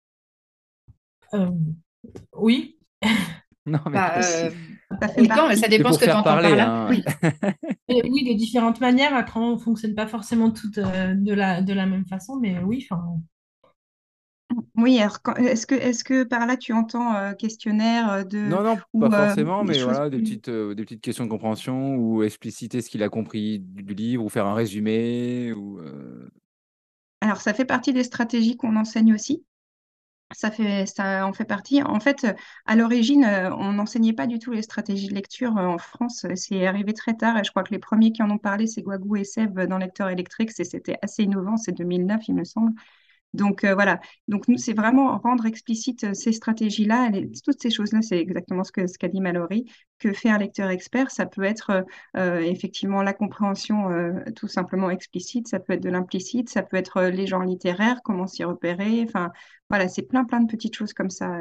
Oui. 2.33 2.79
Non, 3.71 3.81
mais 3.87 3.93
bah, 3.93 4.13
euh, 4.19 4.21
ça, 4.21 5.57
ça 5.57 5.69
dépend 5.69 5.93
ce 5.93 5.99
que 5.99 6.05
tu 6.05 6.11
entends 6.11 6.23
par 6.23 6.41
là. 6.41 6.89
Hein. 6.89 6.91
Oui. 7.89 8.25
de 8.25 8.37
différentes 8.37 8.81
manières. 8.81 9.15
Après, 9.15 9.41
on 9.41 9.55
ne 9.55 9.59
fonctionne 9.59 9.95
pas 9.95 10.07
forcément 10.07 10.51
toutes 10.51 10.79
euh, 10.79 11.15
de, 11.15 11.33
la, 11.33 11.63
de 11.63 11.73
la 11.73 11.87
même 11.87 12.07
façon, 12.07 12.39
mais 12.41 12.59
oui. 12.61 12.87
Oui, 14.77 15.01
alors 15.01 15.19
est-ce 15.39 15.67
que, 15.67 15.75
est 15.75 16.03
que 16.05 16.23
par 16.23 16.47
là 16.47 16.57
tu 16.57 16.73
entends 16.73 17.15
euh, 17.17 17.33
questionnaire 17.33 18.25
de. 18.25 18.39
Non, 18.39 18.63
non, 18.63 18.77
pas 19.01 19.27
forcément, 19.27 19.65
mais 19.65 19.83
voilà, 19.83 20.09
des, 20.09 20.19
petites, 20.19 20.49
des 20.49 20.85
petites 20.85 21.01
questions 21.01 21.25
de 21.25 21.31
compréhension 21.31 21.97
ou 21.97 22.23
expliciter 22.23 22.81
ce 22.81 22.89
qu'il 22.89 23.03
a 23.03 23.09
compris 23.09 23.59
du 23.59 23.95
livre 23.95 24.25
ou 24.25 24.29
faire 24.29 24.47
un 24.47 24.55
résumé. 24.55 25.53
Ou, 25.53 25.81
Alors, 27.21 27.41
ça 27.41 27.53
fait 27.53 27.65
partie 27.65 27.93
des 27.93 28.05
stratégies 28.05 28.57
qu'on 28.57 28.77
enseigne 28.77 29.13
aussi. 29.13 29.45
Ça 30.33 30.51
fait, 30.51 30.87
ça 30.87 31.25
en 31.27 31.33
fait 31.33 31.45
partie. 31.45 31.83
En 31.83 32.01
fait, 32.01 32.27
à 32.67 32.75
l'origine, 32.75 33.25
euh, 33.25 33.51
on 33.55 33.73
n'enseignait 33.75 34.13
pas 34.13 34.27
du 34.27 34.41
tout 34.41 34.51
les 34.53 34.63
stratégies 34.63 35.07
de 35.09 35.15
lecture 35.15 35.57
euh, 35.57 35.67
en 35.67 35.79
France. 35.79 36.27
C'est 36.35 36.67
arrivé 36.67 36.93
très 36.95 37.15
tard 37.15 37.39
et 37.39 37.45
je 37.45 37.51
crois 37.51 37.63
que 37.63 37.73
les 37.73 37.79
premiers 37.79 38.11
qui 38.13 38.23
en 38.25 38.31
ont 38.31 38.39
parlé, 38.39 38.67
c'est 38.67 38.83
Guagou 38.83 39.17
et 39.17 39.25
Seb 39.25 39.61
dans 39.61 39.79
Lecteur 39.79 40.09
électrique. 40.09 40.51
C'était 40.51 40.99
assez 41.01 41.23
innovant, 41.23 41.57
c'est 41.57 41.73
2009, 41.73 42.27
il 42.29 42.35
me 42.35 42.45
semble. 42.45 42.73
Donc 43.37 43.65
euh, 43.65 43.75
voilà, 43.75 44.01
donc 44.29 44.49
nous, 44.49 44.57
c'est 44.57 44.73
vraiment 44.73 45.19
rendre 45.19 45.47
explicite 45.47 46.05
euh, 46.05 46.15
ces 46.15 46.33
stratégies-là, 46.33 47.11
toutes 47.45 47.61
ces 47.61 47.71
choses-là, 47.71 48.01
c'est 48.03 48.19
exactement 48.19 48.65
ce 48.65 48.73
qu'a 48.73 48.89
ce 48.89 48.99
qu'a 48.99 49.09
dit 49.09 49.21
Mallory, 49.21 49.67
que 49.99 50.13
fait 50.13 50.31
un 50.31 50.39
lecteur 50.39 50.71
expert. 50.71 51.11
Ça 51.11 51.27
peut 51.27 51.45
être 51.45 51.85
euh, 52.17 52.41
effectivement 52.41 53.03
la 53.03 53.13
compréhension 53.13 53.91
tout 54.35 54.49
simplement 54.49 54.91
explicite, 54.91 55.49
ça 55.49 55.61
peut 55.61 55.75
être 55.75 55.83
de 55.83 55.91
l'implicite, 55.91 56.49
ça 56.49 56.63
peut 56.63 56.77
être 56.77 57.03
les 57.05 57.27
genres 57.27 57.45
littéraires, 57.45 58.01
comment 58.03 58.27
s'y 58.27 58.43
repérer. 58.45 59.05
Enfin 59.07 59.31
voilà, 59.69 59.89
c'est 59.89 60.03
plein 60.03 60.25
plein 60.25 60.41
de 60.41 60.51
petites 60.51 60.75
choses 60.75 60.93
comme 60.95 61.11
ça. 61.11 61.39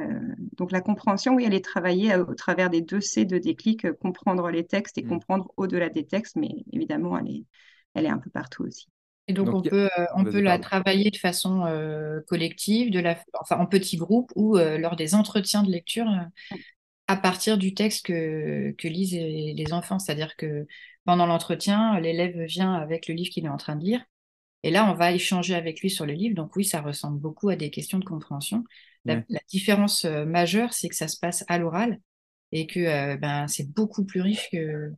donc 0.57 0.71
la 0.71 0.81
compréhension, 0.81 1.35
oui, 1.35 1.45
elle 1.45 1.53
est 1.53 1.63
travaillée 1.63 2.15
au 2.15 2.33
travers 2.35 2.69
des 2.69 2.81
deux 2.81 3.01
C 3.01 3.25
de 3.25 3.37
déclic, 3.37 3.91
comprendre 3.99 4.49
les 4.49 4.65
textes 4.65 4.97
et 4.97 5.03
mmh. 5.03 5.09
comprendre 5.09 5.51
au-delà 5.57 5.89
des 5.89 6.05
textes, 6.05 6.35
mais 6.35 6.49
évidemment, 6.73 7.17
elle 7.17 7.29
est, 7.29 7.45
elle 7.93 8.05
est 8.05 8.09
un 8.09 8.19
peu 8.19 8.29
partout 8.29 8.63
aussi. 8.63 8.87
Et 9.27 9.33
donc, 9.33 9.53
on 9.53 9.61
peut, 9.61 9.89
euh, 9.97 10.05
on 10.15 10.23
peut 10.23 10.39
la 10.39 10.59
travailler 10.59 11.09
de 11.09 11.17
façon 11.17 11.65
euh, 11.65 12.21
collective, 12.27 12.91
de 12.91 12.99
la, 12.99 13.19
enfin, 13.39 13.57
en 13.57 13.65
petits 13.65 13.97
groupes 13.97 14.31
ou 14.35 14.57
euh, 14.57 14.77
lors 14.77 14.95
des 14.95 15.15
entretiens 15.15 15.63
de 15.63 15.71
lecture 15.71 16.05
à 17.07 17.15
partir 17.17 17.57
du 17.57 17.73
texte 17.73 18.05
que, 18.05 18.71
que 18.77 18.87
lisent 18.87 19.13
les, 19.13 19.73
enfants. 19.73 19.97
C'est-à-dire 19.97 20.35
que 20.35 20.67
pendant 21.05 21.25
l'entretien, 21.25 21.99
l'élève 21.99 22.39
vient 22.43 22.73
avec 22.75 23.07
le 23.07 23.15
livre 23.15 23.31
qu'il 23.31 23.45
est 23.45 23.49
en 23.49 23.57
train 23.57 23.75
de 23.75 23.83
lire 23.83 24.05
Et 24.63 24.69
là, 24.69 24.89
on 24.89 24.93
va 24.93 25.11
échanger 25.11 25.55
avec 25.55 25.81
lui 25.81 25.89
sur 25.89 26.05
le 26.05 26.13
livre. 26.13 26.35
Donc 26.35 26.55
oui, 26.55 26.63
ça 26.63 26.81
ressemble 26.81 27.19
beaucoup 27.19 27.49
à 27.49 27.55
des 27.55 27.71
questions 27.71 27.99
de 27.99 28.05
compréhension. 28.05 28.63
La, 29.05 29.23
différence 29.49 30.05
majeure, 30.05 30.73
c'est 30.73 30.89
que 30.89 30.95
ça 30.95 31.07
se 31.07 31.19
passe 31.19 31.43
à 31.47 31.57
l'oral 31.57 31.99
et 32.51 32.67
que 32.67 33.15
ben, 33.17 33.47
c'est 33.47 33.71
beaucoup 33.71 34.03
plus 34.03 34.21
riche 34.21 34.49
que, 34.51 34.91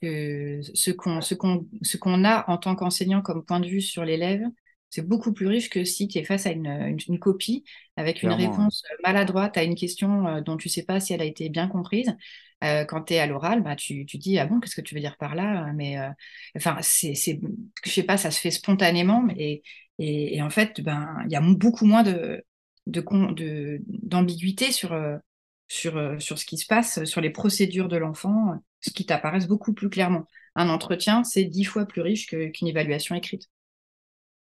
que 0.00 0.60
ce 0.74 0.90
qu'on 0.90 1.20
ce 1.20 1.34
qu'on 1.34 1.66
ce 1.82 1.96
qu'on 1.96 2.24
a 2.24 2.44
en 2.50 2.58
tant 2.58 2.74
qu'enseignant 2.76 3.22
comme 3.22 3.44
point 3.44 3.60
de 3.60 3.68
vue 3.68 3.80
sur 3.80 4.04
l'élève 4.04 4.42
c'est 4.90 5.06
beaucoup 5.06 5.32
plus 5.32 5.46
riche 5.46 5.68
que 5.68 5.84
si 5.84 6.08
tu 6.08 6.18
es 6.18 6.24
face 6.24 6.46
à 6.46 6.52
une, 6.52 6.96
une, 7.08 7.18
copie 7.18 7.64
avec 7.96 8.22
une 8.22 8.32
réponse 8.32 8.82
maladroite 9.04 9.56
à 9.56 9.62
une 9.62 9.74
question 9.74 10.26
euh, 10.26 10.40
dont 10.40 10.56
tu 10.56 10.68
sais 10.68 10.84
pas 10.84 11.00
si 11.00 11.12
elle 11.12 11.20
a 11.20 11.24
été 11.24 11.48
bien 11.48 11.68
comprise. 11.68 12.14
Euh, 12.64 12.84
quand 12.84 13.02
tu 13.02 13.14
es 13.14 13.18
à 13.18 13.26
l'oral, 13.26 13.62
bah, 13.62 13.76
tu, 13.76 14.06
tu 14.06 14.16
dis 14.16 14.38
Ah 14.38 14.46
bon, 14.46 14.60
qu'est-ce 14.60 14.76
que 14.76 14.80
tu 14.80 14.94
veux 14.94 15.00
dire 15.00 15.18
par 15.18 15.34
là 15.34 15.70
Mais 15.74 15.98
euh, 15.98 16.08
enfin, 16.56 16.78
c'est, 16.80 17.14
je 17.14 17.90
sais 17.90 18.02
pas, 18.04 18.16
ça 18.16 18.30
se 18.30 18.40
fait 18.40 18.50
spontanément. 18.50 19.26
Et, 19.36 19.62
et, 19.98 20.40
en 20.42 20.50
fait, 20.50 20.80
ben, 20.80 21.18
il 21.26 21.32
y 21.32 21.36
a 21.36 21.40
beaucoup 21.40 21.84
moins 21.84 22.02
de, 22.02 22.42
de, 22.86 23.80
d'ambiguïté 23.88 24.72
sur, 24.72 24.94
sur, 25.68 26.20
sur 26.20 26.38
ce 26.38 26.44
qui 26.46 26.58
se 26.58 26.66
passe, 26.66 27.04
sur 27.04 27.20
les 27.20 27.30
procédures 27.30 27.88
de 27.88 27.96
l'enfant, 27.96 28.54
ce 28.80 28.90
qui 28.90 29.06
t'apparaissent 29.06 29.48
beaucoup 29.48 29.72
plus 29.74 29.90
clairement. 29.90 30.26
Un 30.54 30.68
entretien, 30.68 31.24
c'est 31.24 31.44
dix 31.44 31.64
fois 31.64 31.86
plus 31.86 32.02
riche 32.02 32.26
qu'une 32.26 32.68
évaluation 32.68 33.14
écrite. 33.14 33.48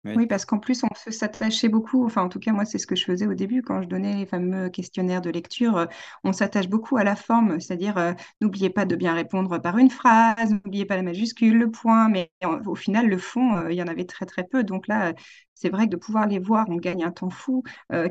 Oui, 0.04 0.26
parce 0.26 0.44
qu'en 0.44 0.58
plus, 0.58 0.82
on 0.82 0.88
peut 0.88 1.12
s'attacher 1.12 1.68
beaucoup, 1.68 2.04
enfin 2.04 2.22
en 2.22 2.28
tout 2.28 2.40
cas 2.40 2.50
moi 2.52 2.64
c'est 2.64 2.78
ce 2.78 2.88
que 2.88 2.96
je 2.96 3.04
faisais 3.04 3.28
au 3.28 3.34
début 3.34 3.62
quand 3.62 3.82
je 3.82 3.88
donnais 3.88 4.16
les 4.16 4.26
fameux 4.26 4.68
questionnaires 4.68 5.20
de 5.20 5.30
lecture, 5.30 5.76
euh, 5.76 5.86
on 6.24 6.32
s'attache 6.32 6.68
beaucoup 6.68 6.96
à 6.96 7.04
la 7.04 7.14
forme, 7.14 7.60
c'est-à-dire 7.60 7.96
euh, 7.98 8.12
n'oubliez 8.40 8.68
pas 8.68 8.84
de 8.84 8.96
bien 8.96 9.14
répondre 9.14 9.58
par 9.58 9.78
une 9.78 9.90
phrase, 9.90 10.50
n'oubliez 10.50 10.86
pas 10.86 10.96
la 10.96 11.04
majuscule, 11.04 11.56
le 11.56 11.70
point, 11.70 12.08
mais 12.08 12.32
au 12.66 12.74
final 12.74 13.06
le 13.08 13.16
fond, 13.18 13.56
euh, 13.56 13.70
il 13.70 13.76
y 13.76 13.82
en 13.82 13.86
avait 13.86 14.04
très 14.04 14.26
très 14.26 14.42
peu. 14.42 14.64
Donc 14.64 14.88
là, 14.88 15.12
c'est 15.54 15.68
vrai 15.68 15.84
que 15.86 15.90
de 15.90 15.96
pouvoir 15.96 16.26
les 16.26 16.40
voir, 16.40 16.66
on 16.68 16.76
gagne 16.76 17.04
un 17.04 17.12
temps 17.12 17.30
fou, 17.30 17.62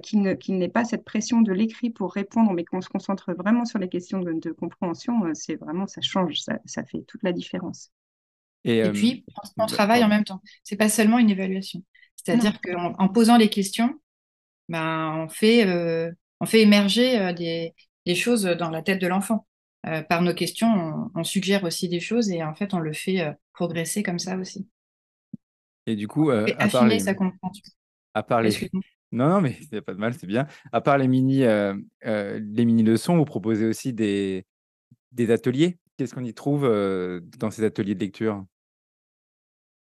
qu'il 0.01 0.21
n'ait 0.21 0.69
pas 0.69 0.85
cette 0.85 1.03
pression 1.03 1.41
de 1.41 1.51
l'écrit 1.51 1.89
pour 1.89 2.13
répondre, 2.13 2.53
mais 2.53 2.63
qu'on 2.63 2.79
se 2.81 2.89
concentre 2.89 3.33
vraiment 3.33 3.65
sur 3.65 3.79
les 3.79 3.89
questions 3.89 4.19
de, 4.19 4.51
compréhension, 4.51 5.13
c'est 5.33 5.55
vraiment, 5.55 5.87
ça 5.87 5.99
change, 6.01 6.39
ça, 6.39 6.59
ça 6.65 6.85
fait 6.85 7.03
toute 7.07 7.23
la 7.23 7.33
différence. 7.33 7.91
Et, 8.63 8.83
puis, 8.91 9.25
on, 9.57 9.65
travaille 9.65 10.03
en 10.03 10.07
même 10.07 10.23
temps. 10.23 10.41
C'est 10.63 10.75
pas 10.75 10.89
seulement 10.89 11.17
une 11.17 11.29
évaluation. 11.29 11.83
C'est-à-dire 12.15 12.61
qu'en 12.61 12.93
en 12.97 13.09
posant 13.09 13.37
les 13.37 13.49
questions, 13.49 13.99
ben, 14.69 15.15
on, 15.17 15.29
fait, 15.29 15.67
euh, 15.67 16.11
on 16.39 16.45
fait 16.45 16.61
émerger 16.61 17.19
euh, 17.19 17.33
des, 17.33 17.73
des, 18.05 18.15
choses 18.15 18.43
dans 18.43 18.69
la 18.69 18.81
tête 18.81 19.01
de 19.01 19.07
l'enfant. 19.07 19.47
Euh, 19.87 20.03
par 20.03 20.21
nos 20.21 20.33
questions, 20.33 21.09
on, 21.15 21.23
suggère 21.23 21.63
aussi 21.63 21.89
des 21.89 21.99
choses 21.99 22.29
et 22.29 22.43
en 22.43 22.53
fait, 22.53 22.73
on 22.73 22.79
le 22.79 22.93
fait 22.93 23.35
progresser 23.53 24.03
comme 24.03 24.19
ça 24.19 24.37
aussi. 24.37 24.67
Et 25.87 25.95
du 25.95 26.07
coup, 26.07 26.29
à 26.29 26.45
part 26.71 26.85
les... 26.85 26.99
sa 26.99 27.15
compréhension. 27.15 27.63
À 28.13 28.23
part 28.23 28.41
les... 28.41 28.69
Non, 29.11 29.27
non, 29.27 29.41
mais 29.41 29.57
il 29.59 29.67
n'y 29.71 29.77
a 29.77 29.81
pas 29.81 29.93
de 29.93 29.99
mal, 29.99 30.13
c'est 30.13 30.27
bien. 30.27 30.47
À 30.71 30.79
part 30.79 30.97
les 30.97 31.07
mini, 31.07 31.39
les 31.39 32.65
mini 32.65 32.83
leçons, 32.83 33.17
vous 33.17 33.25
proposez 33.25 33.65
aussi 33.65 33.91
des, 33.91 34.45
des 35.11 35.31
ateliers? 35.31 35.79
Qu'est-ce 35.97 36.13
qu'on 36.13 36.23
y 36.23 36.33
trouve 36.33 36.61
dans 37.37 37.51
ces 37.51 37.65
ateliers 37.65 37.95
de 37.95 37.99
lecture? 37.99 38.45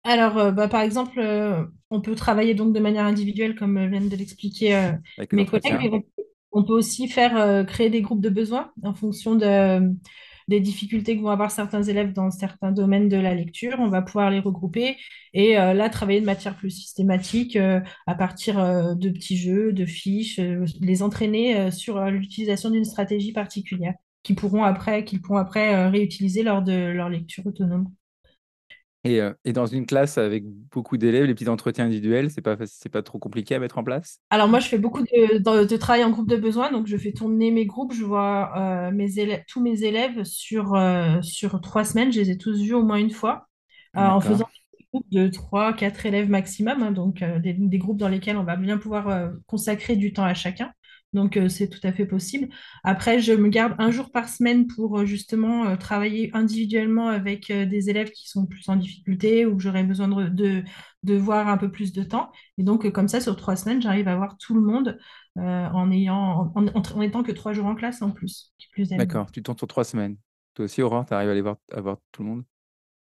Alors, 0.02 0.38
euh, 0.38 0.50
bah, 0.50 0.68
par 0.68 0.80
exemple, 0.80 1.18
euh, 1.18 1.64
on 1.90 2.00
peut 2.00 2.14
travailler 2.14 2.54
donc 2.54 2.72
de 2.72 2.80
manière 2.80 3.04
individuelle, 3.04 3.54
comme 3.54 3.76
euh, 3.76 3.86
viennent 3.86 4.08
de 4.08 4.16
l'expliquer 4.16 4.92
mes 5.32 5.46
collègues. 5.46 6.04
On 6.52 6.64
peut 6.64 6.72
aussi 6.72 7.06
faire 7.06 7.64
créer 7.66 7.90
des 7.90 8.02
groupes 8.02 8.22
de 8.22 8.28
besoins 8.28 8.72
en 8.82 8.92
fonction 8.92 9.36
des 9.36 10.58
difficultés 10.58 11.16
que 11.16 11.22
vont 11.22 11.28
avoir 11.28 11.52
certains 11.52 11.84
élèves 11.84 12.12
dans 12.12 12.32
certains 12.32 12.72
domaines 12.72 13.08
de 13.08 13.16
la 13.16 13.36
lecture. 13.36 13.76
On 13.78 13.86
va 13.86 14.02
pouvoir 14.02 14.32
les 14.32 14.40
regrouper 14.40 14.96
et 15.32 15.54
là, 15.54 15.88
travailler 15.90 16.20
de 16.20 16.26
matière 16.26 16.56
plus 16.56 16.70
systématique 16.70 17.56
à 17.56 18.14
partir 18.16 18.56
de 18.96 19.10
petits 19.10 19.36
jeux, 19.36 19.72
de 19.72 19.86
fiches, 19.86 20.40
les 20.80 21.04
entraîner 21.04 21.70
sur 21.70 22.04
l'utilisation 22.06 22.70
d'une 22.70 22.84
stratégie 22.84 23.32
particulière 23.32 23.94
qu'ils 24.24 24.34
pourront 24.34 24.64
après, 24.64 25.04
qu'ils 25.04 25.22
pourront 25.22 25.38
après 25.38 25.88
réutiliser 25.88 26.42
lors 26.42 26.62
de 26.62 26.72
leur 26.72 27.10
lecture 27.10 27.46
autonome. 27.46 27.92
Et, 29.04 29.22
dans 29.52 29.66
une 29.66 29.86
classe 29.86 30.18
avec 30.18 30.44
beaucoup 30.46 30.98
d'élèves, 30.98 31.24
les 31.24 31.34
petits 31.34 31.48
entretiens 31.48 31.86
individuels, 31.86 32.30
c'est 32.30 32.42
pas, 32.42 32.56
c'est 32.66 32.90
pas 32.90 33.02
trop 33.02 33.18
compliqué 33.18 33.54
à 33.54 33.58
mettre 33.58 33.78
en 33.78 33.84
place? 33.84 34.20
Alors 34.28 34.48
moi, 34.48 34.60
je 34.60 34.68
fais 34.68 34.78
beaucoup 34.78 35.02
de, 35.02 35.76
travail 35.76 36.04
en 36.04 36.10
groupe 36.10 36.28
de 36.28 36.36
besoin, 36.36 36.70
donc 36.70 36.86
je 36.86 36.96
fais 36.96 37.12
tourner 37.12 37.50
mes 37.50 37.64
groupes, 37.64 37.94
je 37.94 38.04
vois 38.04 38.90
mes 38.92 39.18
élèves, 39.18 39.42
tous 39.48 39.62
mes 39.62 39.84
élèves 39.84 40.24
sur, 40.24 40.78
sur 41.22 41.60
trois 41.62 41.84
semaines, 41.84 42.12
je 42.12 42.20
les 42.20 42.30
ai 42.30 42.38
tous 42.38 42.60
vus 42.60 42.74
au 42.74 42.82
moins 42.82 42.98
une 42.98 43.10
fois, 43.10 43.48
en 43.94 44.20
faisant 44.20 44.48
des 44.78 44.86
groupes 44.92 45.10
de 45.10 45.28
trois, 45.28 45.72
quatre 45.72 46.04
élèves 46.04 46.28
maximum, 46.28 46.82
hein, 46.82 46.92
donc 46.92 47.24
des, 47.24 47.54
des, 47.54 47.78
groupes 47.78 47.98
dans 47.98 48.08
lesquels 48.08 48.36
on 48.36 48.44
va 48.44 48.56
bien 48.56 48.76
pouvoir 48.76 49.30
consacrer 49.46 49.96
du 49.96 50.12
temps 50.12 50.24
à 50.24 50.34
chacun. 50.34 50.72
Donc, 51.12 51.36
euh, 51.36 51.48
c'est 51.48 51.68
tout 51.68 51.80
à 51.82 51.92
fait 51.92 52.06
possible. 52.06 52.48
Après, 52.84 53.20
je 53.20 53.32
me 53.32 53.48
garde 53.48 53.74
un 53.78 53.90
jour 53.90 54.10
par 54.12 54.28
semaine 54.28 54.66
pour 54.66 55.00
euh, 55.00 55.04
justement 55.04 55.66
euh, 55.66 55.76
travailler 55.76 56.30
individuellement 56.34 57.08
avec 57.08 57.50
des 57.50 57.90
élèves 57.90 58.10
qui 58.10 58.28
sont 58.28 58.46
plus 58.46 58.68
en 58.68 58.76
difficulté 58.76 59.44
ou 59.44 59.56
que 59.56 59.62
j'aurais 59.62 59.82
besoin 59.82 60.08
de, 60.08 60.62
de, 61.02 61.16
voir 61.16 61.48
un 61.48 61.56
peu 61.56 61.70
plus 61.70 61.92
de 61.92 62.02
temps. 62.04 62.30
Et 62.58 62.62
donc, 62.62 62.88
comme 62.92 63.08
ça, 63.08 63.20
sur 63.20 63.36
trois 63.36 63.56
semaines, 63.56 63.82
j'arrive 63.82 64.08
à 64.08 64.16
voir 64.16 64.36
tout 64.38 64.54
le 64.54 64.60
monde 64.60 64.98
en, 65.36 65.90
ayant, 65.90 66.52
en, 66.54 67.00
étant 67.00 67.22
que 67.22 67.32
trois 67.32 67.52
jours 67.52 67.66
en 67.66 67.74
classe 67.74 68.02
en 68.02 68.10
plus. 68.10 68.52
D'accord, 68.78 69.30
tu 69.32 69.42
tournes 69.42 69.58
sur 69.58 69.66
trois 69.66 69.84
semaines. 69.84 70.16
Toi 70.54 70.66
aussi, 70.66 70.82
Aurore, 70.82 71.06
tu 71.06 71.14
arrives 71.14 71.28
à 71.28 71.32
aller 71.32 71.40
voir, 71.40 71.56
à 71.72 71.80
voir 71.80 71.98
tout 72.12 72.22
le 72.22 72.28
monde? 72.28 72.44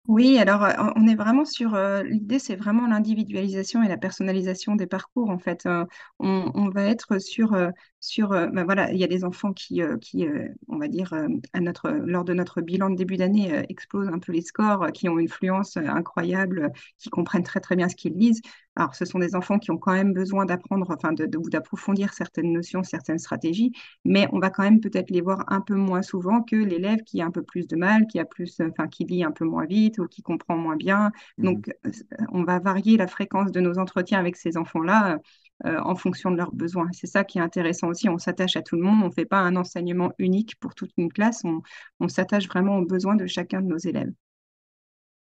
Oui, 0.08 0.40
alors 0.40 0.68
on 0.96 1.08
est 1.08 1.16
vraiment 1.16 1.46
sur 1.46 1.76
euh, 1.76 2.02
l'idée, 2.02 2.40
c'est 2.40 2.56
vraiment 2.56 2.88
l'individualisation 2.88 3.84
et 3.84 3.88
la 3.88 3.98
personnalisation 3.98 4.76
des 4.76 4.88
parcours 4.88 5.30
en 5.30 5.38
fait. 5.38 5.66
Euh, 5.68 5.86
on, 6.20 6.70
va 6.70 6.86
être 6.86 7.20
sur 7.20 7.56
sur 8.02 8.30
ben 8.30 8.64
voilà, 8.66 8.92
il 8.92 8.98
y 9.00 9.04
a 9.04 9.08
des 9.08 9.24
enfants 9.24 9.54
qui 9.54 9.82
qui 10.02 10.26
on 10.68 10.78
va 10.78 10.88
dire 10.88 11.14
à 11.54 11.60
notre 11.62 11.90
lors 11.92 12.24
de 12.26 12.34
notre 12.34 12.62
bilan 12.62 12.90
de 12.90 12.96
début 12.96 13.16
d'année 13.18 13.64
explosent 13.70 14.10
un 14.10 14.20
peu 14.20 14.32
les 14.32 14.42
scores, 14.42 14.92
qui 14.92 15.08
ont 15.08 15.20
une 15.20 15.30
fluence 15.30 15.78
incroyable, 15.78 16.72
qui 16.98 17.10
comprennent 17.10 17.44
très 17.44 17.60
très 17.60 17.76
bien 17.76 17.88
ce 17.90 17.96
qu'ils 17.96 18.14
lisent. 18.18 18.42
Alors, 18.78 18.96
ce 18.96 19.04
sont 19.04 19.20
des 19.20 19.36
enfants 19.36 19.60
qui 19.60 19.70
ont 19.72 19.78
quand 19.78 19.92
même 19.92 20.14
besoin 20.14 20.46
d'apprendre, 20.46 20.90
enfin, 20.90 21.12
de, 21.12 21.26
d'approfondir 21.26 22.14
certaines 22.14 22.54
notions, 22.54 22.84
certaines 22.84 23.20
stratégies, 23.20 23.74
mais 24.06 24.28
on 24.32 24.40
va 24.40 24.50
quand 24.50 24.64
même 24.64 24.80
peut-être 24.80 25.10
les 25.10 25.20
voir 25.22 25.44
un 25.48 25.60
peu 25.62 25.76
moins 25.76 26.02
souvent 26.02 26.42
que 26.42 26.56
l'élève 26.56 27.00
qui 27.04 27.22
a 27.22 27.26
un 27.26 27.32
peu 27.32 27.44
plus 27.44 27.68
de 27.68 27.76
mal, 27.76 28.08
qui 28.08 28.18
a 28.20 28.26
plus, 28.26 28.62
enfin, 28.62 28.88
qui 28.88 29.04
lit 29.04 29.24
un 29.26 29.32
peu 29.32 29.44
moins 29.46 29.66
vite 29.66 30.00
ou 30.00 30.08
qui 30.08 30.22
comprend 30.22 30.56
moins 30.58 30.78
bien. 30.78 31.12
Mmh 31.38 31.44
Donc, 31.44 31.70
euh, 31.86 31.92
on 32.32 32.44
va 32.44 32.60
varier 32.60 32.96
la 32.98 33.08
fréquence 33.08 33.52
de 33.52 33.60
nos 33.60 33.78
entretiens 33.78 34.20
avec 34.20 34.38
ces 34.38 34.56
enfants-là 34.58 35.16
euh, 35.16 35.18
en 35.64 35.96
fonction 35.96 36.32
de 36.32 36.38
leurs 36.38 36.54
besoins. 36.54 36.90
C'est 36.92 37.08
ça 37.08 37.24
qui 37.24 37.38
est 37.38 37.42
intéressant 37.42 37.88
aussi. 37.88 38.10
On 38.10 38.18
s'attache 38.18 38.56
à 38.56 38.62
tout 38.62 38.76
le 38.76 38.82
monde. 38.82 39.04
On 39.04 39.08
ne 39.08 39.14
fait 39.14 39.26
pas 39.26 39.40
un 39.40 39.56
enseignement 39.56 40.12
unique 40.18 40.56
pour 40.60 40.74
toute 40.74 40.92
une 40.98 41.12
classe. 41.12 41.42
On, 41.44 41.62
on 42.00 42.08
s'attache 42.08 42.48
vraiment 42.48 42.78
aux 42.78 42.86
besoins 42.86 43.16
de 43.16 43.28
chacun 43.28 43.62
de 43.62 43.68
nos 43.68 43.78
élèves. 43.78 44.12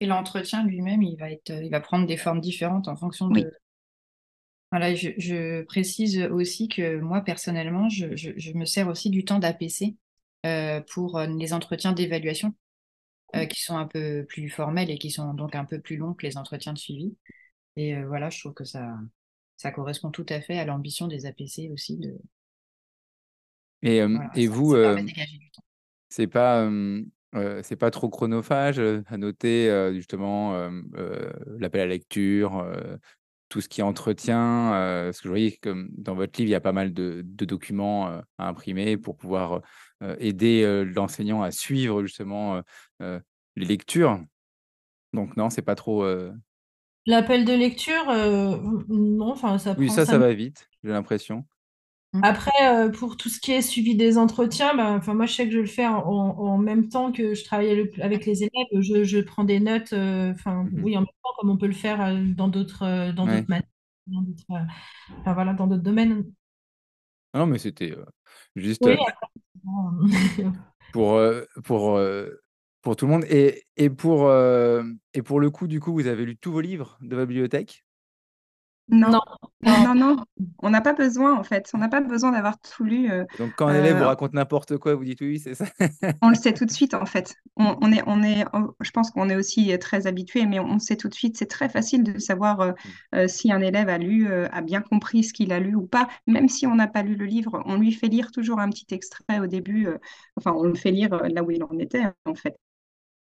Et 0.02 0.06
l'entretien 0.06 0.65
lui-même, 0.65 1.02
il 1.04 1.17
va 1.17 1.32
être, 1.32 1.52
il 1.52 1.69
va 1.69 1.82
prendre 1.82 2.08
des 2.08 2.17
formes 2.17 2.39
différentes 2.39 2.88
en 2.88 2.95
fonction 2.95 3.28
de. 3.28 3.52
Voilà, 4.71 4.93
je, 4.93 5.63
précise 5.63 6.21
aussi 6.32 6.67
que 6.67 6.99
moi 6.99 7.21
personnellement, 7.21 7.89
je, 7.89 8.54
me 8.54 8.65
sers 8.65 8.88
aussi 8.88 9.10
du 9.10 9.25
temps 9.25 9.39
d'APC 9.39 9.95
euh, 10.45 10.82
pour 10.93 11.17
euh, 11.17 11.25
les 11.25 11.54
entretiens 11.54 11.91
d'évaluation, 11.91 12.54
euh, 13.36 13.45
qui 13.45 13.62
sont 13.62 13.78
un 13.78 13.88
peu 13.88 14.25
plus 14.30 14.49
formels 14.49 14.91
et 14.91 14.99
qui 14.99 15.10
sont 15.10 15.34
donc 15.34 15.56
un 15.56 15.65
peu 15.65 15.82
plus 15.82 15.97
longs 15.97 16.13
que 16.13 16.25
les 16.25 16.38
entretiens 16.38 16.73
de 16.73 16.78
suivi. 16.78 17.17
Et 17.75 18.02
voilà, 18.04 18.30
je 18.30 18.39
trouve 18.39 18.54
que 18.54 18.63
ça, 18.63 18.95
ça 19.59 19.71
correspond 19.71 20.09
tout 20.09 20.25
à 20.29 20.39
fait 20.39 20.57
à 20.57 20.63
l'ambition 20.63 21.07
des 21.07 21.25
APC 21.25 21.69
aussi 21.73 21.97
de. 21.97 22.17
Et, 23.81 24.01
et 24.35 24.47
vous, 24.47 24.73
c'est 26.07 26.27
pas 26.27 26.69
c'est 27.62 27.75
pas 27.75 27.91
trop 27.91 28.10
chronophage 28.10 28.79
à 28.79 29.17
noter 29.17 29.91
justement 29.93 30.69
l'appel 31.57 31.81
à 31.81 31.85
lecture, 31.87 32.65
tout 33.49 33.60
ce 33.60 33.67
qui 33.67 33.81
est 33.81 33.83
entretien. 33.83 34.69
parce 35.05 35.17
que 35.19 35.25
je 35.25 35.29
voyais 35.29 35.51
que 35.51 35.87
dans 35.91 36.15
votre 36.15 36.39
livre, 36.39 36.49
il 36.49 36.53
y 36.53 36.55
a 36.55 36.62
pas 36.62 36.71
mal 36.71 36.93
de, 36.93 37.21
documents 37.21 38.07
à 38.37 38.47
imprimer 38.47 38.95
pour 38.95 39.17
pouvoir 39.17 39.62
aider 40.19 40.85
l'enseignant 40.85 41.41
à 41.41 41.51
suivre 41.51 42.01
justement 42.03 42.62
les 43.01 43.65
lectures. 43.65 44.23
Donc 45.12 45.35
non, 45.35 45.49
c'est 45.49 45.62
pas 45.62 45.75
trop. 45.75 46.05
L'appel 47.10 47.43
de 47.43 47.53
lecture, 47.53 48.05
non, 48.87 49.31
enfin 49.31 49.57
ça 49.57 49.75
Oui, 49.77 49.89
ça, 49.89 50.05
ça 50.05 50.17
va 50.17 50.33
vite, 50.33 50.69
j'ai 50.83 50.91
l'impression. 50.91 51.45
Mmh. 52.13 52.21
Après, 52.23 52.51
euh, 52.63 52.89
pour 52.89 53.17
tout 53.17 53.29
ce 53.29 53.39
qui 53.39 53.51
est 53.51 53.62
suivi 53.62 53.95
des 53.95 54.17
entretiens, 54.17 54.75
bah, 54.75 54.99
moi, 55.13 55.27
je 55.27 55.33
sais 55.33 55.45
que 55.45 55.53
je 55.53 55.60
le 55.60 55.67
fais 55.67 55.85
en, 55.85 56.57
même 56.57 56.89
temps 56.89 57.12
que 57.12 57.35
je 57.35 57.43
travaille 57.43 57.91
avec 58.01 58.25
les 58.25 58.43
élèves. 58.43 58.81
Je, 58.81 59.21
prends 59.21 59.43
des 59.43 59.60
notes, 59.60 59.93
euh, 59.93 60.33
enfin, 60.33 60.63
mmh 60.63 60.81
oui, 60.83 60.97
en 60.97 61.01
même 61.01 61.07
temps, 61.23 61.29
comme 61.37 61.51
on 61.51 61.57
peut 61.57 61.67
le 61.67 61.73
faire 61.73 62.01
euh, 62.01 62.23
dans 62.35 62.47
d'autres 62.47 63.12
dans 63.12 63.27
d'autres 63.27 63.45
matières, 63.47 63.69
dans 64.07 64.21
d'autres, 64.21 64.65
voilà, 65.23 65.53
dans 65.53 65.67
d'autres 65.67 65.83
domaines. 65.83 66.25
Non, 67.35 67.45
mais 67.45 67.60
c'était 67.60 67.95
juste 68.55 68.83
pour, 70.93 71.21
pour 71.63 71.99
Pour 72.82 72.96
tout 72.96 73.06
le 73.06 73.12
monde. 73.12 73.25
Et, 73.30 73.65
et, 73.75 73.90
pour, 73.90 74.27
euh, 74.27 74.84
et 75.13 75.21
pour 75.21 75.40
le 75.40 75.50
coup, 75.50 75.67
du 75.67 75.80
coup, 75.80 75.94
vous 75.94 76.08
avez 76.08 76.25
lu 76.25 76.38
tous 76.38 76.52
vos 76.52 76.62
livres 76.62 76.98
de 77.02 77.15
votre 77.15 77.27
bibliothèque? 77.27 77.84
Non. 78.92 79.19
Non, 79.62 79.94
non, 79.94 80.17
On 80.63 80.69
n'a 80.69 80.82
pas 80.82 80.94
besoin, 80.94 81.38
en 81.38 81.44
fait. 81.44 81.69
On 81.73 81.77
n'a 81.77 81.90
pas 81.90 82.02
besoin 82.02 82.32
d'avoir 82.32 82.60
tout 82.60 82.84
lu. 82.84 83.12
Euh, 83.12 83.25
Donc, 83.38 83.52
quand 83.56 83.67
un 83.67 83.75
élève 83.75 83.98
vous 83.98 84.06
raconte 84.06 84.34
n'importe 84.34 84.77
quoi, 84.77 84.96
vous 84.96 85.04
dites 85.04 85.21
oui, 85.21 85.38
c'est 85.38 85.54
ça 85.54 85.65
On 86.21 86.30
le 86.30 86.36
sait 86.36 86.54
tout 86.54 86.65
de 86.65 86.71
suite, 86.71 86.94
en 86.96 87.06
fait. 87.06 87.36
On, 87.56 87.92
est, 87.92 88.02
on 88.08 88.23
est, 88.23 88.46
je 88.82 88.92
pense 88.92 89.12
qu'on 89.12 89.30
est 89.30 89.36
aussi 89.36 89.77
très 89.77 90.08
habitué, 90.08 90.46
mais 90.48 90.60
on 90.60 90.80
sait 90.80 90.96
tout 90.96 91.10
de 91.10 91.13
suite. 91.13 91.38
C'est 91.38 91.46
très 91.46 91.69
facile 91.69 92.04
de 92.04 92.17
savoir 92.17 92.73
mmh. 93.13 93.27
si 93.27 93.52
un 93.52 93.62
élève 93.62 93.90
a 93.90 94.00
lu, 94.00 94.27
a 94.27 94.62
bien 94.62 94.82
compris 94.82 95.23
ce 95.23 95.34
qu'il 95.34 95.52
a 95.54 95.60
lu 95.60 95.75
ou 95.75 95.86
pas. 95.86 96.08
Même 96.25 96.50
si 96.50 96.65
on 96.65 96.75
n'a 96.75 96.88
pas 96.88 97.04
lu 97.04 97.15
le 97.15 97.25
livre, 97.25 97.62
on 97.65 97.75
lui 97.75 97.92
fait 97.92 98.08
lire 98.08 98.32
toujours 98.32 98.60
un 98.60 98.69
petit 98.69 98.88
extrait 98.92 99.40
au 99.40 99.46
début. 99.46 99.88
enfin, 100.36 100.54
on 100.54 100.63
le 100.63 100.73
fait 100.75 100.92
lire 100.92 101.15
là 101.27 101.44
où 101.44 101.52
il 101.52 101.63
en 101.63 101.77
était, 101.77 102.06
en 102.25 102.34
fait. 102.34 102.56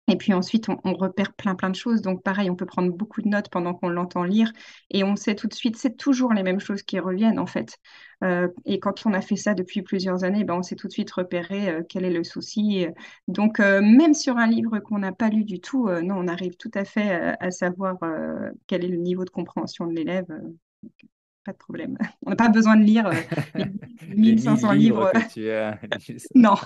Et 0.08 0.16
puis 0.16 0.32
ensuite, 0.32 0.68
on, 0.68 0.94
repère 0.94 1.34
plein, 1.34 1.54
plein 1.54 1.68
de 1.68 1.76
choses. 1.76 2.00
Donc, 2.00 2.22
pareil, 2.22 2.50
on 2.50 2.56
peut 2.56 2.66
prendre 2.66 2.90
beaucoup 2.90 3.20
de 3.20 3.28
notes 3.28 3.50
pendant 3.50 3.74
qu'on 3.74 3.90
l'entend 3.90 4.24
lire. 4.24 4.52
Et 4.90 5.04
on 5.04 5.16
sait 5.16 5.34
tout 5.34 5.48
de 5.48 5.54
suite, 5.54 5.76
c'est 5.76 5.96
toujours 5.96 6.32
les 6.32 6.42
mêmes 6.42 6.60
choses 6.60 6.82
qui 6.82 6.98
reviennent, 6.98 7.38
en 7.38 7.46
fait. 7.46 7.78
Euh, 8.24 8.48
et 8.64 8.80
quand 8.80 9.04
on 9.04 9.12
a 9.12 9.20
fait 9.20 9.36
ça 9.36 9.52
depuis 9.52 9.82
plusieurs 9.82 10.24
années, 10.24 10.44
ben, 10.44 10.54
on 10.54 10.62
sait 10.62 10.76
tout 10.76 10.88
de 10.88 10.92
suite 10.92 11.10
repérer 11.10 11.68
euh, 11.68 11.82
quel 11.86 12.04
est 12.04 12.10
le 12.10 12.24
souci. 12.24 12.86
Donc, 13.28 13.60
euh, 13.60 13.82
même 13.82 14.14
sur 14.14 14.38
un 14.38 14.46
livre 14.46 14.78
qu'on 14.78 14.98
n'a 14.98 15.12
pas 15.12 15.28
lu 15.28 15.44
du 15.44 15.60
tout, 15.60 15.88
non, 16.02 16.16
on 16.16 16.26
arrive 16.26 16.56
tout 16.56 16.70
à 16.74 16.84
fait 16.84 17.36
à 17.38 17.50
savoir 17.50 17.98
quel 18.66 18.84
est 18.84 18.88
le 18.88 18.96
niveau 18.96 19.24
de 19.24 19.30
compréhension 19.30 19.86
de 19.86 19.94
l'élève. 19.94 20.26
pas 21.44 21.52
de 21.52 21.58
problème. 21.58 21.98
On 22.26 22.30
n'a 22.30 22.36
pas 22.36 22.48
besoin 22.48 22.76
de 22.76 22.82
lire 22.82 23.10
les 23.54 23.66
1500 24.16 24.72
livres. 24.72 25.12
non. 26.34 26.56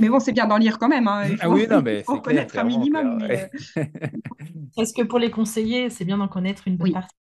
Mais 0.00 0.08
bon, 0.08 0.18
c'est 0.18 0.32
bien 0.32 0.46
d'en 0.46 0.58
lire 0.58 0.78
quand 0.78 0.88
même. 0.88 1.06
Hein. 1.06 1.28
Il 1.28 1.38
ah 1.40 1.48
oui, 1.48 1.66
non, 1.68 1.82
mais 1.82 2.02
c'est 2.08 2.22
connaître 2.22 2.58
un 2.58 2.64
minimum. 2.64 3.18
Parce 4.76 4.92
que 4.92 5.02
pour 5.02 5.18
les 5.18 5.30
conseillers, 5.30 5.90
c'est 5.90 6.04
bien 6.04 6.18
d'en 6.18 6.28
connaître 6.28 6.66
une 6.66 6.76
bonne 6.76 6.92
partie. 6.92 7.16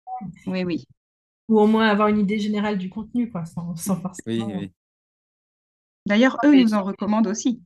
Oui, 0.47 0.63
oui. 0.63 0.85
Ou 1.49 1.59
au 1.59 1.67
moins 1.67 1.87
avoir 1.87 2.07
une 2.07 2.19
idée 2.19 2.39
générale 2.39 2.77
du 2.77 2.89
contenu, 2.89 3.29
quoi, 3.29 3.45
sans, 3.45 3.75
forcément. 3.75 4.13
Oui, 4.25 4.43
oui. 4.47 4.71
D'ailleurs, 6.05 6.37
eux 6.45 6.55
nous 6.55 6.73
en 6.73 6.83
recommandent 6.83 7.27
aussi. 7.27 7.61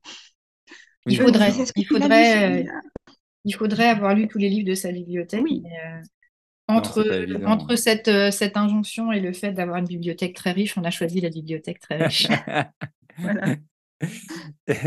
Il 1.06 1.18
faudrait, 1.20 1.52
il, 1.76 1.86
faudrait, 1.86 2.66
il 3.46 3.56
faudrait 3.56 3.90
avoir 3.90 4.14
lu 4.16 4.28
tous 4.28 4.38
les 4.38 4.50
livres 4.50 4.68
de 4.68 4.76
sa 4.76 4.92
bibliothèque. 4.92 5.42
Oui. 5.44 5.64
Euh, 5.66 6.02
entre, 6.68 7.04
entre 7.46 7.76
cette, 7.76 8.08
euh, 8.08 8.32
cette 8.32 8.56
injonction 8.56 9.12
et 9.12 9.20
le 9.20 9.34
fait 9.34 9.52
d'avoir 9.54 9.78
une 9.78 9.88
bibliothèque 9.88 10.36
très 10.36 10.52
riche, 10.52 10.78
on 10.78 10.84
a 10.84 10.92
choisi 10.92 11.20
la 11.20 11.30
bibliothèque 11.30 11.80
très 11.80 11.98
riche. 12.06 12.28
voilà. 13.18 13.56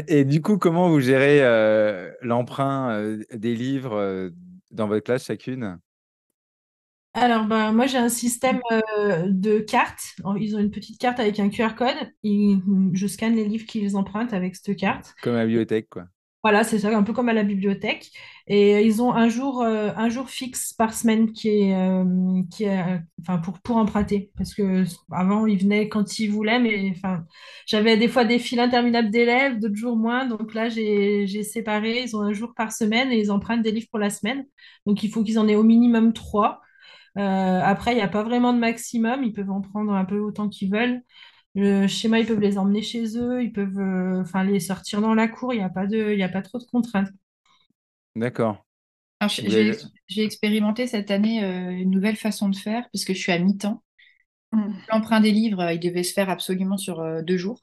Et, 0.09 0.25
du 0.25 0.41
coup, 0.41 0.59
comment 0.59 0.89
vous 0.89 1.01
gérez 1.01 1.43
euh, 1.43 2.11
l'emprunt 2.23 2.93
euh, 2.93 3.23
des 3.33 3.55
livres 3.55 3.95
euh, 3.95 4.31
dans 4.71 4.87
votre 4.87 5.05
classe 5.05 5.27
chacune? 5.27 5.79
Alors, 7.15 7.45
ben, 7.45 7.73
moi, 7.73 7.87
j'ai 7.87 7.99
un 7.99 8.09
système 8.09 8.61
de 9.27 9.59
cartes. 9.59 10.15
Ils 10.41 10.57
ont 10.57 10.61
une 10.61 10.71
petite 10.71 10.99
carte 10.99 11.21
avec 11.21 11.39
un 11.41 11.51
QR 11.51 11.75
code. 11.77 11.95
je 12.25 13.07
scanne 13.07 13.35
les 13.37 13.45
livres 13.45 13.67
qu'ils 13.67 13.97
empruntent 13.97 14.33
avec 14.33 14.57
cette 14.57 14.77
carte. 14.77 15.15
Comme 15.23 15.35
à 15.35 15.41
la 15.41 15.47
bibliothèque, 15.47 15.91
quoi. 15.91 16.07
Voilà, 16.43 16.65
c'est 16.65 16.81
ça, 16.81 16.97
un 16.97 17.05
peu 17.05 17.13
comme 17.13 17.29
à 17.29 17.33
la 17.33 17.45
bibliothèque. 17.45 18.11
Et 18.49 18.83
ils 18.85 19.01
ont 19.01 19.15
un 19.15 19.29
jour, 19.29 19.63
euh, 19.63 19.91
un 19.97 20.09
jour 20.09 20.29
fixe 20.29 20.73
par 20.73 20.93
semaine 20.93 21.33
qui 21.33 21.49
est, 21.49 21.75
euh, 21.77 22.43
qui 22.51 22.65
est 22.65 23.01
pour, 23.45 23.61
pour 23.61 23.77
emprunter. 23.77 24.33
Parce 24.37 24.53
que 24.53 24.83
avant, 25.13 25.47
ils 25.47 25.59
venaient 25.59 25.89
quand 25.89 26.19
ils 26.19 26.27
voulaient, 26.29 26.59
mais 26.59 26.95
j'avais 27.67 27.97
des 27.97 28.09
fois 28.09 28.25
des 28.25 28.41
files 28.41 28.59
interminables 28.59 29.11
d'élèves, 29.11 29.61
d'autres 29.61 29.77
jours 29.77 29.97
moins. 29.97 30.27
Donc 30.27 30.53
là, 30.55 30.69
j'ai, 30.69 31.27
j'ai 31.29 31.45
séparé. 31.45 32.03
Ils 32.03 32.17
ont 32.17 32.23
un 32.23 32.33
jour 32.33 32.55
par 32.57 32.73
semaine 32.73 33.13
et 33.13 33.21
ils 33.21 33.31
empruntent 33.31 33.63
des 33.63 33.71
livres 33.71 33.89
pour 33.91 34.01
la 34.01 34.11
semaine. 34.11 34.45
Donc 34.87 35.05
il 35.05 35.11
faut 35.11 35.23
qu'ils 35.23 35.39
en 35.39 35.47
aient 35.49 35.55
au 35.57 35.63
minimum 35.63 36.13
trois. 36.13 36.61
Euh, 37.19 37.61
après, 37.65 37.93
il 37.93 37.97
n'y 37.97 38.03
a 38.03 38.09
pas 38.09 38.23
vraiment 38.25 38.53
de 38.55 38.59
maximum. 38.59 39.25
Ils 39.25 39.33
peuvent 39.33 39.51
en 39.51 39.61
prendre 39.63 39.93
un 39.95 40.05
peu 40.05 40.19
autant 40.21 40.49
qu'ils 40.49 40.71
veulent. 40.73 41.03
Le 41.55 41.87
schéma, 41.87 42.19
ils 42.19 42.27
peuvent 42.27 42.41
les 42.41 42.57
emmener 42.57 42.83
chez 42.83 43.19
eux, 43.19 43.43
ils 43.43 43.53
peuvent 43.53 43.79
euh, 43.79 44.23
enfin 44.23 44.43
les 44.45 44.61
sortir 44.61 45.01
dans 45.03 45.15
la 45.15 45.29
cour, 45.29 45.53
il 45.53 45.59
n'y 45.59 45.63
a, 45.63 45.69
pas 45.69 45.87
de, 45.87 46.21
a 46.21 46.29
pas 46.29 46.43
trop 46.43 46.59
de 46.59 46.65
contraintes. 46.65 47.11
D'accord. 48.17 48.65
J'ai 50.09 50.25
expérimenté 50.25 50.87
cette 50.87 51.11
année 51.11 51.45
euh, 51.45 51.71
une 51.71 51.91
nouvelle 51.91 52.17
façon 52.17 52.49
de 52.49 52.57
faire, 52.57 52.89
puisque 52.91 53.13
je 53.13 53.19
suis 53.19 53.33
à 53.33 53.39
mi-temps. 53.39 53.83
Mmh. 54.53 54.73
L'emprunt 54.91 55.21
des 55.21 55.31
livres, 55.31 55.61
euh, 55.61 55.73
il 55.75 55.81
devait 55.81 56.03
se 56.03 56.13
faire 56.15 56.31
absolument 56.31 56.79
sur 56.79 57.23
deux 57.23 57.37
jours. 57.37 57.61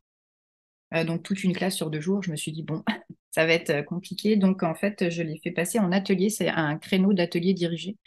donc 1.05 1.23
toute 1.23 1.43
une 1.43 1.53
classe 1.53 1.75
sur 1.75 1.89
deux 1.89 2.01
jours. 2.01 2.21
Je 2.21 2.31
me 2.31 2.35
suis 2.35 2.51
dit, 2.51 2.63
bon, 2.63 2.83
ça 3.31 3.45
va 3.47 3.53
être 3.53 3.83
compliqué. 3.85 4.35
Donc 4.37 4.61
en 4.61 4.75
fait, 4.75 5.09
je 5.09 5.23
l'ai 5.23 5.39
fait 5.43 5.51
passer 5.51 5.79
en 5.79 5.91
atelier. 5.91 6.29
C'est 6.29 6.49
un 6.49 6.77
créneau 6.77 7.13
d'atelier 7.13 7.53
dirigé. 7.53 7.97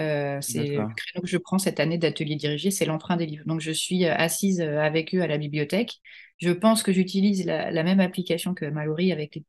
Euh, 0.00 0.40
c'est 0.40 0.66
le 0.66 0.94
créneau 0.96 1.22
que 1.22 1.28
je 1.28 1.36
prends 1.36 1.58
cette 1.58 1.78
année 1.78 1.98
d'atelier 1.98 2.34
dirigé, 2.34 2.70
c'est 2.70 2.84
l'emprunt 2.84 3.16
des 3.16 3.26
livres. 3.26 3.44
Donc, 3.46 3.60
je 3.60 3.70
suis 3.70 4.04
euh, 4.04 4.14
assise 4.14 4.60
euh, 4.60 4.80
avec 4.80 5.14
eux 5.14 5.22
à 5.22 5.26
la 5.26 5.38
bibliothèque. 5.38 6.00
Je 6.38 6.50
pense 6.50 6.82
que 6.82 6.92
j'utilise 6.92 7.46
la, 7.46 7.82
même 7.84 8.00
application 8.00 8.54
que 8.54 8.64
Mallory 8.64 9.12
avec 9.12 9.40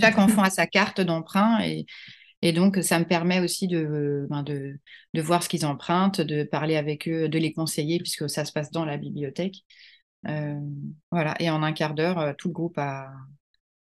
chaque 0.00 0.18
enfant 0.18 0.42
a 0.42 0.50
sa 0.50 0.66
carte 0.66 1.00
d'emprunt 1.00 1.60
et, 1.62 1.86
et, 2.42 2.52
donc 2.52 2.78
ça 2.82 2.98
me 2.98 3.04
permet 3.04 3.38
aussi 3.38 3.68
de, 3.68 4.26
ben 4.28 4.42
de, 4.42 4.80
de, 5.14 5.22
voir 5.22 5.44
ce 5.44 5.48
qu'ils 5.48 5.64
empruntent, 5.64 6.20
de 6.20 6.42
parler 6.42 6.76
avec 6.76 7.06
eux, 7.06 7.28
de 7.28 7.38
les 7.38 7.52
conseiller 7.52 7.98
puisque 7.98 8.28
ça 8.28 8.44
se 8.44 8.50
passe 8.50 8.72
dans 8.72 8.84
la 8.84 8.96
bibliothèque. 8.96 9.58
voilà. 10.24 11.36
Et 11.38 11.50
en 11.50 11.62
un 11.62 11.72
quart 11.72 11.94
d'heure, 11.94 12.34
tout 12.36 12.48
le 12.48 12.54
groupe 12.54 12.78
a 12.78 13.12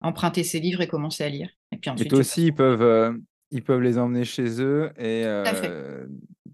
emprunté 0.00 0.42
ses 0.42 0.58
livres 0.58 0.80
et 0.80 0.88
commencé 0.88 1.22
à 1.22 1.28
lire. 1.28 1.50
Et 1.70 1.76
puis 1.76 1.88
ensuite, 1.88 2.12
aussi, 2.12 2.46
ils 2.46 2.54
peuvent 2.54 3.16
ils 3.50 3.62
peuvent 3.62 3.80
les 3.80 3.98
emmener 3.98 4.24
chez 4.24 4.60
eux 4.60 4.90
et 4.98 5.22
euh, 5.24 6.06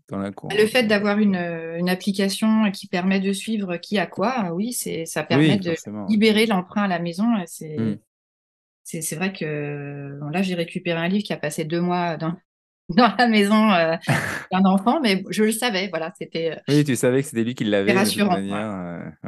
dans 0.09 0.19
la 0.19 0.31
cour. 0.31 0.51
Le 0.57 0.67
fait 0.67 0.85
d'avoir 0.85 1.19
une, 1.19 1.37
une, 1.37 1.89
application 1.89 2.71
qui 2.71 2.87
permet 2.87 3.21
de 3.21 3.33
suivre 3.33 3.77
qui 3.79 3.99
a 3.99 4.07
quoi, 4.07 4.51
oui, 4.53 4.73
c'est 4.73 5.07
ça 5.07 5.25
permet 5.25 5.57
de 5.57 5.75
libérer 6.09 6.47
l'emprunt 6.47 6.85
à 6.85 6.89
la 6.89 6.99
maison. 6.99 7.27
C'est 7.47 7.77
mmh. 7.77 7.99
c'est 8.85 9.17
vrai 9.17 9.33
que 9.33 10.19
là, 10.33 10.43
j'ai 10.43 10.55
récupéré 10.55 10.99
un 10.99 11.09
livre 11.09 11.25
qui 11.25 11.33
a 11.33 11.39
passé 11.39 11.65
deux 11.65 11.81
mois 11.81 12.17
dans, 12.17 12.37
dans 12.91 13.13
la 13.19 13.27
maison 13.27 13.73
euh, 13.73 13.97
d'un 14.53 14.65
enfant, 14.65 15.01
mais 15.01 15.25
je 15.31 15.43
le 15.43 15.53
savais, 15.53 15.89
voilà, 15.89 16.13
c'était. 16.19 16.53
Euh, 16.53 16.61
oui, 16.69 16.85
tu 16.85 16.97
savais 16.97 17.23
que 17.23 17.29
c'était 17.29 17.45
lui 17.45 17.55
qui 17.55 17.65
l'avait. 17.65 17.93
Rassurant. 17.93 18.39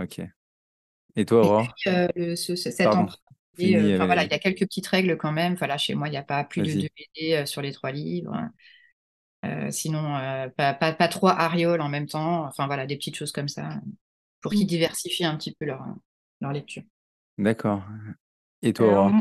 ok. 0.01 0.21
Et 1.19 1.25
toi, 1.25 1.41
Aurore? 1.41 1.75
Cet 2.37 2.87
emprunt 2.87 3.17
euh, 3.61 4.05
voilà, 4.05 4.25
il 4.25 4.31
y 4.31 4.35
a 4.35 4.39
quelques 4.39 4.61
petites 4.61 4.87
règles 4.87 5.17
quand 5.17 5.33
même. 5.33 5.55
Voilà, 5.55 5.79
chez 5.79 5.95
moi, 5.95 6.09
il 6.09 6.13
n'y 6.13 6.17
a 6.17 6.23
pas 6.23 6.45
plus 6.45 6.63
de 6.63 6.73
deux 6.83 6.89
BD 6.97 7.35
euh, 7.35 7.47
sur 7.47 7.63
les 7.63 7.73
trois 7.73 7.93
livres. 7.93 8.37
Euh, 9.45 9.71
sinon, 9.71 10.03
pas, 10.57 10.75
pas, 10.75 11.09
trois 11.09 11.33
arioles 11.33 11.81
en 11.81 11.89
même 11.89 12.07
temps. 12.07 12.47
Enfin, 12.47 12.67
voilà, 12.67 12.87
des 12.87 12.97
petites 12.97 13.17
choses 13.17 13.33
comme 13.33 13.49
ça 13.49 13.81
pour 14.41 14.53
qu'ils 14.53 14.67
diversifient 14.67 15.25
un 15.25 15.37
petit 15.37 15.55
peu 15.55 15.67
leur, 15.67 15.85
leur 16.41 16.53
lecture. 16.53 16.83
D'accord. 17.39 17.83
Et 18.63 18.73
toi, 18.73 19.13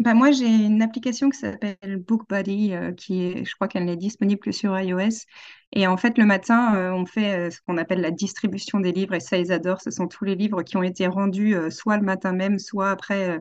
bah 0.00 0.14
moi, 0.14 0.30
j'ai 0.30 0.46
une 0.46 0.80
application 0.80 1.28
qui 1.28 1.38
s'appelle 1.38 1.96
BookBuddy, 2.06 2.72
qui 2.96 3.24
est, 3.24 3.44
je 3.44 3.52
crois 3.56 3.66
qu'elle 3.66 3.88
est 3.88 3.96
disponible 3.96 4.40
que 4.40 4.52
sur 4.52 4.78
iOS. 4.78 5.24
Et 5.72 5.88
en 5.88 5.96
fait, 5.96 6.18
le 6.18 6.24
matin, 6.24 6.92
on 6.94 7.04
fait 7.04 7.50
ce 7.50 7.60
qu'on 7.66 7.76
appelle 7.78 8.00
la 8.00 8.12
distribution 8.12 8.78
des 8.78 8.92
livres, 8.92 9.14
et 9.14 9.20
ça, 9.20 9.38
ils 9.38 9.50
adorent. 9.50 9.80
Ce 9.80 9.90
sont 9.90 10.06
tous 10.06 10.24
les 10.24 10.36
livres 10.36 10.62
qui 10.62 10.76
ont 10.76 10.84
été 10.84 11.08
rendus 11.08 11.56
soit 11.70 11.96
le 11.96 12.04
matin 12.04 12.32
même, 12.32 12.60
soit 12.60 12.90
après 12.90 13.30
euh, 13.30 13.38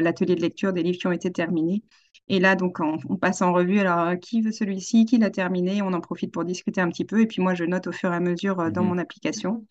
l'atelier 0.00 0.34
de 0.34 0.40
lecture 0.40 0.72
des 0.72 0.82
livres 0.82 0.98
qui 0.98 1.06
ont 1.06 1.12
été 1.12 1.30
terminés. 1.32 1.82
Et 2.28 2.40
là, 2.40 2.56
donc, 2.56 2.78
on, 2.80 3.16
passe 3.16 3.40
en 3.42 3.52
revue, 3.52 3.78
alors, 3.80 4.00
euh, 4.00 4.16
qui 4.16 4.42
veut 4.42 4.52
celui-ci, 4.52 5.06
qui 5.06 5.18
l'a 5.18 5.30
terminé, 5.30 5.80
on 5.82 5.92
en 5.94 6.00
profite 6.00 6.32
pour 6.32 6.44
discuter 6.44 6.80
un 6.80 6.88
petit 6.88 7.04
peu, 7.04 7.20
et 7.22 7.26
puis 7.26 7.40
moi, 7.42 7.54
je 7.54 7.64
note 7.64 7.86
au 7.86 7.92
fur 7.92 8.12
et 8.12 8.16
à 8.16 8.20
mesure 8.20 8.60
euh, 8.60 8.70
dans 8.70 8.82
mhm. 8.82 8.88
mon 8.88 8.98
application. 8.98 9.66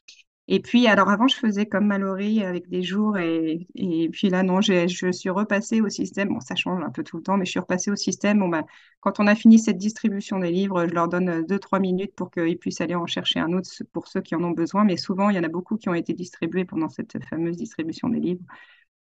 Et 0.49 0.61
puis, 0.61 0.87
alors 0.87 1.09
avant, 1.09 1.27
je 1.27 1.35
faisais 1.35 1.65
comme 1.65 1.87
Mallory 1.87 2.41
avec 2.43 2.69
des 2.69 2.81
jours, 2.81 3.17
et, 3.17 3.67
et 3.75 4.09
puis 4.09 4.29
là, 4.29 4.43
non, 4.43 4.61
je 4.61 4.87
suis 5.11 5.29
repassée 5.29 5.81
au 5.81 5.89
système. 5.89 6.29
Bon, 6.29 6.39
ça 6.39 6.55
change 6.55 6.81
un 6.83 6.89
peu 6.89 7.03
tout 7.03 7.17
le 7.17 7.23
temps, 7.23 7.37
mais 7.37 7.45
je 7.45 7.51
suis 7.51 7.59
repassée 7.59 7.91
au 7.91 7.97
système. 7.97 8.39
Bon, 8.39 8.47
ben, 8.47 8.63
quand 9.01 9.19
on 9.19 9.27
a 9.27 9.35
fini 9.35 9.59
cette 9.59 9.77
distribution 9.77 10.39
des 10.39 10.51
livres, 10.51 10.87
je 10.87 10.93
leur 10.93 11.09
donne 11.09 11.43
2-3 11.45 11.81
minutes 11.81 12.15
pour 12.15 12.31
qu'ils 12.31 12.57
puissent 12.57 12.79
aller 12.79 12.95
en 12.95 13.05
chercher 13.05 13.39
un 13.41 13.51
autre 13.51 13.69
pour 13.91 14.07
ceux 14.07 14.21
qui 14.21 14.35
en 14.35 14.43
ont 14.43 14.51
besoin. 14.51 14.85
Mais 14.85 14.95
souvent, 14.95 15.29
il 15.29 15.35
y 15.35 15.39
en 15.39 15.43
a 15.43 15.49
beaucoup 15.49 15.75
qui 15.75 15.89
ont 15.89 15.93
été 15.93 16.13
distribués 16.13 16.63
pendant 16.63 16.87
cette 16.87 17.21
fameuse 17.25 17.57
distribution 17.57 18.07
des 18.07 18.21
livres. 18.21 18.43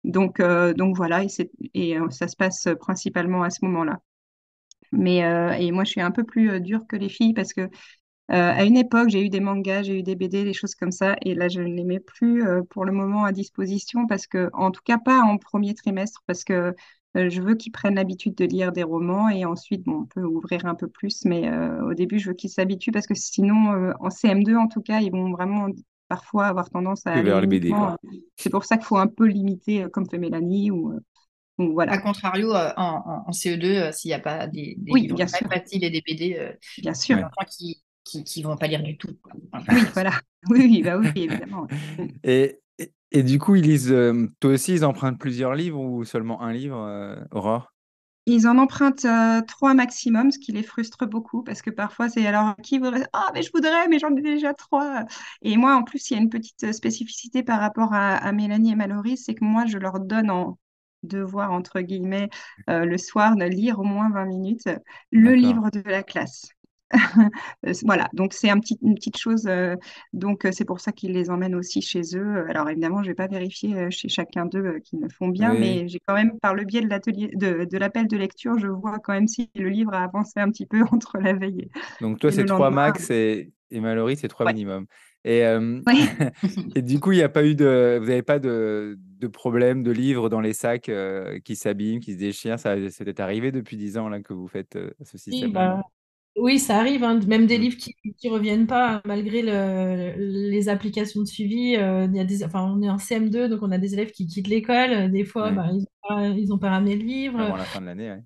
Donc, 0.04 0.40
euh, 0.40 0.74
donc 0.74 0.96
voilà, 0.96 1.22
et, 1.74 1.96
euh, 1.98 2.10
ça 2.10 2.28
se 2.28 2.36
passe 2.36 2.68
principalement 2.80 3.42
à 3.42 3.50
ce 3.50 3.64
moment-là. 3.64 4.00
Mais 4.92 5.24
euh, 5.24 5.52
et 5.52 5.72
moi, 5.72 5.84
je 5.84 5.90
suis 5.92 6.00
un 6.02 6.10
peu 6.10 6.24
plus 6.24 6.60
dure 6.60 6.86
que 6.88 6.96
les 6.96 7.08
filles 7.08 7.34
parce 7.34 7.52
que 7.52 7.68
à 8.28 8.64
une 8.64 8.78
époque, 8.78 9.10
j'ai 9.10 9.22
eu 9.24 9.28
des 9.30 9.40
mangas, 9.40 9.82
j'ai 9.84 9.98
eu 9.98 10.02
des 10.02 10.16
BD, 10.16 10.44
des 10.44 10.54
choses 10.54 10.74
comme 10.74 10.92
ça, 10.92 11.16
et 11.22 11.34
là, 11.34 11.48
je 11.48 11.60
ne 11.60 11.74
les 11.74 11.84
mets 11.84 12.00
plus 12.00 12.42
pour 12.70 12.84
le 12.86 12.92
moment 12.92 13.24
à 13.24 13.32
disposition 13.32 14.06
parce 14.06 14.26
que, 14.26 14.50
en 14.54 14.70
tout 14.70 14.80
cas, 14.84 14.98
pas 14.98 15.20
en 15.22 15.38
premier 15.38 15.74
trimestre, 15.74 16.22
parce 16.26 16.44
que 16.44 16.74
je 17.14 17.42
veux 17.42 17.56
qu'ils 17.56 17.72
prennent 17.72 17.96
l'habitude 17.96 18.34
de 18.36 18.46
lire 18.46 18.72
des 18.72 18.84
romans 18.84 19.28
et 19.28 19.44
ensuite, 19.44 19.84
bon, 19.84 20.02
on 20.02 20.06
peut 20.06 20.24
ouvrir 20.24 20.66
un 20.66 20.74
peu 20.74 20.88
plus, 20.88 21.24
mais 21.26 21.50
au 21.82 21.94
début, 21.94 22.18
je 22.20 22.28
veux 22.30 22.34
qu'ils 22.34 22.50
s'habituent 22.50 22.92
parce 22.92 23.06
que 23.06 23.14
sinon, 23.14 23.92
en 24.00 24.10
CM2, 24.10 24.56
en 24.56 24.68
tout 24.68 24.82
cas, 24.82 25.00
ils 25.00 25.12
vont 25.12 25.30
vraiment 25.32 25.68
parfois 26.12 26.44
avoir 26.44 26.68
tendance 26.68 27.06
à 27.06 27.12
aller 27.12 27.22
vers 27.22 27.40
les 27.40 27.46
BD. 27.46 27.72
C'est 28.36 28.50
pour 28.50 28.66
ça 28.66 28.76
qu'il 28.76 28.84
faut 28.84 28.98
un 28.98 29.06
peu 29.06 29.24
limiter, 29.24 29.84
euh, 29.84 29.88
comme 29.88 30.06
fait 30.06 30.18
Mélanie. 30.18 30.70
Ou, 30.70 30.92
euh, 30.92 31.00
voilà. 31.72 31.92
À 31.92 31.98
contrario, 31.98 32.52
en, 32.52 33.30
CE2, 33.30 33.92
s'il 33.92 34.10
n'y 34.10 34.14
a 34.14 34.18
pas 34.18 34.46
des, 34.46 34.74
des 34.76 34.92
oui, 34.92 35.02
livres 35.02 35.16
bien 35.16 35.26
sûr. 35.26 35.48
faciles 35.48 35.82
et 35.84 35.88
des 35.88 36.02
BD, 36.06 36.54
bien 36.82 36.92
sûr. 36.92 37.16
qui 37.48 37.82
qui, 38.04 38.42
vont 38.42 38.56
pas 38.56 38.66
lire 38.66 38.82
du 38.82 38.98
tout. 38.98 39.16
Oui, 39.70 39.80
voilà. 39.94 40.10
Oui, 40.50 40.82
bah 40.82 40.98
oui, 40.98 41.08
évidemment. 41.14 41.68
et, 42.24 42.58
et, 43.12 43.22
du 43.22 43.38
coup, 43.38 43.54
ils 43.54 43.62
lisent, 43.62 43.94
toi 44.40 44.50
aussi, 44.50 44.74
ils 44.74 44.84
empruntent 44.84 45.20
plusieurs 45.20 45.54
livres 45.54 45.78
ou 45.78 46.04
seulement 46.04 46.42
un 46.42 46.52
livre, 46.52 47.24
Aurore? 47.30 47.71
Ils 48.26 48.46
en 48.46 48.58
empruntent 48.58 49.06
trois 49.48 49.74
maximum, 49.74 50.30
ce 50.30 50.38
qui 50.38 50.52
les 50.52 50.62
frustre 50.62 51.06
beaucoup 51.06 51.42
parce 51.42 51.62
que 51.62 51.70
parfois 51.70 52.08
c'est 52.08 52.26
alors 52.26 52.54
qui 52.62 52.78
voudrait 52.78 53.06
Ah, 53.12 53.30
mais 53.34 53.42
je 53.42 53.50
voudrais, 53.52 53.88
mais 53.88 53.98
j'en 53.98 54.14
ai 54.14 54.22
déjà 54.22 54.54
trois. 54.54 55.04
Et 55.42 55.56
moi, 55.56 55.74
en 55.74 55.82
plus, 55.82 56.10
il 56.10 56.14
y 56.14 56.16
a 56.18 56.22
une 56.22 56.30
petite 56.30 56.72
spécificité 56.72 57.42
par 57.42 57.60
rapport 57.60 57.92
à, 57.92 58.32
Mélanie 58.32 58.72
et 58.72 58.76
Mallory 58.76 59.16
c'est 59.16 59.34
que 59.34 59.44
moi, 59.44 59.66
je 59.66 59.78
leur 59.78 60.00
donne 60.00 60.30
en 60.30 60.58
devoir, 61.02 61.52
entre 61.52 61.80
guillemets, 61.80 62.28
le 62.68 62.96
soir 62.96 63.36
de 63.36 63.44
lire 63.44 63.80
au 63.80 63.84
moins 63.84 64.10
20 64.10 64.26
minutes 64.26 64.68
le 65.10 65.34
livre 65.34 65.70
de 65.70 65.82
la 65.84 66.02
classe. 66.02 66.48
voilà, 67.84 68.08
donc 68.12 68.32
c'est 68.32 68.50
un 68.50 68.58
petit, 68.58 68.78
une 68.82 68.94
petite 68.94 69.16
chose. 69.16 69.46
Euh, 69.46 69.76
donc 70.12 70.44
euh, 70.44 70.50
c'est 70.52 70.64
pour 70.64 70.80
ça 70.80 70.92
qu'ils 70.92 71.12
les 71.12 71.30
emmènent 71.30 71.54
aussi 71.54 71.82
chez 71.82 72.02
eux. 72.14 72.44
Alors 72.48 72.68
évidemment, 72.68 73.02
je 73.02 73.08
vais 73.08 73.14
pas 73.14 73.28
vérifier 73.28 73.76
euh, 73.76 73.90
chez 73.90 74.08
chacun 74.08 74.46
d'eux 74.46 74.78
qu'ils 74.84 75.00
me 75.00 75.08
font 75.08 75.28
bien, 75.28 75.54
mais 75.54 75.88
j'ai 75.88 76.00
quand 76.06 76.14
même, 76.14 76.38
par 76.40 76.54
le 76.54 76.64
biais 76.64 76.82
de 76.82 76.88
l'atelier, 76.88 77.30
de, 77.34 77.78
l'appel 77.78 78.06
de 78.08 78.16
lecture, 78.16 78.58
je 78.58 78.66
vois 78.66 78.98
quand 78.98 79.12
même 79.12 79.28
si 79.28 79.50
le 79.54 79.68
livre 79.68 79.94
a 79.94 80.04
avancé 80.04 80.40
un 80.40 80.50
petit 80.50 80.66
peu 80.66 80.80
entre 80.92 81.18
la 81.18 81.32
veille. 81.32 81.70
donc 82.00 82.18
toi, 82.18 82.30
c'est 82.30 82.44
trois 82.44 82.70
max 82.70 83.10
et, 83.10 83.52
et 83.70 83.80
Mallory, 83.80 84.16
c'est 84.16 84.28
trois 84.28 84.46
minimum. 84.52 84.86
Et, 85.24 85.42
et, 86.74 86.82
du 86.82 86.98
coup, 86.98 87.12
il 87.12 87.18
n'y 87.18 87.22
a 87.22 87.28
pas 87.28 87.44
eu 87.44 87.54
de, 87.54 87.98
vous 88.00 88.08
n'avez 88.08 88.22
pas 88.22 88.40
de, 88.40 88.98
de, 89.20 89.26
problème 89.28 89.84
de 89.84 89.92
livres 89.92 90.28
dans 90.28 90.40
les 90.40 90.52
sacs 90.52 90.90
qui 91.44 91.54
s'abîment, 91.54 92.00
qui 92.00 92.14
se 92.14 92.18
déchirent? 92.18 92.58
Ça, 92.58 92.74
c'est 92.90 93.04
peut-être 93.04 93.20
arrivé 93.20 93.52
depuis 93.52 93.76
dix 93.76 93.98
ans 93.98 94.08
là 94.08 94.20
que 94.20 94.32
vous 94.32 94.48
faites 94.48 94.76
ce 95.04 95.18
système. 95.18 95.52
Oui, 95.56 95.82
ça 96.58 96.78
arrive, 96.78 97.04
hein, 97.04 97.20
même 97.26 97.46
des 97.46 97.58
mmh. 97.58 97.60
livres 97.60 97.76
qui 97.76 97.94
ne 98.24 98.30
reviennent 98.30 98.66
pas 98.66 99.02
malgré 99.04 99.42
les 99.42 100.68
applications 100.68 101.20
de 101.20 101.26
suivi. 101.26 101.76
Euh, 101.76 102.06
il 102.10 102.16
y 102.16 102.20
a 102.20 102.24
des, 102.24 102.44
enfin, 102.44 102.62
on 102.62 102.80
est 102.82 102.88
en 102.88 102.96
CM2, 102.96 103.48
donc 103.48 103.60
on 103.62 103.70
a 103.70 103.78
des 103.78 103.94
élèves 103.94 104.12
qui 104.12 104.26
quittent 104.26 104.48
l'école. 104.48 105.10
Des 105.10 105.24
fois, 105.24 105.50
bah, 105.50 105.68
ils 105.70 106.48
n'ont 106.48 106.58
pas, 106.58 106.70
ramené 106.70 106.96
le 106.96 107.04
livre. 107.04 107.40
Avant 107.40 107.56
la 107.56 107.64
fin 107.64 107.80
de 107.80 107.86
l'année, 107.86 108.16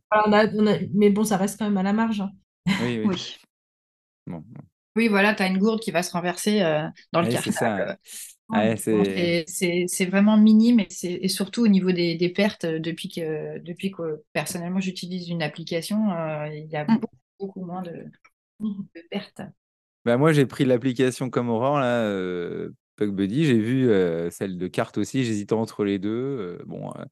mais 0.95 1.11
bon, 1.11 1.25
ça 1.25 1.37
reste 1.37 1.59
quand 1.59 1.67
même 1.67 1.79
à 1.79 1.83
la 1.83 1.93
marge. 1.93 2.21
Hein. 2.21 2.31
Oui, 2.83 3.03
oui. 3.07 3.37
Oui, 4.97 5.09
voilà, 5.09 5.35
tu 5.35 5.43
as 5.43 5.47
une 5.47 5.59
gourde 5.59 5.81
qui 5.81 5.91
va 5.91 6.03
se 6.03 6.13
renverser 6.13 6.63
euh, 6.63 6.89
dans 7.13 7.21
le 7.21 7.29
cartable. 7.29 7.99
c'est 9.47 10.07
vraiment 10.07 10.39
minime 10.39 10.81
et, 10.81 11.29
surtout 11.29 11.65
au 11.65 11.69
niveau 11.69 11.93
des, 11.93 12.33
pertes, 12.35 12.65
depuis 12.65 13.11
que, 13.11 13.59
depuis 13.59 13.91
que 13.91 14.23
personnellement 14.33 14.81
j'utilise 14.81 15.29
une 15.29 15.43
application, 15.43 16.11
euh, 16.13 16.49
il 16.49 16.71
y 16.71 16.77
a 16.77 16.85
mmh. 16.85 16.99
beaucoup 16.99 17.17
beaucoup 17.39 17.65
moins 17.65 17.83
de, 17.83 18.07
pertes. 19.11 19.43
Bah 20.05 20.17
moi, 20.17 20.33
j'ai 20.33 20.47
pris 20.47 20.65
l'application 20.65 21.31
comme 21.31 21.49
Aurore, 21.49 21.81
là, 21.81 22.03
euh, 22.05 22.71
Buddy. 23.05 23.45
J'ai 23.45 23.59
vu 23.59 23.91
euh, 23.91 24.31
celle 24.31 24.57
de 24.57 24.67
carte 24.67 24.99
aussi. 24.99 25.25
J'hésitais 25.25 25.53
entre 25.53 25.85
les 25.85 25.99
deux. 25.99 26.11
Euh, 26.11 26.59
bon, 26.67 26.91
euh, 26.97 27.05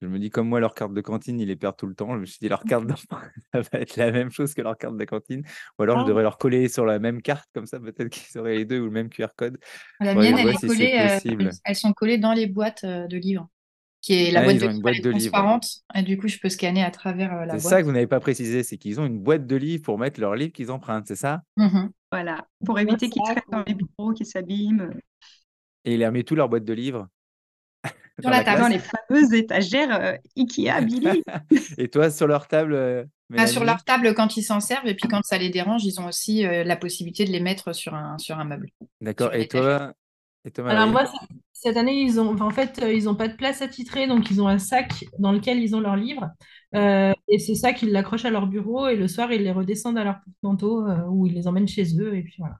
je 0.00 0.06
me 0.06 0.18
dis, 0.18 0.30
comme 0.30 0.48
moi, 0.48 0.60
leur 0.60 0.74
carte 0.74 0.94
de 0.94 1.00
cantine, 1.00 1.38
ils 1.38 1.48
les 1.48 1.56
perdent 1.56 1.76
tout 1.76 1.86
le 1.86 1.94
temps. 1.94 2.14
Je 2.14 2.20
me 2.20 2.26
suis 2.26 2.38
dit, 2.40 2.48
leur 2.48 2.64
carte 2.64 2.84
ça 3.52 3.60
va 3.60 3.78
être 3.80 3.96
la 3.96 4.10
même 4.10 4.30
chose 4.30 4.54
que 4.54 4.62
leur 4.62 4.78
carte 4.78 4.96
de 4.96 5.04
cantine. 5.04 5.42
Ou 5.78 5.82
alors, 5.82 5.98
je 5.98 6.04
ah. 6.04 6.08
devrais 6.08 6.22
leur 6.22 6.38
coller 6.38 6.68
sur 6.68 6.86
la 6.86 6.98
même 6.98 7.20
carte, 7.20 7.48
comme 7.54 7.66
ça, 7.66 7.78
peut-être 7.78 8.08
qu'ils 8.08 8.38
auraient 8.40 8.56
les 8.56 8.64
deux 8.64 8.80
ou 8.80 8.86
le 8.86 8.90
même 8.90 9.10
QR 9.10 9.28
code. 9.36 9.58
La 10.00 10.14
mienne, 10.14 10.38
elle 10.38 10.48
est 10.48 10.66
collée, 10.66 11.60
elles 11.64 11.76
sont 11.76 11.92
collées 11.92 12.18
dans 12.18 12.32
les 12.32 12.46
boîtes 12.46 12.84
de 12.84 13.16
livres 13.16 13.48
qui 14.00 14.14
est 14.14 14.30
la 14.30 14.40
ah, 14.40 14.44
boîte, 14.44 14.56
de, 14.56 14.66
une 14.66 14.80
boîte 14.80 15.02
de 15.02 15.10
transparente. 15.10 15.66
Et 15.94 16.02
du 16.02 16.16
coup, 16.16 16.28
je 16.28 16.38
peux 16.38 16.48
scanner 16.48 16.82
à 16.82 16.90
travers 16.90 17.32
euh, 17.32 17.40
la 17.40 17.46
boîte. 17.46 17.60
C'est 17.60 17.68
ça 17.68 17.80
que 17.80 17.86
vous 17.86 17.92
n'avez 17.92 18.06
pas 18.06 18.20
précisé, 18.20 18.62
c'est 18.62 18.78
qu'ils 18.78 19.00
ont 19.00 19.06
une 19.06 19.18
boîte 19.18 19.46
de 19.46 19.56
livres 19.56 19.82
pour 19.82 19.98
mettre 19.98 20.20
leurs 20.20 20.34
livres 20.34 20.52
qu'ils 20.52 20.70
empruntent, 20.70 21.06
c'est 21.06 21.16
ça? 21.16 21.42
Mmh 21.56 21.88
Voilà, 22.10 22.46
pour 22.64 22.78
éviter 22.78 23.10
qu'ils 23.10 23.22
traînent 23.22 23.42
dans 23.50 23.64
les 23.66 23.74
bureaux, 23.74 24.12
qu'ils 24.12 24.26
s'abîment. 24.26 24.90
Et 25.84 25.94
ils 25.94 26.04
remettent 26.04 26.26
tous 26.26 26.34
leurs 26.34 26.48
boîtes 26.48 26.64
de 26.64 26.72
livres? 26.72 27.08
Sur 28.20 28.28
la, 28.28 28.44
table, 28.44 28.60
dans 28.60 28.68
les 28.68 28.80
fameuses 28.80 29.32
étagères 29.32 29.98
euh, 29.98 30.14
Ikea, 30.36 30.82
Billy. 30.82 31.22
et 31.78 31.88
toi, 31.88 32.10
sur 32.10 32.26
leur 32.26 32.48
table 32.48 32.74
euh, 32.74 33.02
bah, 33.30 33.46
Sur 33.46 33.64
leur 33.64 33.82
table 33.82 34.12
quand 34.12 34.36
ils 34.36 34.42
s'en 34.42 34.60
servent, 34.60 34.86
et 34.86 34.94
puis 34.94 35.08
quand 35.08 35.22
ça 35.24 35.38
les 35.38 35.48
dérange, 35.48 35.86
ils 35.86 36.00
ont 36.00 36.06
aussi 36.06 36.42
la 36.42 36.76
possibilité 36.76 37.24
de 37.24 37.30
les 37.30 37.40
mettre 37.40 37.74
sur 37.74 37.94
un, 37.94 38.18
sur 38.18 38.38
un 38.38 38.44
meuble. 38.44 38.68
D'accord. 39.00 39.34
Et 39.34 39.48
toi, 39.48 39.94
alors 40.64 40.88
moi, 40.88 41.04
cette 41.52 41.76
année, 41.76 42.00
ils 42.00 42.18
ont, 42.20 42.40
en 42.40 42.50
fait, 42.50 42.80
euh, 42.82 42.92
ils 42.92 43.04
n'ont 43.04 43.14
pas 43.14 43.28
de 43.28 43.36
place 43.36 43.60
attitrée, 43.60 44.06
donc 44.06 44.30
ils 44.30 44.40
ont 44.40 44.48
un 44.48 44.58
sac 44.58 45.04
dans 45.18 45.32
lequel 45.32 45.58
ils 45.58 45.76
ont 45.76 45.80
leurs 45.80 45.96
livres. 45.96 46.30
Euh, 46.74 47.12
et 47.28 47.38
c'est 47.38 47.54
ça 47.54 47.72
qu'ils 47.72 47.92
l'accrochent 47.92 48.24
à 48.24 48.30
leur 48.30 48.46
bureau 48.46 48.88
et 48.88 48.96
le 48.96 49.08
soir, 49.08 49.32
ils 49.32 49.42
les 49.42 49.52
redescendent 49.52 49.98
à 49.98 50.04
leur 50.04 50.20
porte-manteau 50.24 50.86
euh, 50.86 51.04
ou 51.08 51.26
ils 51.26 51.34
les 51.34 51.46
emmènent 51.46 51.68
chez 51.68 51.98
eux. 52.00 52.16
Et 52.16 52.22
puis 52.22 52.36
voilà. 52.38 52.56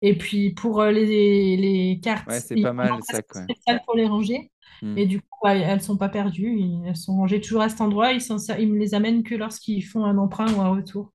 Et 0.00 0.16
puis 0.16 0.50
pour 0.54 0.82
les, 0.84 1.56
les 1.56 2.00
cartes, 2.02 2.30
c'est 2.30 2.60
pas 2.60 2.72
mal 2.72 2.92
ça. 3.02 3.22
Quoi. 3.22 3.42
pour 3.84 3.94
les 3.94 4.06
ranger. 4.06 4.50
Hmm. 4.80 4.96
Et 4.96 5.06
du 5.06 5.20
coup, 5.20 5.38
bah, 5.42 5.54
elles 5.54 5.76
ne 5.76 5.82
sont 5.82 5.96
pas 5.96 6.08
perdues. 6.08 6.58
Elles 6.86 6.96
sont 6.96 7.14
rangées 7.16 7.40
toujours 7.40 7.62
à 7.62 7.68
cet 7.68 7.80
endroit. 7.80 8.12
Ils, 8.12 8.22
ils 8.58 8.72
me 8.72 8.78
les 8.78 8.94
amènent 8.94 9.22
que 9.22 9.34
lorsqu'ils 9.34 9.82
font 9.82 10.04
un 10.04 10.18
emprunt 10.18 10.52
ou 10.54 10.60
un 10.60 10.70
retour. 10.70 11.12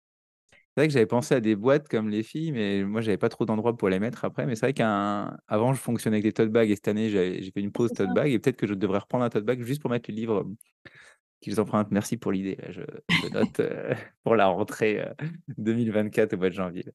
C'est 0.77 0.81
vrai 0.81 0.87
que 0.89 0.93
j'avais 0.93 1.07
pensé 1.07 1.33
à 1.33 1.39
des 1.39 1.55
boîtes 1.55 1.87
comme 1.87 2.07
les 2.07 2.21
filles, 2.21 2.51
mais 2.51 2.83
moi, 2.83 3.01
j'avais 3.01 3.17
pas 3.17 3.29
trop 3.29 3.45
d'endroits 3.45 3.75
pour 3.75 3.89
les 3.89 3.97
mettre 3.97 4.23
après. 4.25 4.45
Mais 4.45 4.53
c'est 4.53 4.67
vrai 4.67 4.73
qu'avant, 4.73 5.73
je 5.73 5.79
fonctionnais 5.79 6.17
avec 6.17 6.23
des 6.25 6.33
tote 6.33 6.51
bags 6.51 6.69
et 6.69 6.75
cette 6.75 6.87
année, 6.87 7.09
j'ai 7.09 7.49
fait 7.51 7.61
une 7.61 7.71
pause 7.71 7.91
tote 7.93 8.13
bag 8.13 8.31
et 8.31 8.37
peut-être 8.37 8.57
que 8.57 8.67
je 8.67 8.75
devrais 8.75 8.99
reprendre 8.99 9.23
un 9.23 9.29
tote 9.31 9.43
bag 9.43 9.63
juste 9.63 9.81
pour 9.81 9.89
mettre 9.89 10.11
le 10.11 10.15
livre 10.15 10.47
qu'ils 11.41 11.59
empruntent. 11.59 11.89
Merci 11.89 12.17
pour 12.17 12.31
l'idée. 12.31 12.59
Je, 12.69 12.81
note 13.33 13.59
euh, 13.59 13.95
pour 14.23 14.35
la 14.35 14.45
rentrée 14.45 15.03
2024 15.57 16.33
euh, 16.33 16.35
au 16.35 16.39
mois 16.41 16.49
de 16.49 16.53
janvier. 16.53 16.85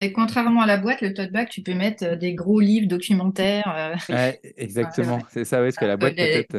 Et 0.00 0.12
contrairement 0.12 0.60
à 0.60 0.66
la 0.66 0.76
boîte, 0.76 1.00
le 1.00 1.14
tote 1.14 1.32
bag, 1.32 1.48
tu 1.48 1.64
peux 1.64 1.74
mettre 1.74 2.04
euh, 2.04 2.14
des 2.14 2.34
gros 2.34 2.60
livres 2.60 2.86
documentaires. 2.86 3.96
exactement, 4.56 5.18
c'est 5.28 5.44
ça, 5.44 5.60
oui, 5.60 5.70
parce 5.70 5.76
que 5.76 5.86
la 5.86 5.96
boîte 5.96 6.14
peut-être. 6.14 6.56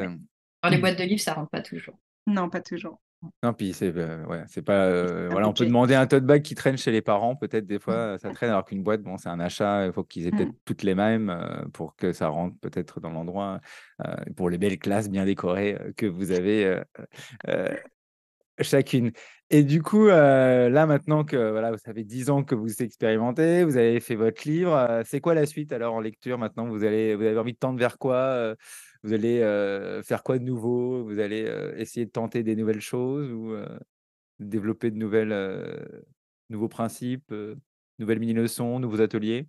Dans 0.61 0.70
les 0.70 0.78
boîtes 0.80 0.97
de 0.99 1.03
livres, 1.05 1.22
ça 1.22 1.36
rentre 1.36 1.51
pas 1.51 1.61
toujours. 1.61 1.97
Non, 2.28 2.49
pas 2.49 2.59
toujours. 2.59 2.99
Non, 3.41 3.53
puis 3.53 3.74
c'est 3.74 3.95
euh, 3.95 4.26
ouais, 4.26 4.43
c'est 4.47 4.61
pas. 4.61 4.86
Euh, 4.86 5.30
voilà, 5.32 5.47
on 5.47 5.53
peut 5.53 5.65
demander 5.65 5.95
un 5.95 6.07
tote 6.07 6.26
bag 6.26 6.41
qui 6.41 6.55
traîne 6.55 6.78
chez 6.78 6.91
les 6.91 7.01
parents, 7.01 7.36
peut-être 7.36 7.65
des 7.65 7.80
fois 7.80 8.17
ça 8.17 8.32
traîne, 8.32 8.49
alors 8.49 8.65
qu'une 8.65 8.84
boîte, 8.84 9.01
bon, 9.01 9.17
c'est 9.17 9.30
un 9.30 9.39
achat, 9.39 9.86
il 9.86 9.93
faut 9.93 10.03
qu'ils 10.03 10.28
aient 10.28 10.32
peut-être 10.32 10.49
mmh. 10.49 10.59
toutes 10.65 10.84
les 10.84 10.95
mêmes 10.95 11.30
euh, 11.30 11.63
pour 11.74 11.95
que 11.95 12.11
ça 12.11 12.28
rentre 12.28 12.57
peut-être 12.59 12.99
dans 12.99 13.11
l'endroit, 13.11 13.59
pour 14.36 14.49
les 14.49 14.57
belles 14.57 14.80
classes 14.80 15.09
bien 15.09 15.26
décorées 15.26 15.78
que 15.95 16.05
vous 16.05 16.32
avez 16.32 16.82
chacune. 18.59 19.11
Et 19.49 19.63
du 19.63 19.82
coup, 19.82 20.07
là 20.07 20.86
maintenant 20.86 21.24
que 21.24 21.51
voilà, 21.51 21.71
vous 21.71 21.80
avez 21.86 22.03
10 22.03 22.30
ans 22.30 22.43
que 22.43 22.55
vous 22.55 22.82
expérimentez, 22.82 23.63
vous 23.63 23.78
avez 23.78 23.99
fait 23.99 24.15
votre 24.15 24.47
livre, 24.47 25.01
c'est 25.05 25.21
quoi 25.21 25.34
la 25.34 25.45
suite 25.45 25.71
alors 25.71 25.93
en 25.93 26.01
lecture 26.01 26.38
maintenant 26.38 26.67
vous, 26.67 26.84
allez, 26.84 27.15
vous 27.15 27.24
avez 27.24 27.38
envie 27.38 27.53
de 27.53 27.57
tendre 27.57 27.80
vers 27.80 27.97
quoi 27.97 28.55
vous 29.04 29.14
allez 29.14 29.39
faire 30.04 30.24
quoi 30.24 30.39
de 30.39 30.43
nouveau? 30.43 31.04
Vous 31.04 31.20
allez 31.20 31.49
essayer 31.78 32.06
de 32.06 32.12
tenter 32.12 32.43
des 32.43 32.56
nouvelles 32.56 32.82
choses 32.82 33.32
ou 33.32 33.56
développer 34.39 34.91
de 34.91 34.97
nouvelles, 34.97 35.34
nouveaux 36.49 36.70
principes, 36.70 37.34
nouvelles 37.99 38.20
mini-leçons, 38.20 38.80
nouveaux 38.80 39.01
ateliers? 39.01 39.47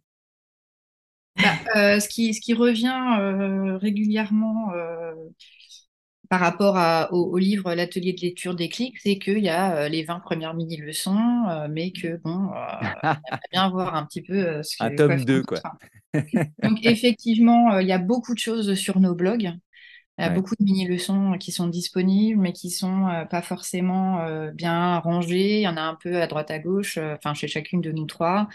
Bah, 1.36 2.00
ce, 2.00 2.08
qui, 2.08 2.34
ce 2.34 2.40
qui 2.40 2.54
revient 2.54 3.78
régulièrement 3.80 4.72
par 6.34 6.40
rapport 6.40 7.12
au, 7.12 7.38
livre 7.38 7.74
L'atelier 7.74 8.12
de 8.12 8.20
lecture 8.20 8.56
des 8.56 8.68
clics, 8.68 8.98
c'est 8.98 9.18
qu'il 9.18 9.38
y 9.38 9.48
a 9.48 9.88
les 9.88 10.02
20 10.02 10.18
premières 10.18 10.54
mini-leçons, 10.54 11.68
mais 11.70 11.92
que 11.92 12.16
bon, 12.16 12.50
on 12.50 12.86
aimerait 13.04 13.20
bien 13.52 13.70
voir 13.70 13.94
un 13.94 14.04
petit 14.04 14.20
peu 14.20 14.60
ce 14.64 14.76
que. 14.76 14.82
Un 14.82 14.96
tome 14.96 15.24
2, 15.24 15.44
quoi. 15.44 15.60
Donc, 16.62 16.84
effectivement, 16.84 17.78
il 17.78 17.86
y 17.86 17.92
a 17.92 17.98
beaucoup 17.98 18.34
de 18.34 18.40
choses 18.40 18.74
sur 18.74 18.98
nos 18.98 19.14
blogs. 19.14 19.52
Il 20.18 20.24
y 20.24 20.24
a 20.24 20.30
beaucoup 20.30 20.56
de 20.58 20.64
mini-leçons 20.64 21.36
qui 21.38 21.52
sont 21.52 21.68
disponibles, 21.68 22.40
mais 22.40 22.52
qui 22.52 22.70
sont 22.70 23.26
pas 23.30 23.42
forcément 23.42 24.50
bien 24.50 24.98
rangées. 24.98 25.58
Il 25.58 25.62
y 25.62 25.68
en 25.68 25.76
a 25.76 25.82
un 25.82 25.94
peu 25.94 26.20
à 26.20 26.26
droite 26.26 26.50
à 26.50 26.58
gauche, 26.58 26.98
enfin 26.98 27.34
chez 27.34 27.46
chacune 27.46 27.80
de 27.80 27.92
nous 27.92 28.06
trois. 28.06 28.48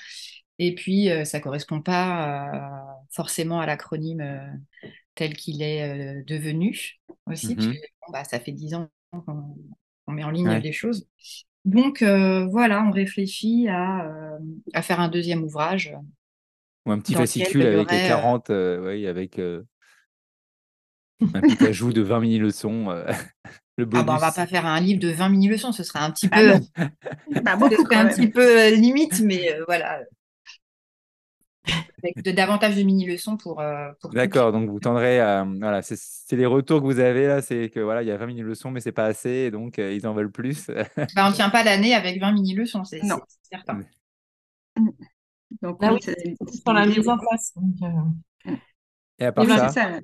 Et 0.58 0.76
puis, 0.76 1.08
ça 1.24 1.40
correspond 1.40 1.82
pas 1.82 2.98
forcément 3.10 3.62
à 3.62 3.66
l'acronyme 3.66 4.60
tel 5.16 5.34
qu'il 5.34 5.62
est 5.62 6.24
devenu 6.28 6.99
aussi. 7.30 7.56
Mmh 7.56 7.74
bah, 8.12 8.24
ça 8.24 8.40
fait 8.40 8.52
dix 8.52 8.74
ans 8.74 8.90
qu'on 9.12 10.12
met 10.12 10.24
en 10.24 10.32
ligne 10.32 10.60
des 10.62 10.72
choses. 10.72 11.08
Donc 11.66 12.02
voilà, 12.02 12.84
on 12.84 12.92
réfléchit 12.92 13.68
à, 13.68 14.10
à, 14.74 14.82
faire 14.82 15.00
un 15.00 15.10
deuxième 15.10 15.44
ouvrage 15.44 15.94
ou 16.86 16.92
un 16.92 17.00
petit 17.00 17.14
fascicule 17.14 17.66
avec 17.66 17.92
les 17.92 18.08
40, 18.08 18.50
euh, 18.50 18.88
oui, 18.88 19.08
avec 19.08 19.40
euh, 19.40 19.64
un 21.22 21.42
petit 21.42 21.66
ajout 21.66 21.94
de 21.94 22.02
20 22.02 22.20
mini-leçons. 22.20 22.90
Euh, 22.90 23.12
le 23.78 23.86
bonus. 23.86 24.04
Ah 24.04 24.08
bah, 24.08 24.14
on 24.16 24.20
va 24.20 24.32
pas 24.32 24.48
faire 24.48 24.66
un 24.66 24.80
livre 24.80 25.00
de 25.00 25.10
20 25.10 25.30
mini-leçons, 25.30 25.72
ce 25.72 25.84
serait 25.84 26.00
un 26.00 26.12
petit 26.12 26.30
ah 26.32 26.40
peu, 26.40 26.52
un 27.96 28.08
petit 28.08 28.28
peu 28.28 28.74
limite, 28.74 29.22
mais 29.22 29.58
voilà. 29.68 30.02
Avec 32.02 32.24
de, 32.24 32.32
davantage 32.32 32.76
de 32.76 32.84
mini-leçons 32.84 33.38
pour. 33.38 33.60
Euh, 33.60 33.90
pour 34.02 34.12
D'accord, 34.12 34.52
donc 34.52 34.70
vous 34.70 34.80
tendrez 34.80 35.20
à. 35.20 35.46
Voilà, 35.60 35.82
c'est 35.82 36.36
les 36.36 36.46
retours 36.46 36.80
que 36.80 36.86
vous 36.86 37.00
avez 37.00 37.28
là, 37.28 37.42
c'est 37.42 37.70
que 37.70 37.80
voilà, 37.80 38.02
il 38.04 38.08
y 38.08 38.12
a 38.12 38.18
20 38.18 38.28
mini-leçons, 38.28 38.72
mais 38.72 38.80
c'est 38.80 38.92
pas 38.92 39.06
assez, 39.06 39.30
et 39.30 39.52
donc 39.52 39.78
ils 39.78 40.08
en 40.08 40.14
veulent 40.14 40.32
plus. 40.32 40.68
bah, 41.16 41.26
on 41.26 41.30
ne 41.30 41.36
tient 41.36 41.50
pas 41.50 41.64
l'année 41.64 41.94
avec 41.94 42.20
20 42.20 42.32
mini-leçons, 42.34 42.84
c'est 42.84 43.02
certain. 43.44 43.82
Donc, 45.62 45.82
là, 45.82 45.94
oui, 45.94 46.00
c'est 46.02 46.16
sur 46.62 46.74
la 46.74 46.86
mise 46.86 47.08
en 47.10 47.18
place. 47.18 47.54
Et 49.18 49.26
à 49.26 49.32
part 49.32 49.46
ça, 49.72 50.00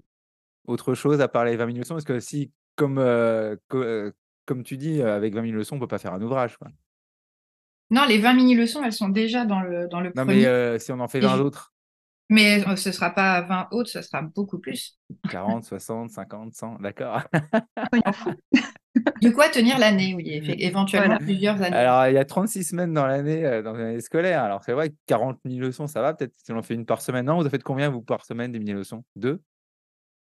autre 0.67 0.93
chose 0.93 1.21
à 1.21 1.27
part 1.27 1.45
les 1.45 1.55
20 1.55 1.67
000 1.67 1.77
leçons, 1.79 1.93
parce 1.93 2.05
que 2.05 2.19
si, 2.19 2.51
comme, 2.75 2.97
euh, 2.97 3.55
euh, 3.73 4.11
comme 4.45 4.63
tu 4.63 4.77
dis, 4.77 5.01
avec 5.01 5.33
20 5.33 5.43
000 5.43 5.53
leçons, 5.55 5.75
on 5.75 5.77
ne 5.77 5.83
peut 5.83 5.87
pas 5.87 5.99
faire 5.99 6.13
un 6.13 6.21
ouvrage. 6.21 6.57
Quoi. 6.57 6.69
Non, 7.91 8.05
les 8.07 8.17
20 8.17 8.33
mini-leçons, 8.33 8.83
elles 8.83 8.93
sont 8.93 9.09
déjà 9.09 9.45
dans 9.45 9.61
le, 9.61 9.87
dans 9.87 10.01
le 10.01 10.11
non, 10.15 10.25
mais 10.25 10.45
euh, 10.45 10.79
si 10.79 10.91
on 10.91 10.99
en 10.99 11.07
fait 11.07 11.19
20 11.19 11.39
autres 11.39 11.73
Mais 12.29 12.61
ce 12.75 12.89
ne 12.89 12.93
sera 12.93 13.11
pas 13.11 13.41
20 13.41 13.67
autres, 13.71 13.89
ce 13.89 14.01
sera 14.01 14.21
beaucoup 14.21 14.59
plus. 14.59 14.97
40, 15.29 15.63
60, 15.63 16.09
50, 16.09 16.53
100, 16.53 16.79
d'accord. 16.79 17.21
De 19.21 19.29
quoi 19.29 19.49
tenir 19.49 19.77
l'année, 19.77 20.13
oui, 20.15 20.41
éventuellement 20.57 21.17
plusieurs 21.17 21.61
années. 21.61 21.75
Alors, 21.75 22.07
il 22.07 22.13
y 22.13 22.17
a 22.17 22.25
36 22.25 22.63
semaines 22.63 22.93
dans 22.93 23.05
l'année, 23.05 23.61
dans 23.61 23.73
l'année 23.73 23.99
scolaire. 23.99 24.41
Alors, 24.41 24.63
c'est 24.63 24.71
vrai 24.71 24.89
que 24.89 24.95
40 25.07 25.39
000 25.45 25.59
leçons, 25.59 25.85
ça 25.85 26.01
va 26.01 26.13
peut-être 26.13 26.33
si 26.43 26.51
on 26.51 26.57
en 26.57 26.63
fait 26.63 26.73
une 26.73 26.85
par 26.85 27.01
semaine. 27.01 27.25
Non, 27.25 27.37
vous 27.37 27.45
en 27.45 27.49
faites 27.49 27.63
combien, 27.63 27.89
vous, 27.89 28.01
par 28.01 28.25
semaine, 28.25 28.51
des 28.51 28.59
mini-leçons? 28.59 29.03
Deux? 29.15 29.41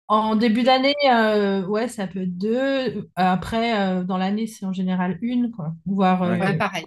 En 0.10 0.36
début 0.36 0.64
d'année, 0.64 0.96
euh, 1.08 1.64
ouais, 1.68 1.88
ça 1.88 2.08
peut 2.08 2.24
être 2.24 2.36
deux. 2.36 3.08
Après, 3.16 3.80
euh, 3.80 4.04
dans 4.04 4.18
l'année, 4.18 4.48
c'est 4.48 4.66
en 4.66 4.74
général 4.74 5.20
une, 5.22 5.52
quoi. 5.52 5.76
Voire 5.86 6.24
euh, 6.24 6.36
pareil. 6.58 6.84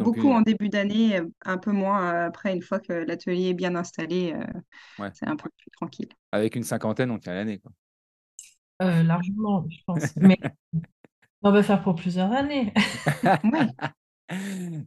beaucoup 0.00 0.32
en 0.32 0.40
début 0.40 0.68
d'année, 0.68 1.20
un 1.44 1.56
peu 1.56 1.70
moins 1.70 2.26
après, 2.26 2.52
une 2.52 2.62
fois 2.62 2.80
que 2.80 2.92
l'atelier 2.92 3.50
est 3.50 3.54
bien 3.54 3.76
installé, 3.76 4.34
c'est 5.14 5.28
un 5.28 5.36
peu 5.36 5.48
plus 5.56 5.70
tranquille. 5.70 6.08
Avec 6.32 6.56
une 6.56 6.64
cinquantaine, 6.64 7.12
on 7.12 7.18
tient 7.18 7.32
l'année, 7.32 7.60
quoi. 7.60 7.70
largement, 8.80 9.64
je 9.70 9.78
pense. 9.86 10.16
Mais 10.16 10.38
on 11.42 11.52
va 11.52 11.62
faire 11.62 11.80
pour 11.80 11.94
plusieurs 11.94 12.32
années. 12.32 12.74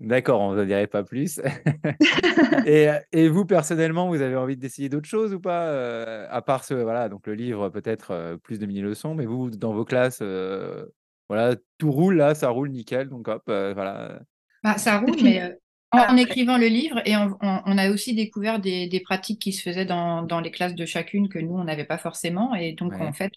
D'accord, 0.02 0.42
on 0.42 0.54
ne 0.54 0.66
dirait 0.66 0.88
pas 0.88 1.04
plus. 1.04 1.40
et, 2.66 3.30
vous, 3.30 3.46
personnellement, 3.46 4.08
vous 4.08 4.22
avez 4.22 4.36
envie 4.36 4.58
d'essayer 4.58 4.90
d'autres 4.90 5.08
choses 5.08 5.34
ou 5.34 5.40
pas 5.40 5.68
euh, 5.68 6.28
À 6.30 6.42
part 6.42 6.64
ce, 6.64 6.74
voilà, 6.74 7.08
donc 7.08 7.26
le 7.28 7.36
livre, 7.36 7.70
peut-être 7.70 8.12
euh, 8.12 8.38
plus 8.38 8.60
de 8.60 8.66
mini-leçons, 8.66 9.16
mais 9.16 9.26
vous, 9.26 9.50
dans 9.50 9.74
vos 9.74 9.86
classes, 9.86 10.20
euh, 10.22 10.86
voilà, 11.30 11.56
tout 11.78 11.92
roule 11.92 12.18
là, 12.18 12.36
ça 12.36 12.50
roule 12.50 12.70
nickel, 12.70 13.08
donc 13.08 13.28
hop, 13.28 13.44
voilà. 13.46 14.20
Bah, 14.64 14.78
ça 14.78 15.00
roule, 15.00 15.16
mais 15.24 15.58
en, 15.92 16.18
écrivant 16.18 16.58
le 16.58 16.68
livre, 16.68 17.02
et 17.06 17.16
on, 17.16 17.78
a 17.78 17.92
aussi 17.92 18.14
découvert 18.14 18.60
des, 18.60 19.02
pratiques 19.06 19.42
qui 19.42 19.54
se 19.54 19.62
faisaient 19.62 19.86
dans, 19.86 20.42
les 20.44 20.52
classes 20.52 20.76
de 20.76 20.86
chacune 20.86 21.30
que 21.30 21.40
nous, 21.40 21.56
on 21.56 21.64
n'avait 21.64 21.86
pas 21.86 21.98
forcément, 21.98 22.56
et 22.56 22.74
donc 22.74 22.94
en 23.00 23.14
fait, 23.14 23.32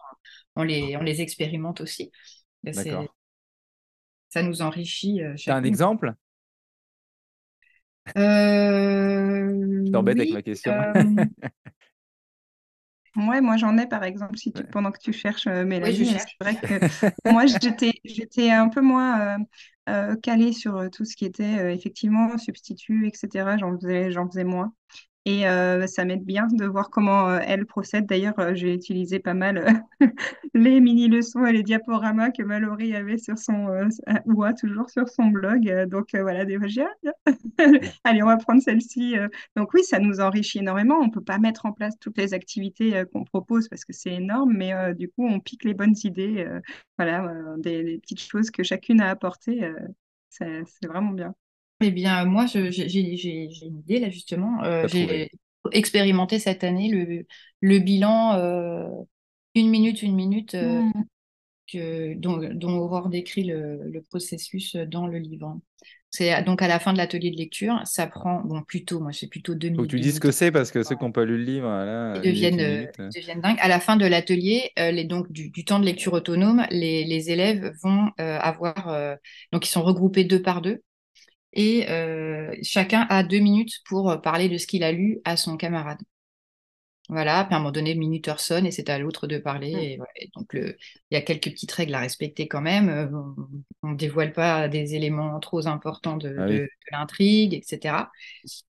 on, 0.57 0.65
les, 0.65 0.97
on 0.97 1.03
les 1.03 1.21
expérimente 1.21 1.81
aussi. 1.81 2.11
Ça 4.33 4.43
nous 4.43 4.63
enrichit. 4.63 5.23
Euh, 5.23 5.35
tu 5.35 5.51
as 5.51 5.57
un 5.57 5.65
exemple? 5.65 6.15
Euh, 8.17 9.83
Je 9.87 9.91
t'embête 9.91 10.19
avec 10.19 10.33
ma 10.33 10.43
question. 10.43 10.73
Euh, 10.73 11.03
ouais, 13.17 13.41
moi 13.43 13.59
j'en 13.59 13.77
ai 13.77 13.87
par 13.87 14.05
exemple, 14.05 14.39
si 14.39 14.53
tu, 14.53 14.65
pendant 14.65 14.91
que 14.91 14.99
tu 14.99 15.13
cherches 15.13 15.47
Mélanie, 15.47 16.17
c'est 16.19 16.45
vrai 16.45 16.57
que 16.57 17.31
moi 17.31 17.45
j'étais, 17.45 17.93
j'étais 18.05 18.51
un 18.51 18.69
peu 18.71 18.81
moins 18.81 19.37
calée 20.23 20.53
sur 20.53 20.89
tout 20.91 21.05
ce 21.05 21.15
qui 21.15 21.27
était 21.27 21.75
effectivement 21.75 22.39
substitut, 22.39 23.07
etc. 23.09 23.59
J'en 23.59 23.79
faisais, 23.79 24.11
j'en 24.13 24.27
faisais 24.29 24.45
moins. 24.45 24.73
Et 25.25 25.47
euh, 25.47 25.87
ça 25.87 26.05
m'aide 26.05 26.25
bien 26.25 26.49
de 26.49 26.65
voir 26.65 26.91
comment 26.91 27.29
euh, 27.29 27.39
elle 27.47 27.65
procède. 27.65 28.07
D'ailleurs, 28.07 28.39
euh, 28.41 28.55
j'ai 28.55 28.75
utilisé 28.75 29.21
pas 29.21 29.35
mal 29.35 29.85
les 30.55 30.81
mini-leçons 30.81 31.47
et 31.47 31.53
les 31.53 31.63
diaporamas 31.63 32.31
que 32.31 32.43
Mallory 32.43 32.97
avait 32.97 33.19
sur 33.19 33.39
son, 33.39 33.89
ou 34.27 34.43
a 34.43 34.53
toujours 34.53 34.91
sur 34.91 35.09
son 35.09 35.27
blog. 35.27 35.71
donc 35.89 36.09
voilà, 36.15 36.45
des 36.45 36.59
Allez, 38.05 38.23
on 38.23 38.27
va 38.27 38.37
prendre 38.37 38.63
celle-ci. 38.63 39.15
donc 39.57 39.73
oui, 39.75 39.85
ça 39.85 40.01
nous 40.01 40.21
enrichit 40.21 40.59
énormément. 40.59 40.97
On 40.97 41.07
ne 41.07 41.13
peut 41.13 41.23
pas 41.23 41.39
mettre 41.39 41.67
en 41.67 41.73
place 41.73 41.95
toutes 42.01 42.19
les 42.19 42.35
activités 42.35 43.05
qu'on 43.13 43.25
propose 43.25 43.69
parce 43.69 43.85
que 43.85 43.93
c'est 43.93 44.13
énorme, 44.15 44.53
mais 44.57 44.73
du 44.95 45.09
coup, 45.09 45.27
on 45.27 45.41
pique 45.41 45.65
les 45.65 45.75
bonnes 45.75 45.95
idées. 46.05 46.47
voilà, 46.99 47.33
des, 47.59 47.99
petites 48.03 48.21
choses 48.21 48.51
que 48.51 48.63
chacune 48.65 49.01
a 49.01 49.11
apportées. 49.11 49.73
c'est 50.31 50.65
vraiment 50.87 51.13
bien. 51.13 51.35
Eh 51.83 51.91
bien, 51.91 52.25
moi, 52.25 52.47
j'ai 52.47 53.49
une 53.63 53.79
idée 53.79 54.01
là, 54.01 54.11
justement. 54.11 54.63
Euh, 54.65 54.87
j'ai 54.89 55.31
expérimenté 55.73 56.39
cette 56.39 56.65
année 56.65 56.89
le, 56.91 57.27
le 57.61 57.79
bilan 57.79 58.35
euh, 58.35 58.89
une 59.55 59.71
minute, 59.71 60.03
une 60.03 60.15
minute, 60.15 60.55
euh, 60.55 60.81
mmh. 60.81 60.93
que, 61.73 62.15
dont, 62.15 62.41
dont, 62.53 62.79
Aurore 62.79 63.09
décrit 63.09 63.45
le, 63.45 63.81
le, 63.85 64.03
processus 64.03 64.77
dans 64.77 65.07
le 65.07 65.19
livre. 65.19 65.59
C'est 66.11 66.43
donc 66.43 66.61
à 66.61 66.69
la 66.69 66.79
fin 66.79 66.93
de 66.93 66.99
l'atelier 66.99 67.31
de 67.31 67.37
lecture, 67.37 67.81
ça 67.85 68.07
prend, 68.07 68.43
bon, 68.43 68.61
plutôt, 68.63 69.01
moi, 69.01 69.13
c'est 69.13 69.29
plutôt 69.29 69.55
deux 69.55 69.69
minutes. 69.69 69.81
Faut 69.81 69.87
que 69.87 69.91
tu 69.97 70.01
dises 70.01 70.17
ce 70.17 70.21
que 70.21 70.31
c'est 70.31 70.51
parce 70.51 70.71
que 70.71 70.83
ceux 70.83 70.95
qui 70.95 71.05
n'ont 71.05 71.13
pas 71.13 71.25
lu 71.25 71.39
le 71.39 71.45
livre, 71.45 71.69
là, 71.69 72.15
ils 72.17 72.23
deviennent, 72.23 72.91
deviennent 72.99 73.41
dingues. 73.41 73.57
À 73.61 73.69
la 73.69 73.81
fin 73.81 73.97
de 73.97 74.05
l'atelier, 74.05 74.73
les, 74.77 75.05
donc 75.05 75.33
du, 75.33 75.49
du, 75.51 75.65
temps 75.65 75.79
de 75.79 75.87
lecture 75.87 76.13
autonome, 76.13 76.67
les, 76.71 77.05
les 77.05 77.31
élèves 77.31 77.73
vont 77.83 78.11
avoir, 78.19 79.17
donc 79.53 79.67
ils 79.67 79.71
sont 79.71 79.83
regroupés 79.83 80.25
deux 80.25 80.43
par 80.43 80.61
deux 80.61 80.83
et 81.53 81.89
euh, 81.91 82.55
chacun 82.63 83.07
a 83.11 83.23
deux 83.23 83.39
minutes 83.39 83.81
pour 83.87 84.11
euh, 84.11 84.17
parler 84.17 84.49
de 84.49 84.57
ce 84.57 84.67
qu'il 84.67 84.85
a 84.85 84.93
lu 84.93 85.21
à 85.25 85.37
son 85.37 85.57
camarade. 85.57 86.01
Voilà, 87.09 87.45
puis 87.45 87.53
à 87.53 87.57
un 87.57 87.61
moment 87.61 87.73
donné, 87.73 87.93
le 87.93 88.01
minuteur 88.01 88.41
sonne 88.41 88.65
et 88.65 88.71
c'est 88.71 88.89
à 88.89 88.99
l'autre 88.99 89.27
de 89.27 89.37
parler. 89.37 89.99
Mmh. 89.99 90.05
Et 90.17 90.31
donc, 90.35 90.51
il 90.55 90.77
y 91.11 91.17
a 91.17 91.21
quelques 91.21 91.51
petites 91.51 91.73
règles 91.73 91.95
à 91.95 92.01
respecter 92.01 92.49
quand 92.49 92.63
même. 92.63 92.89
Euh, 92.89 93.07
on 93.83 93.91
ne 93.91 93.97
dévoile 93.97 94.33
pas 94.33 94.69
des 94.69 94.95
éléments 94.95 95.39
trop 95.41 95.67
importants 95.67 96.17
de, 96.17 96.37
ah 96.39 96.97
l'intrigue, 96.97 97.53
etc. 97.53 98.11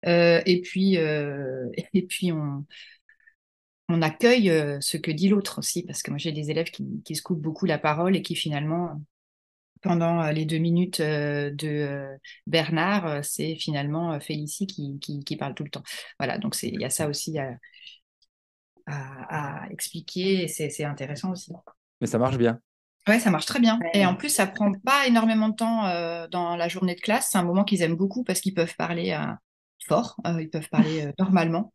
et 0.03 0.61
puis, 0.63 0.95
et 1.95 2.03
puis 2.07 2.33
on, 2.33 2.67
on 3.89 4.03
accueille 4.03 4.53
ce 4.81 4.99
que 4.99 5.13
dit 5.13 5.29
l'autre 5.29 5.61
aussi, 5.61 5.85
parce 5.85 6.03
que 6.03 6.11
moi 6.11 6.19
j'ai 6.19 6.33
des 6.33 6.51
élèves 6.51 6.71
qui, 6.71 6.85
qui 7.05 7.15
se 7.15 7.23
coupent 7.23 7.41
beaucoup 7.41 7.65
la 7.65 7.79
parole 7.79 8.17
et 8.17 8.23
qui 8.23 8.35
finalement 8.35 9.01
pendant 9.83 10.23
euh, 10.23 10.33
les 10.33 10.45
deux 10.45 10.59
minutes 10.59 11.01
euh, 11.01 11.51
de 11.51 11.69
euh, 11.69 12.17
Bernard, 12.47 13.25
c'est 13.25 13.57
finalement 13.57 14.19
Félicie 14.21 14.67
qui, 14.67 14.99
qui, 14.99 15.37
parle 15.37 15.55
tout 15.55 15.65
le 15.65 15.71
temps. 15.71 15.83
Voilà, 16.19 16.39
donc 16.39 16.57
il 16.63 16.81
y 16.81 16.85
a 16.85 16.91
ça 16.91 17.09
aussi 17.09 17.39
à, 17.39 17.57
à, 18.87 19.67
expliquer, 19.71 20.49
c'est 20.49 20.85
intéressant 20.85 21.33
aussi. 21.33 21.53
Mais 22.01 22.07
ça 22.07 22.19
marche 22.19 22.39
bien. 22.39 22.61
Ouais, 23.09 23.21
ça 23.21 23.31
marche 23.31 23.47
très 23.47 23.61
bien. 23.61 23.79
Et 23.95 24.05
en 24.05 24.17
plus, 24.17 24.31
ça 24.31 24.47
prend 24.47 24.73
pas 24.73 25.07
énormément 25.07 25.49
de 25.49 25.55
temps 25.55 25.83
dans 26.29 26.57
la 26.57 26.69
journée 26.69 26.97
de 26.97 27.01
classe. 27.01 27.29
C'est 27.31 27.39
un 27.39 27.45
moment 27.45 27.63
qu'ils 27.63 27.83
aiment 27.83 27.97
beaucoup 27.97 28.25
parce 28.25 28.41
qu'ils 28.41 28.55
peuvent 28.55 28.75
parler 28.77 29.17
fort, 29.87 30.17
ils 30.39 30.51
peuvent 30.51 30.69
parler 30.69 31.13
normalement. 31.19 31.73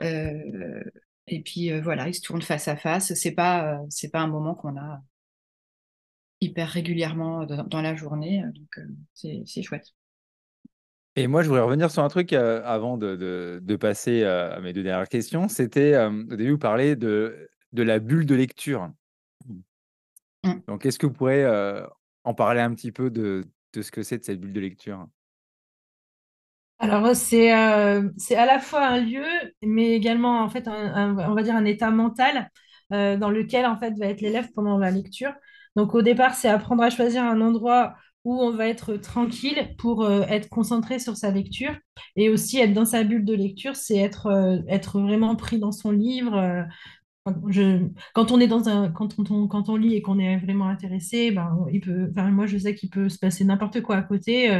et 0.00 1.42
puis 1.42 1.78
voilà, 1.80 2.08
ils 2.08 2.14
se 2.14 2.20
tournent 2.20 2.42
face 2.42 2.68
à 2.68 2.76
face. 2.76 3.14
C'est 3.14 3.32
pas, 3.32 3.80
c'est 3.88 4.10
pas 4.10 4.20
un 4.20 4.26
moment 4.26 4.54
qu'on 4.54 4.76
a 4.76 5.00
hyper 6.40 6.68
régulièrement 6.68 7.44
dans, 7.44 7.82
la 7.82 7.94
journée. 7.94 8.42
Euh, 8.42 8.52
donc, 8.52 8.78
euh, 8.78 9.42
c'est 9.44 9.62
chouette. 9.62 9.94
Et 11.16 11.26
moi, 11.26 11.42
je 11.42 11.48
voudrais 11.48 11.64
revenir 11.64 11.90
sur 11.90 12.04
un 12.04 12.08
truc 12.08 12.32
euh, 12.32 12.62
avant 12.64 12.96
de, 12.96 13.60
de, 13.60 13.76
passer 13.76 14.22
à 14.22 14.60
mes 14.60 14.72
deux 14.72 14.84
dernières 14.84 15.08
questions. 15.08 15.48
C'était, 15.48 15.96
au 15.96 16.36
début, 16.36 16.52
vous 16.52 16.58
parlez 16.58 16.94
de, 16.94 17.48
de 17.72 17.82
la 17.82 17.98
bulle 17.98 18.24
de 18.24 18.36
lecture. 18.36 18.90
Mmh. 20.44 20.52
Donc, 20.68 20.86
est-ce 20.86 20.98
que 20.98 21.06
vous 21.06 21.12
pourrez 21.12 21.44
en 22.22 22.34
parler 22.34 22.60
un 22.60 22.72
petit 22.72 22.92
peu 22.92 23.10
de, 23.10 23.44
de 23.72 23.82
ce 23.82 23.90
que 23.90 24.04
c'est 24.04 24.18
de 24.18 24.24
cette 24.24 24.38
bulle 24.38 24.52
de 24.52 24.60
lecture? 24.60 25.08
Alors, 26.78 27.16
c'est 27.16 27.50
c'est 28.16 28.36
à 28.36 28.46
la 28.46 28.60
fois 28.60 28.86
un 28.86 29.00
lieu, 29.00 29.26
mais 29.62 29.94
également, 29.94 30.40
en 30.44 30.48
fait, 30.48 30.68
on 30.68 31.34
va 31.34 31.42
dire 31.42 31.56
un 31.56 31.64
état 31.64 31.90
mental 31.90 32.48
dans 32.90 33.30
lequel, 33.30 33.66
en 33.66 33.76
fait, 33.76 33.92
va 33.98 34.06
être 34.06 34.20
l'élève 34.20 34.52
pendant 34.52 34.78
la 34.78 34.92
lecture. 34.92 35.32
Donc 35.78 35.94
au 35.94 36.02
départ, 36.02 36.34
c'est 36.34 36.48
apprendre 36.48 36.82
à 36.82 36.90
choisir 36.90 37.22
un 37.22 37.40
endroit 37.40 37.94
où 38.24 38.42
on 38.42 38.50
va 38.50 38.66
être 38.66 38.96
tranquille 38.96 39.76
pour 39.78 40.02
euh, 40.02 40.22
être 40.22 40.48
concentré 40.48 40.98
sur 40.98 41.16
sa 41.16 41.30
lecture 41.30 41.72
et 42.16 42.30
aussi 42.30 42.58
être 42.58 42.72
dans 42.72 42.84
sa 42.84 43.04
bulle 43.04 43.24
de 43.24 43.32
lecture, 43.32 43.76
c'est 43.76 43.96
être, 43.96 44.26
euh, 44.26 44.58
être 44.66 45.00
vraiment 45.00 45.36
pris 45.36 45.60
dans 45.60 45.70
son 45.70 45.92
livre. 45.92 46.34
Euh, 46.34 46.64
quand 48.12 48.32
on 48.32 48.40
est 48.40 48.48
dans 48.48 48.68
un, 48.68 48.90
quand 48.90 49.14
on, 49.30 49.46
quand 49.46 49.68
on 49.68 49.76
lit 49.76 49.94
et 49.94 50.02
qu'on 50.02 50.18
est 50.18 50.38
vraiment 50.38 50.66
intéressé, 50.66 51.30
ben, 51.30 51.64
il 51.70 51.80
peut, 51.80 52.10
moi 52.32 52.46
je 52.46 52.58
sais 52.58 52.74
qu'il 52.74 52.90
peut 52.90 53.08
se 53.08 53.18
passer 53.20 53.44
n'importe 53.44 53.80
quoi 53.80 53.96
à 53.98 54.02
côté 54.02 54.50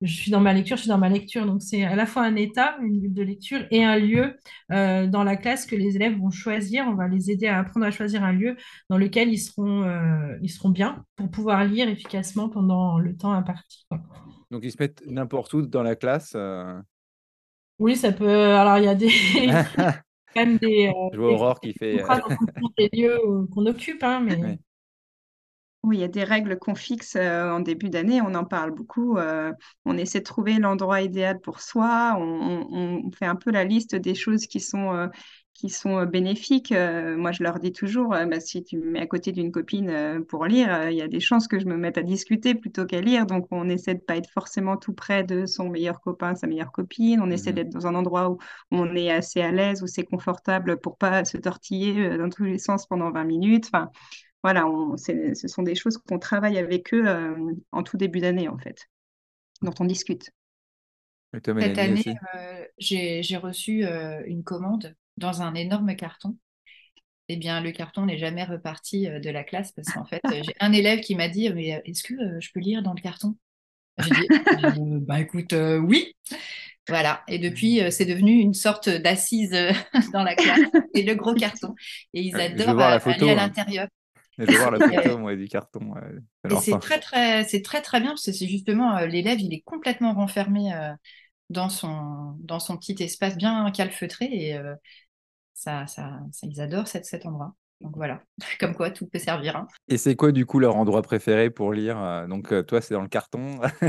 je 0.00 0.14
suis 0.14 0.30
dans 0.30 0.40
ma 0.40 0.52
lecture, 0.52 0.76
je 0.76 0.82
suis 0.82 0.88
dans 0.88 0.98
ma 0.98 1.08
lecture. 1.08 1.44
Donc, 1.44 1.62
c'est 1.62 1.84
à 1.84 1.96
la 1.96 2.06
fois 2.06 2.22
un 2.22 2.36
état, 2.36 2.76
une 2.82 3.00
bulle 3.00 3.14
de 3.14 3.22
lecture 3.22 3.66
et 3.70 3.84
un 3.84 3.96
lieu 3.96 4.36
euh, 4.72 5.06
dans 5.06 5.24
la 5.24 5.36
classe 5.36 5.66
que 5.66 5.74
les 5.74 5.96
élèves 5.96 6.16
vont 6.18 6.30
choisir. 6.30 6.86
On 6.86 6.94
va 6.94 7.08
les 7.08 7.30
aider 7.30 7.48
à 7.48 7.58
apprendre 7.58 7.86
à 7.86 7.90
choisir 7.90 8.22
un 8.22 8.32
lieu 8.32 8.56
dans 8.90 8.98
lequel 8.98 9.28
ils 9.32 9.38
seront, 9.38 9.82
euh, 9.82 10.36
ils 10.42 10.50
seront 10.50 10.70
bien 10.70 11.04
pour 11.16 11.30
pouvoir 11.30 11.64
lire 11.64 11.88
efficacement 11.88 12.48
pendant 12.48 12.98
le 12.98 13.16
temps 13.16 13.32
imparti. 13.32 13.86
Donc, 14.50 14.60
ils 14.62 14.70
se 14.70 14.76
mettent 14.78 15.02
n'importe 15.06 15.52
où 15.54 15.62
dans 15.62 15.82
la 15.82 15.96
classe 15.96 16.32
euh, 16.36 16.80
Oui, 17.78 17.96
ça 17.96 18.12
peut. 18.12 18.28
Alors, 18.28 18.78
il 18.78 18.84
y 18.84 18.88
a 18.88 18.94
des. 18.94 19.10
quand 20.34 20.46
même 20.46 20.58
des. 20.58 20.92
Je 21.12 21.18
vois 21.18 21.32
Aurore 21.32 21.60
qui 21.60 21.72
fait. 21.72 22.04
des 22.78 22.88
lieux 22.92 23.18
qu'on 23.52 23.66
occupe, 23.66 24.02
hein, 24.04 24.20
mais. 24.20 24.58
Oui, 25.88 25.96
il 25.98 26.00
y 26.00 26.04
a 26.04 26.08
des 26.08 26.24
règles 26.24 26.58
qu'on 26.58 26.74
fixe 26.74 27.16
euh, 27.16 27.50
en 27.50 27.60
début 27.60 27.88
d'année, 27.88 28.20
on 28.20 28.34
en 28.34 28.44
parle 28.44 28.72
beaucoup. 28.72 29.16
euh, 29.16 29.52
on 29.86 29.96
essaie 29.96 30.18
de 30.20 30.24
trouver 30.24 30.54
l'endroit 30.58 31.00
idéal 31.00 31.40
pour 31.40 31.60
soi. 31.62 32.14
On, 32.18 32.22
on- 32.70 33.02
on 33.06 33.10
fait 33.12 33.24
un 33.26 33.36
peu 33.36 33.50
la 33.50 33.64
liste 33.64 33.94
des 33.94 34.14
choses 34.14 34.46
qui 34.46 34.60
sont, 34.60 34.92
euh, 34.94 35.06
qui 35.54 35.70
sont 35.70 36.04
bénéfiques. 36.04 36.72
Moi, 36.72 37.32
je 37.32 37.42
leur 37.42 37.58
dis 37.58 37.72
toujours, 37.72 38.10
bah, 38.10 38.38
si 38.40 38.62
tu 38.62 38.76
me 38.78 38.90
mets 38.90 39.00
à 39.00 39.06
côté 39.06 39.32
d'une 39.32 39.50
copine 39.50 40.22
pour 40.28 40.44
lire, 40.46 40.90
il 40.90 40.96
y 40.96 41.02
a 41.02 41.08
des 41.08 41.20
chances 41.20 41.48
que 41.48 41.58
je 41.58 41.64
me 41.66 41.76
mette 41.76 41.98
à 41.98 42.02
discuter 42.02 42.54
plutôt 42.54 42.84
qu'à 42.86 43.00
lire. 43.00 43.24
Donc, 43.26 43.46
on 43.50 43.68
essaie 43.68 43.94
de 43.94 44.00
pas 44.00 44.16
être 44.16 44.30
forcément 44.30 44.76
tout 44.76 44.92
près 44.92 45.24
de 45.24 45.46
son 45.46 45.68
meilleur 45.70 46.00
copain, 46.00 46.34
sa 46.36 46.46
meilleure 46.46 46.70
copine. 46.72 47.20
On 47.22 47.30
essaie 47.30 47.50
Mhm. 47.50 47.56
d'être 47.56 47.70
dans 47.70 47.86
un 47.88 47.94
endroit 47.96 48.30
où 48.30 48.38
on 48.70 48.94
est 48.94 49.10
assez 49.10 49.40
à 49.40 49.50
l'aise, 49.52 49.82
où 49.82 49.86
c'est 49.88 50.04
confortable 50.04 50.78
pour 50.80 50.96
pas 50.98 51.24
se 51.24 51.38
tortiller 51.38 52.18
dans 52.18 52.28
tous 52.30 52.44
les 52.44 52.58
sens 52.58 52.86
pendant 52.86 53.10
20 53.10 53.24
minutes. 53.24 53.66
Enfin, 53.72 53.90
voilà, 54.42 54.66
on, 54.66 54.96
ce 54.96 55.48
sont 55.48 55.62
des 55.62 55.74
choses 55.74 55.98
qu'on 55.98 56.18
travaille 56.18 56.58
avec 56.58 56.94
eux 56.94 57.06
euh, 57.06 57.54
en 57.72 57.82
tout 57.82 57.96
début 57.96 58.20
d'année, 58.20 58.48
en 58.48 58.58
fait, 58.58 58.88
dont 59.62 59.74
on 59.80 59.84
discute. 59.84 60.30
Cette 61.34 61.78
année, 61.78 62.04
euh, 62.34 62.64
j'ai 62.78 63.22
j'ai 63.22 63.36
reçu 63.36 63.84
euh, 63.84 64.22
une 64.26 64.44
commande 64.44 64.94
dans 65.16 65.42
un 65.42 65.54
énorme 65.54 65.94
carton. 65.96 66.36
Eh 67.28 67.36
bien, 67.36 67.60
le 67.60 67.72
carton 67.72 68.06
n'est 68.06 68.16
jamais 68.16 68.44
reparti 68.44 69.06
euh, 69.06 69.20
de 69.20 69.28
la 69.28 69.44
classe 69.44 69.72
parce 69.72 69.88
qu'en 69.88 70.04
fait, 70.06 70.22
j'ai 70.30 70.54
un 70.60 70.72
élève 70.72 71.00
qui 71.00 71.14
m'a 71.14 71.28
dit, 71.28 71.50
mais 71.50 71.82
est-ce 71.84 72.02
que 72.02 72.14
euh, 72.14 72.40
je 72.40 72.50
peux 72.52 72.60
lire 72.60 72.82
dans 72.82 72.94
le 72.94 73.02
carton? 73.02 73.36
J'ai 73.98 74.14
dit, 74.14 74.28
Euh, 74.64 74.70
bah 75.00 75.20
écoute, 75.20 75.52
euh, 75.52 75.78
oui. 75.78 76.14
Voilà. 76.88 77.22
Et 77.28 77.38
depuis, 77.38 77.82
euh, 77.82 77.90
c'est 77.90 78.06
devenu 78.06 78.32
une 78.40 78.54
sorte 78.54 78.88
d'assise 78.88 79.52
euh, 79.52 79.72
dans 80.12 80.22
la 80.22 80.34
classe. 80.34 80.60
C'est 80.94 81.02
le 81.02 81.14
gros 81.14 81.34
carton. 81.34 81.74
Et 82.14 82.22
ils 82.22 82.40
adorent 82.40 82.80
euh, 82.80 82.98
photo, 82.98 83.28
aller 83.28 83.40
à 83.40 83.44
hein. 83.44 83.88
Je 84.38 84.44
vais 84.44 84.56
voir 84.56 84.70
la 84.70 84.80
photo, 84.80 85.18
moi, 85.18 85.34
du 85.36 85.48
carton. 85.48 85.94
euh, 85.96 86.20
c'est 86.56 86.80
très, 86.80 86.98
très, 87.00 87.44
c'est 87.44 87.62
très, 87.62 87.82
très 87.82 88.00
bien 88.00 88.10
parce 88.10 88.24
que 88.24 88.32
c'est 88.32 88.48
justement 88.48 88.96
euh, 88.96 89.06
l'élève, 89.06 89.40
il 89.40 89.52
est 89.54 89.60
complètement 89.62 90.14
renfermé 90.14 90.72
euh, 90.74 90.94
dans 91.50 91.70
son, 91.70 92.36
dans 92.40 92.60
son 92.60 92.76
petit 92.78 92.96
espace 93.02 93.36
bien 93.36 93.70
calfeutré 93.72 94.26
et 94.32 94.56
euh, 94.58 94.74
ça, 95.54 95.86
ça, 95.88 96.20
ça- 96.32 96.46
ils 96.48 96.60
adorent 96.60 96.88
cet 96.88 97.26
endroit. 97.26 97.54
Donc 97.80 97.96
voilà, 97.96 98.22
comme 98.60 98.74
quoi 98.74 98.90
tout 98.90 99.06
peut 99.08 99.18
servir. 99.18 99.56
hein. 99.56 99.68
Et 99.88 99.96
c'est 99.96 100.16
quoi, 100.16 100.32
du 100.32 100.44
coup, 100.46 100.58
leur 100.58 100.76
endroit 100.76 101.02
préféré 101.02 101.50
pour 101.50 101.72
lire 101.72 101.98
euh, 101.98 102.26
Donc, 102.26 102.52
euh, 102.52 102.62
toi, 102.62 102.80
c'est 102.80 102.94
dans 102.94 103.02
le 103.02 103.08
carton? 103.08 103.58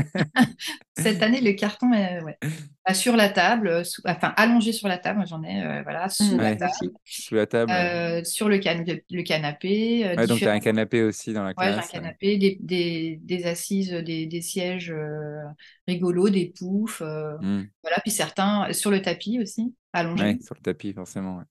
Cette 0.94 1.22
année, 1.22 1.40
le 1.40 1.52
carton 1.52 1.92
est 1.92 2.22
ouais, 2.22 2.38
bah, 2.86 2.94
sur 2.94 3.16
la 3.16 3.28
table, 3.30 3.68
euh, 3.68 3.84
sous- 3.84 4.02
enfin 4.06 4.32
allongé 4.36 4.72
sur 4.72 4.88
la 4.88 4.98
table, 4.98 5.24
j'en 5.26 5.42
ai, 5.42 5.62
euh, 5.62 5.82
voilà, 5.82 6.08
sous 6.08 6.38
la 6.38 6.52
Ouais. 6.52 6.56
table. 6.56 6.90
Sous 7.04 7.34
la 7.34 7.46
table. 7.46 7.78
euh, 7.80 8.24
sur 8.24 8.48
le, 8.48 8.58
can- 8.60 8.84
le 9.10 9.22
canapé, 9.22 10.06
euh, 10.08 10.16
Ouais, 10.16 10.26
donc, 10.28 10.42
tu 10.42 10.48
as 10.48 10.52
un 10.52 10.60
canapé 10.60 11.02
aussi 11.02 11.32
dans 11.32 11.42
la 11.42 11.54
Ouais, 11.56 11.72
j'ai 11.74 11.80
un 11.80 11.86
classe. 11.86 11.88
canapé, 11.88 12.38
des, 12.38 12.56
des, 12.60 13.18
des 13.22 13.44
assises, 13.46 13.90
des, 13.92 14.26
des 14.26 14.40
sièges 14.40 14.90
euh, 14.90 15.42
rigolos, 15.86 16.30
des 16.30 16.46
poufs, 16.58 17.02
euh, 17.02 17.36
Hmm. 17.40 17.70
voilà, 17.82 17.98
puis 18.00 18.10
certains 18.10 18.72
sur 18.72 18.90
le 18.90 19.02
tapis 19.02 19.38
aussi, 19.40 19.74
allongés, 19.92 20.26
Ouais, 20.26 20.38
sur 20.40 20.54
le 20.54 20.60
tapis, 20.62 20.92
forcément. 20.92 21.42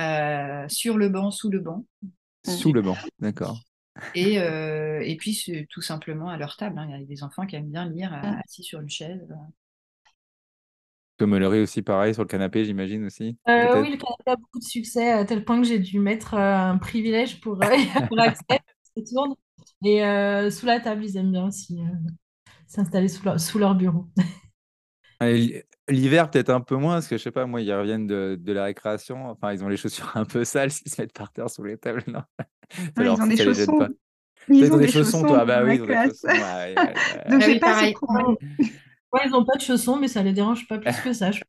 Euh, 0.00 0.68
sur 0.68 0.96
le 0.98 1.08
banc, 1.08 1.30
sous 1.30 1.50
le 1.50 1.60
banc, 1.60 1.84
Sous 2.42 2.72
le 2.72 2.82
banc, 2.82 3.00
d'accord. 3.20 3.64
et, 4.14 4.38
euh, 4.40 5.00
et 5.04 5.16
puis 5.16 5.66
tout 5.70 5.80
simplement 5.82 6.28
à 6.30 6.36
leur 6.38 6.56
table. 6.56 6.78
hein. 6.78 6.86
Il 6.88 7.00
y 7.00 7.02
a 7.02 7.06
des 7.06 7.22
enfants 7.22 7.46
qui 7.46 7.56
aiment 7.56 7.70
bien 7.70 7.88
lire 7.88 8.12
euh, 8.12 8.16
Mm. 8.22 8.40
assis 8.44 8.62
sur 8.62 8.80
une 8.80 8.90
chaise. 8.90 9.28
Tom 11.16 11.30
Mullery 11.30 11.60
aussi, 11.60 11.82
pareil, 11.82 12.14
sur 12.14 12.22
le 12.22 12.28
canapé, 12.28 12.64
j'imagine 12.64 13.04
aussi. 13.04 13.36
Euh, 13.48 13.80
oui, 13.80 13.90
le 13.90 13.96
canapé 13.96 14.22
a 14.30 14.36
beaucoup 14.36 14.58
de 14.58 14.64
succès, 14.64 15.10
à 15.10 15.24
tel 15.24 15.44
point 15.44 15.60
que 15.60 15.66
j'ai 15.66 15.78
dû 15.78 15.98
mettre 16.00 16.34
un 16.34 16.76
privilège 16.78 17.40
pour, 17.40 17.62
euh, 17.62 17.68
pour 18.08 18.20
accès. 18.20 18.44
Ça 18.96 19.02
tourne. 19.10 19.34
Et 19.84 20.04
euh, 20.04 20.50
sous 20.50 20.66
la 20.66 20.80
table, 20.80 21.04
ils 21.04 21.16
aiment 21.16 21.32
bien 21.32 21.46
aussi 21.46 21.80
euh, 21.80 21.84
s'installer 22.68 23.08
sous 23.08 23.24
leur, 23.24 23.40
sous 23.40 23.58
leur 23.58 23.74
bureau. 23.76 24.08
Allez, 25.20 25.54
l- 25.56 25.64
L'hiver, 25.88 26.30
peut-être 26.30 26.50
un 26.50 26.60
peu 26.60 26.76
moins, 26.76 26.94
parce 26.96 27.08
que 27.08 27.16
je 27.16 27.22
sais 27.22 27.30
pas, 27.30 27.46
moi, 27.46 27.60
ils 27.62 27.72
reviennent 27.72 28.06
de, 28.06 28.36
de 28.38 28.52
la 28.52 28.64
récréation. 28.64 29.26
Enfin, 29.30 29.52
ils 29.52 29.64
ont 29.64 29.68
les 29.68 29.76
chaussures 29.78 30.12
un 30.16 30.24
peu 30.26 30.44
sales, 30.44 30.70
ils 30.86 30.90
se 30.90 31.00
mettent 31.00 31.12
par 31.14 31.32
terre 31.32 31.48
sous 31.50 31.64
les 31.64 31.78
tables. 31.78 32.04
Non, 32.08 32.22
Ouais, 32.96 33.10
ils 33.12 33.20
ont 33.22 33.26
des 33.26 33.36
chaussons. 33.36 33.72
pas. 33.76 33.88
Ils 34.48 34.70
Ils 34.70 34.72
ont 34.72 34.76
ont 34.76 34.78
des 34.78 34.86
des 34.86 34.88
chaussons, 34.88 35.24
toi? 35.24 35.40
Ah 35.40 35.44
bah 35.46 35.64
oui, 35.64 35.76
ils 35.76 35.82
ont 35.82 35.86
des 35.86 35.98
chaussons. 35.98 36.28
ouais, 36.30 36.78
ouais, 36.78 37.02
ouais. 37.14 37.24
Donc, 37.26 37.40
Ah 37.40 37.46
j'ai 37.46 37.56
oui, 37.56 37.60
pas 37.60 37.72
pareil. 37.72 38.00
Ouais, 39.12 39.20
ils 39.24 39.30
n'ont 39.30 39.44
pas 39.44 39.56
de 39.56 39.62
chaussons, 39.62 39.96
mais 39.98 40.08
ça 40.08 40.22
les 40.22 40.32
dérange 40.32 40.66
pas 40.68 40.78
plus 40.78 41.00
que 41.00 41.12
ça. 41.12 41.30
je 41.32 41.42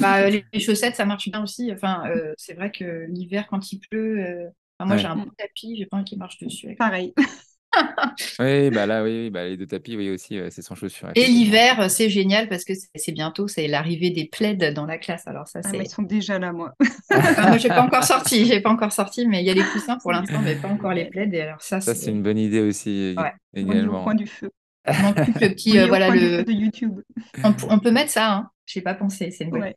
Bah, 0.00 0.22
euh, 0.22 0.30
les, 0.30 0.44
les 0.52 0.60
chaussettes, 0.60 0.96
ça 0.96 1.04
marche 1.06 1.28
bien 1.30 1.42
aussi. 1.42 1.72
Enfin, 1.72 2.04
euh, 2.10 2.32
c'est 2.36 2.54
vrai 2.54 2.72
que 2.72 3.06
l'hiver, 3.08 3.46
quand 3.48 3.72
il 3.72 3.80
pleut, 3.80 4.20
euh, 4.20 4.48
enfin, 4.78 4.88
moi 4.88 4.96
Ouais. 4.96 4.98
j'ai 4.98 5.06
un 5.08 5.16
beau 5.16 5.30
tapis, 5.38 5.76
j'ai 5.76 5.86
pas 5.86 5.96
envie 5.98 6.04
qu'il 6.06 6.18
marche 6.18 6.38
dessus. 6.40 6.66
avec- 6.66 6.78
Pareil. 6.78 7.14
Oui, 8.38 8.70
bah 8.70 8.86
là, 8.86 9.02
oui, 9.02 9.24
oui, 9.24 9.30
bah, 9.30 9.44
les 9.44 9.56
deux 9.56 9.66
tapis, 9.66 9.96
oui, 9.96 10.10
aussi, 10.10 10.38
c'est 10.50 10.62
sans 10.62 10.74
chaussures. 10.74 11.08
Et 11.14 11.26
l'hiver, 11.26 11.80
euh, 11.80 11.88
c'est 11.88 12.08
génial 12.08 12.48
parce 12.48 12.64
que 12.64 12.72
c'est 12.94 13.12
bientôt, 13.12 13.48
c'est 13.48 13.66
l'arrivée 13.68 14.10
des 14.10 14.26
plaids 14.26 14.54
dans 14.72 14.86
la 14.86 14.98
classe. 14.98 15.26
Alors 15.26 15.48
ça, 15.48 15.60
Ah, 15.64 15.68
mais 15.72 15.84
ils 15.84 15.88
sont 15.88 16.02
déjà 16.02 16.38
là, 16.38 16.52
moi. 16.52 16.74
Enfin, 17.12 17.48
moi, 17.48 17.58
j'ai 17.58 17.68
pas 17.68 17.82
encore 17.82 18.04
sorti, 18.04 18.46
j'ai 18.46 18.60
pas 18.60 18.70
encore 18.70 18.92
sorti, 18.92 19.26
mais 19.26 19.40
il 19.40 19.46
y 19.46 19.50
a 19.50 19.54
les 19.54 19.64
coussins 19.64 19.98
pour 19.98 20.12
l'instant, 20.12 20.40
mais 20.42 20.56
pas 20.56 20.68
encore 20.68 20.92
les 20.92 21.06
plaids. 21.06 21.28
Et 21.32 21.40
alors 21.40 21.60
ça, 21.60 21.80
Ça, 21.80 21.94
c'est 21.94 22.10
une 22.10 22.22
bonne 22.22 22.38
idée 22.38 22.60
aussi, 22.60 23.14
Ouais. 23.16 23.32
On 23.56 23.72
est 23.72 23.86
au 23.86 24.02
coin 24.02 24.14
du 24.14 24.26
feu. 24.26 24.50
Le 24.86 25.48
petit, 25.48 25.72
On 25.72 25.76
euh, 25.76 25.80
est 25.80 25.84
au 25.84 25.88
voilà 25.88 26.06
coin 26.08 26.16
du 26.16 26.28
le. 26.28 26.38
feu 26.38 26.44
de 26.44 26.52
YouTube. 26.52 27.00
On, 27.42 27.78
peut 27.78 27.90
mettre 27.90 28.10
ça, 28.10 28.32
hein. 28.34 28.50
J'ai 28.66 28.82
pas 28.82 28.94
pensé, 28.94 29.30
c'est 29.30 29.44
une 29.44 29.50
bonne. 29.50 29.62
Ouais. 29.62 29.76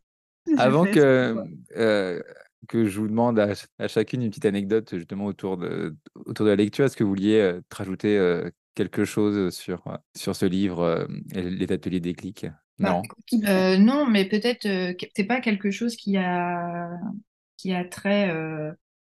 Avant 0.58 0.86
que, 0.86 1.36
euh, 1.76 2.22
que 2.68 2.86
je 2.86 3.00
vous 3.00 3.08
demande 3.08 3.40
à, 3.40 3.48
ch- 3.56 3.68
à 3.80 3.88
chacune 3.88 4.22
une 4.24 4.30
petite 4.30 4.46
anecdote 4.46 4.96
justement 4.98 5.26
autour 5.26 5.58
de, 5.58 5.96
autour 6.16 6.46
de 6.46 6.52
la 6.52 6.56
lecture, 6.56 6.86
est-ce 6.86 6.98
que 6.98 7.04
vous 7.04 7.10
vouliez 7.12 7.40
euh, 7.40 7.62
te 7.70 7.76
rajouter 7.76 8.18
euh, 8.18 8.50
quelque 8.76 9.06
chose 9.06 9.54
sur, 9.56 9.84
sur 10.16 10.36
ce 10.36 10.46
livre, 10.46 10.82
euh, 10.82 11.08
les 11.34 11.72
ateliers 11.72 12.00
déclic? 12.00 12.48
Bah, 12.82 12.92
Non? 12.92 13.10
euh, 13.46 13.78
non, 13.78 14.06
mais 14.08 14.28
peut-être 14.30 14.62
que 14.98 15.06
c'est 15.16 15.24
pas 15.26 15.42
quelque 15.42 15.72
chose 15.72 15.96
qui 15.96 16.16
a 16.18 16.90
qui 17.58 17.74
a 17.74 17.84
très 17.86 18.30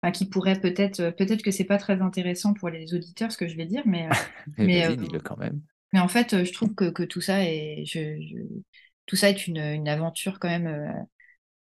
enfin, 0.02 0.12
qui 0.14 0.28
pourrait 0.30 0.60
peut-être 0.62 1.10
peut-être 1.12 1.44
que 1.44 1.52
c'est 1.52 1.66
pas 1.66 1.78
très 1.78 2.02
intéressant 2.02 2.54
pour 2.54 2.70
les 2.70 2.94
auditeurs 2.94 3.32
ce 3.32 3.38
que 3.38 3.48
je 3.50 3.58
vais 3.58 3.66
dire, 3.66 3.84
mais 3.86 4.08
Mais 4.58 4.68
mais, 4.68 4.88
vas-y, 4.88 4.98
dis-le 4.98 5.20
quand 5.20 5.38
même. 5.38 5.62
mais 5.94 6.00
en 6.00 6.08
fait 6.08 6.44
je 6.46 6.54
trouve 6.54 6.76
que, 6.76 6.90
que 6.92 7.04
tout 7.04 7.22
ça 7.22 7.44
est 7.46 7.86
je, 7.86 8.22
je- 8.22 8.62
tout 9.06 9.16
ça 9.16 9.30
est 9.30 9.48
une, 9.48 9.58
une 9.58 9.88
aventure 9.90 10.40
quand 10.40 10.50
même 10.50 11.08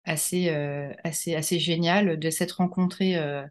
assez 0.09 0.51
euh, 0.51 0.93
assez 1.05 1.35
assez 1.35 1.59
géniale 1.59 2.19
de 2.19 2.31
s'être 2.31 2.53
rencontrés 2.59 3.17
euh, 3.17 3.45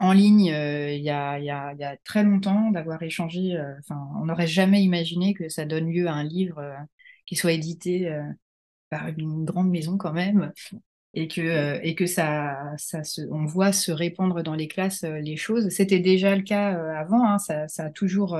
en 0.00 0.12
ligne 0.12 0.52
euh, 0.52 0.92
il 0.92 1.02
y 1.02 1.10
a, 1.10 1.38
il 1.38 1.44
y 1.46 1.50
a, 1.50 1.72
il 1.74 1.80
y 1.80 1.84
a 1.84 1.96
très 2.04 2.24
longtemps, 2.24 2.70
d'avoir 2.72 3.02
échangé. 3.02 3.58
Enfin, 3.80 4.00
on 4.20 4.26
n'aurait 4.26 4.46
jamais 4.46 4.82
imaginé 4.82 5.34
que 5.34 5.48
ça 5.48 5.64
donne 5.66 5.90
lieu 5.90 6.08
à 6.08 6.14
un 6.14 6.24
livre 6.24 6.62
qui 7.26 7.36
soit 7.36 7.52
édité 7.52 8.12
par 8.90 9.08
une 9.08 9.44
grande 9.44 9.70
maison 9.70 9.98
quand 9.98 10.12
même, 10.12 10.52
et 11.14 11.28
que, 11.28 11.80
et 11.84 11.94
que 11.94 12.06
ça, 12.06 12.72
ça 12.78 13.04
se, 13.04 13.22
on 13.30 13.46
voit 13.46 13.72
se 13.72 13.92
répandre 13.92 14.42
dans 14.42 14.54
les 14.54 14.68
classes 14.68 15.04
les 15.04 15.36
choses. 15.36 15.68
C'était 15.70 16.00
déjà 16.00 16.36
le 16.36 16.42
cas 16.42 16.70
avant, 16.98 17.26
hein, 17.26 17.38
ça, 17.38 17.68
ça 17.68 17.86
a 17.86 17.90
toujours. 17.90 18.38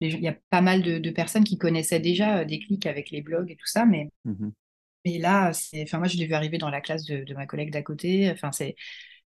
il 0.00 0.20
y 0.20 0.28
a 0.28 0.36
pas 0.50 0.60
mal 0.62 0.82
de, 0.82 0.98
de 0.98 1.10
personnes 1.10 1.44
qui 1.44 1.58
connaissaient 1.58 2.00
déjà 2.00 2.44
des 2.44 2.58
clics 2.60 2.86
avec 2.86 3.10
les 3.10 3.22
blogs 3.22 3.50
et 3.50 3.56
tout 3.56 3.66
ça, 3.66 3.86
mais 3.86 4.10
Mhm. 4.24 4.50
Mais 5.04 5.18
là, 5.18 5.52
c'est, 5.52 5.82
enfin, 5.82 5.98
moi, 5.98 6.08
je 6.08 6.16
l'ai 6.16 6.26
vu 6.26 6.34
arriver 6.34 6.58
dans 6.58 6.70
la 6.70 6.80
classe 6.80 7.04
de, 7.04 7.24
de 7.24 7.34
ma 7.34 7.46
collègue 7.46 7.70
d'à 7.72 7.82
côté. 7.82 8.30
Enfin, 8.30 8.52
c'est, 8.52 8.76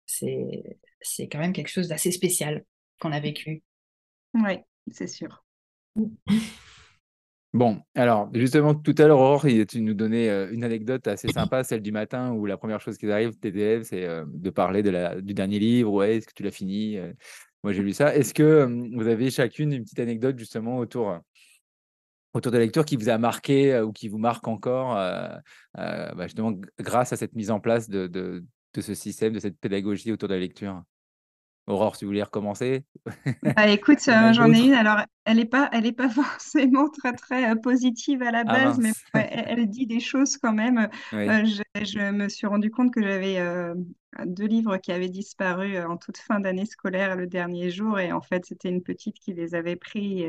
c'est, 0.07 0.63
c'est 1.01 1.29
quand 1.29 1.39
même 1.39 1.53
quelque 1.53 1.71
chose 1.71 1.89
d'assez 1.89 2.13
spécial 2.13 2.65
qu'on 2.99 3.13
a 3.13 3.21
vécu. 3.21 3.63
Oui, 4.35 4.59
c'est 4.91 5.07
sûr. 5.07 5.45
Bon, 7.55 7.81
alors 7.95 8.31
justement, 8.35 8.75
tout 8.75 8.95
à 8.99 9.07
l'heure, 9.07 9.19
Aurore, 9.19 9.47
tu 9.69 9.81
nous 9.81 9.95
donnais 9.95 10.29
euh, 10.29 10.53
une 10.53 10.65
anecdote 10.65 11.07
assez 11.09 11.29
sympa, 11.29 11.65
celle 11.65 11.81
du 11.81 11.93
matin 11.93 12.33
où 12.33 12.45
la 12.45 12.59
première 12.59 12.81
chose 12.81 12.99
qui 12.99 13.11
arrive, 13.11 13.39
tes 13.39 13.49
élèves, 13.49 13.85
c'est 13.85 14.05
euh, 14.05 14.25
de 14.29 14.51
parler 14.51 14.83
de 14.83 14.91
la, 14.91 15.21
du 15.21 15.33
dernier 15.33 15.59
livre. 15.59 15.93
Ouais, 15.93 16.17
est-ce 16.17 16.27
que 16.27 16.35
tu 16.35 16.43
l'as 16.43 16.51
fini? 16.51 16.99
Euh, 16.99 17.13
Moi, 17.65 17.73
j'ai 17.73 17.83
lu 17.83 17.93
ça. 17.93 18.15
Est-ce 18.15 18.35
que 18.35 18.43
euh, 18.43 18.89
vous 18.95 19.09
avez 19.09 19.31
chacune 19.31 19.73
une 19.73 19.83
petite 19.83 19.99
anecdote 19.99 20.39
justement 20.39 20.77
autour, 20.77 21.11
euh, 21.11 21.19
autour 22.39 22.53
de 22.53 22.59
la 22.59 22.65
lecture 22.65 22.85
qui 22.85 22.97
vous 22.97 23.09
a 23.09 23.19
marqué 23.19 23.75
euh, 23.75 23.85
ou 23.85 23.93
qui 23.93 24.09
vous 24.09 24.19
marque 24.19 24.49
encore, 24.49 24.97
euh, 24.97 25.29
euh, 25.79 26.13
bah, 26.15 26.25
justement, 26.25 26.55
grâce 26.79 27.13
à 27.13 27.17
cette 27.17 27.35
mise 27.35 27.51
en 27.51 27.61
place 27.61 27.89
de, 27.89 28.07
de, 28.07 28.45
de 28.75 28.81
ce 28.81 28.95
système, 28.95 29.33
de 29.33 29.41
cette 29.41 29.59
pédagogie 29.59 30.13
autour 30.13 30.29
de 30.29 30.35
la 30.35 30.41
lecture? 30.41 30.83
Aurore, 31.69 31.97
si 31.97 32.05
vous 32.05 32.11
voulez 32.11 32.23
recommencer? 32.23 32.85
Bah, 33.55 33.69
écoute, 33.69 33.99
j'en 34.07 34.53
ai 34.53 34.61
une. 34.61 34.73
Alors, 34.73 35.01
elle 35.27 35.37
n'est 35.37 35.45
pas, 35.45 35.69
elle 35.73 35.85
est 35.85 35.93
pas 35.93 36.09
forcément 36.09 36.89
très, 36.89 37.13
très 37.13 37.55
positive 37.61 38.23
à 38.23 38.31
la 38.31 38.43
Ah 38.47 38.65
base, 38.65 38.79
mais 38.79 38.93
ouais, 39.15 39.29
elle, 39.31 39.59
elle 39.59 39.69
dit 39.69 39.87
des 39.87 40.01
choses 40.01 40.39
quand 40.39 40.55
même. 40.55 40.89
Oui. 41.13 41.29
Euh, 41.29 41.45
je, 41.45 41.63
je 41.85 42.11
me 42.11 42.29
suis 42.31 42.47
rendu 42.47 42.71
compte 42.71 42.93
que 42.93 43.03
j'avais 43.03 43.39
euh, 43.39 43.75
deux 44.25 44.47
livres 44.47 44.79
qui 44.79 44.93
avaient 44.93 45.11
disparu 45.11 45.77
euh, 45.77 45.87
en 45.87 45.99
toute 45.99 46.17
fin 46.17 46.41
d'année 46.41 46.65
scolaire, 46.65 47.17
le 47.17 47.27
dernier 47.27 47.71
jour, 47.71 47.99
et 48.01 48.13
en 48.13 48.23
fait, 48.23 48.47
c'était 48.47 48.71
une 48.71 48.83
petite 48.83 49.19
qui 49.19 49.35
les 49.35 49.55
avait 49.55 49.77
pris. 49.77 50.25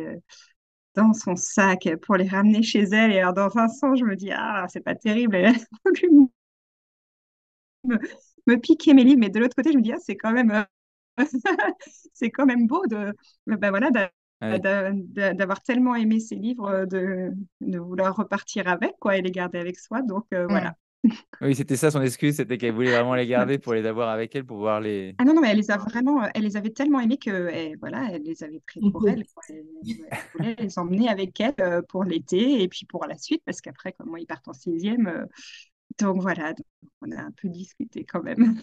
Euh, 0.97 1.01
dans 1.01 1.13
son 1.13 1.35
sac 1.35 1.87
pour 2.03 2.15
les 2.15 2.27
ramener 2.27 2.63
chez 2.63 2.83
elle. 2.83 3.11
Et 3.11 3.19
alors, 3.19 3.33
dans 3.33 3.57
un 3.57 3.67
sens, 3.67 3.99
je 3.99 4.05
me 4.05 4.15
dis, 4.15 4.31
ah, 4.31 4.65
c'est 4.69 4.81
pas 4.81 4.95
terrible. 4.95 5.35
Elle 5.35 5.45
a 5.47 5.53
voulu 5.85 6.29
me, 7.85 7.97
me 8.47 8.55
piquer 8.57 8.93
mes 8.93 9.03
livres. 9.03 9.19
Mais 9.19 9.29
de 9.29 9.39
l'autre 9.39 9.55
côté, 9.55 9.71
je 9.71 9.77
me 9.77 9.83
dis, 9.83 9.93
ah, 9.93 9.97
c'est 9.99 10.15
quand 10.15 10.31
même, 10.31 10.65
c'est 12.13 12.31
quand 12.31 12.45
même 12.45 12.67
beau 12.67 12.85
de, 12.87 13.13
ben 13.47 13.69
voilà, 13.69 13.89
d'avoir 15.33 15.61
tellement 15.63 15.95
aimé 15.95 16.19
ces 16.19 16.35
livres, 16.35 16.85
de, 16.85 17.31
de, 17.61 17.79
vouloir 17.79 18.15
repartir 18.15 18.67
avec, 18.67 18.97
quoi, 18.99 19.17
et 19.17 19.21
les 19.21 19.31
garder 19.31 19.59
avec 19.59 19.79
soi. 19.79 20.01
Donc, 20.01 20.25
euh, 20.33 20.47
voilà. 20.47 20.75
Oui, 21.41 21.55
c'était 21.55 21.77
ça 21.77 21.91
son 21.91 22.01
excuse, 22.01 22.35
c'était 22.35 22.57
qu'elle 22.57 22.73
voulait 22.73 22.91
vraiment 22.91 23.15
les 23.15 23.25
garder 23.25 23.57
pour 23.57 23.73
les 23.73 23.85
avoir 23.85 24.09
avec 24.09 24.35
elle, 24.35 24.45
pour 24.45 24.57
voir 24.57 24.81
les. 24.81 25.15
Ah 25.17 25.23
non, 25.23 25.33
non, 25.33 25.41
mais 25.41 25.49
elle 25.49 25.57
les 25.57 25.71
a 25.71 25.77
vraiment, 25.77 26.27
elle 26.33 26.43
les 26.43 26.57
avait 26.57 26.71
tellement 26.71 26.99
aimées 26.99 27.17
que, 27.17 27.49
eh, 27.51 27.75
voilà, 27.79 28.09
elle 28.11 28.23
les 28.23 28.43
avait 28.43 28.59
pris 28.59 28.81
pour 28.91 29.07
elle. 29.07 29.23
Elle, 29.49 29.63
voulait 30.33 30.55
les 30.59 30.77
emmener 30.77 31.07
avec 31.07 31.39
elle 31.39 31.53
euh, 31.61 31.81
pour 31.87 32.03
l'été 32.03 32.61
et 32.61 32.67
puis 32.67 32.85
pour 32.85 33.05
la 33.05 33.17
suite, 33.17 33.41
parce 33.45 33.61
qu'après, 33.61 33.93
comme 33.93 34.09
moi, 34.09 34.19
ils 34.19 34.25
partent 34.25 34.47
en 34.49 34.53
sixième. 34.53 35.07
Euh, 35.07 35.25
donc 35.97 36.21
voilà, 36.21 36.53
on 37.01 37.11
a 37.11 37.21
un 37.21 37.31
peu 37.31 37.47
discuté 37.47 38.03
quand 38.03 38.21
même. 38.21 38.61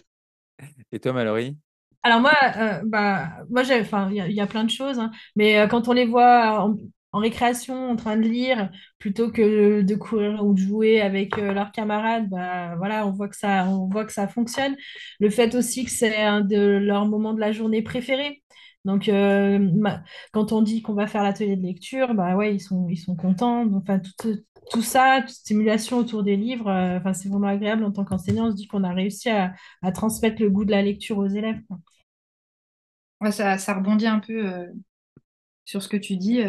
Et 0.91 0.99
toi, 0.99 1.13
Mallory? 1.13 1.57
Alors 2.03 2.21
moi, 2.21 2.33
euh, 2.57 2.81
bah, 2.85 3.29
moi 3.49 3.63
enfin, 3.81 4.09
il 4.11 4.33
y, 4.33 4.39
a 4.39 4.47
plein 4.47 4.63
de 4.63 4.69
choses, 4.69 4.99
hein. 4.99 5.11
mais 5.35 5.67
quand 5.69 5.87
on 5.87 5.93
les 5.93 6.05
voit 6.05 6.61
en, 6.61 6.75
en 7.13 7.19
récréation 7.19 7.89
en 7.89 7.95
train 7.95 8.17
de 8.17 8.23
lire 8.23 8.69
plutôt 8.99 9.31
que 9.31 9.81
de 9.81 9.95
courir 9.95 10.45
ou 10.45 10.53
de 10.53 10.59
jouer 10.59 11.01
avec 11.01 11.37
euh, 11.37 11.53
leurs 11.53 11.71
camarades, 11.71 12.29
bah, 12.29 12.75
voilà, 12.77 13.07
on 13.07 13.11
voit 13.11 13.29
que 13.29 13.35
ça, 13.35 14.27
fonctionne. 14.27 14.75
Le 15.19 15.29
fait 15.29 15.55
aussi 15.55 15.85
que 15.85 15.91
c'est 15.91 16.17
un 16.17 16.41
de 16.41 16.57
leurs 16.57 17.05
moments 17.07 17.33
de 17.33 17.39
la 17.39 17.51
journée 17.51 17.81
préférés. 17.81 18.43
Donc, 18.85 19.09
euh, 19.09 19.69
quand 20.31 20.51
on 20.51 20.61
dit 20.61 20.81
qu'on 20.81 20.93
va 20.93 21.07
faire 21.07 21.23
l'atelier 21.23 21.55
de 21.57 21.63
lecture, 21.63 22.13
bah 22.13 22.35
ouais, 22.35 22.55
ils 22.55 22.59
sont, 22.61 22.87
ils 22.89 22.97
sont 22.97 23.15
contents. 23.15 23.67
Tout, 24.19 24.37
tout 24.71 24.81
ça, 24.81 25.21
toute 25.21 25.29
stimulation 25.31 25.97
autour 25.97 26.23
des 26.23 26.37
livres, 26.37 26.69
euh, 26.69 27.13
c'est 27.13 27.29
vraiment 27.29 27.47
agréable 27.47 27.83
en 27.83 27.91
tant 27.91 28.05
qu'enseignant. 28.05 28.47
On 28.47 28.51
se 28.51 28.55
dit 28.55 28.67
qu'on 28.67 28.83
a 28.83 28.93
réussi 28.93 29.29
à, 29.29 29.53
transmettre 29.93 30.41
le 30.41 30.49
goût 30.49 30.65
de 30.65 30.71
la 30.71 30.81
lecture 30.81 31.17
aux 31.17 31.27
élèves. 31.27 31.59
Ça, 33.31 33.57
ça, 33.57 33.73
rebondit 33.73 34.07
un 34.07 34.19
peu 34.19 34.67
sur 35.65 35.81
ce 35.81 35.89
que 35.89 35.97
tu 35.97 36.17
dis. 36.17 36.41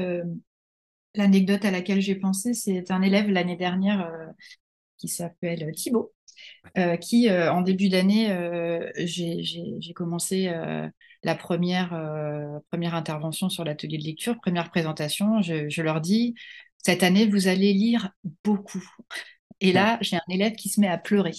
L'anecdote 1.15 1.65
à 1.65 1.71
laquelle 1.71 2.01
j'ai 2.01 2.15
pensé, 2.15 2.55
c'est 2.55 2.91
un 2.91 3.03
élève 3.03 3.31
l'année 3.31 3.57
dernière 3.57 4.07
euh, 4.07 4.27
qui 4.99 5.09
s'appelle 5.09 5.73
Thibaut, 5.75 6.13
euh, 6.77 6.97
qui, 6.97 7.29
euh, 7.29 7.53
en 7.53 7.63
début 7.63 7.89
d'année, 7.89 8.29
j'ai 8.97 9.93
commencé 9.95 10.53
la 11.25 11.35
première, 11.35 11.91
première 12.71 12.95
intervention 12.95 13.49
sur 13.49 13.65
l'atelier 13.65 13.99
de 13.99 14.05
lecture, 14.05 14.39
première 14.41 14.71
présentation. 14.71 15.43
Je, 15.43 15.69
je, 15.69 15.83
leur 15.83 16.01
dis, 16.01 16.35
cette 16.79 17.03
année, 17.03 17.27
vous 17.27 17.49
allez 17.49 17.73
lire 17.73 18.11
beaucoup. 18.45 18.85
Et 19.61 19.73
là, 19.73 19.99
j'ai 20.01 20.17
un 20.17 20.33
élève 20.33 20.55
qui 20.55 20.69
se 20.69 20.81
met 20.81 20.89
à 20.89 20.99
pleurer. 20.99 21.33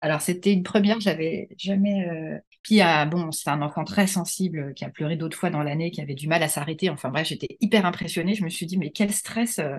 Alors, 0.00 0.20
c'était 0.20 0.52
une 0.52 0.62
première, 0.62 1.00
j'avais 1.00 1.48
jamais 1.58 2.06
puis, 2.64 2.80
bon, 3.10 3.30
c'est 3.30 3.50
un 3.50 3.60
enfant 3.60 3.84
très 3.84 4.06
sensible 4.06 4.58
euh, 4.58 4.72
qui 4.72 4.86
a 4.86 4.90
pleuré 4.90 5.16
d'autres 5.16 5.36
fois 5.36 5.50
dans 5.50 5.62
l'année, 5.62 5.90
qui 5.90 6.00
avait 6.00 6.14
du 6.14 6.28
mal 6.28 6.42
à 6.42 6.48
s'arrêter. 6.48 6.88
Enfin 6.88 7.10
bref, 7.10 7.28
j'étais 7.28 7.58
hyper 7.60 7.84
impressionnée. 7.84 8.34
Je 8.34 8.42
me 8.42 8.48
suis 8.48 8.64
dit, 8.64 8.78
mais 8.78 8.90
quel 8.90 9.12
stress 9.12 9.58
euh, 9.58 9.76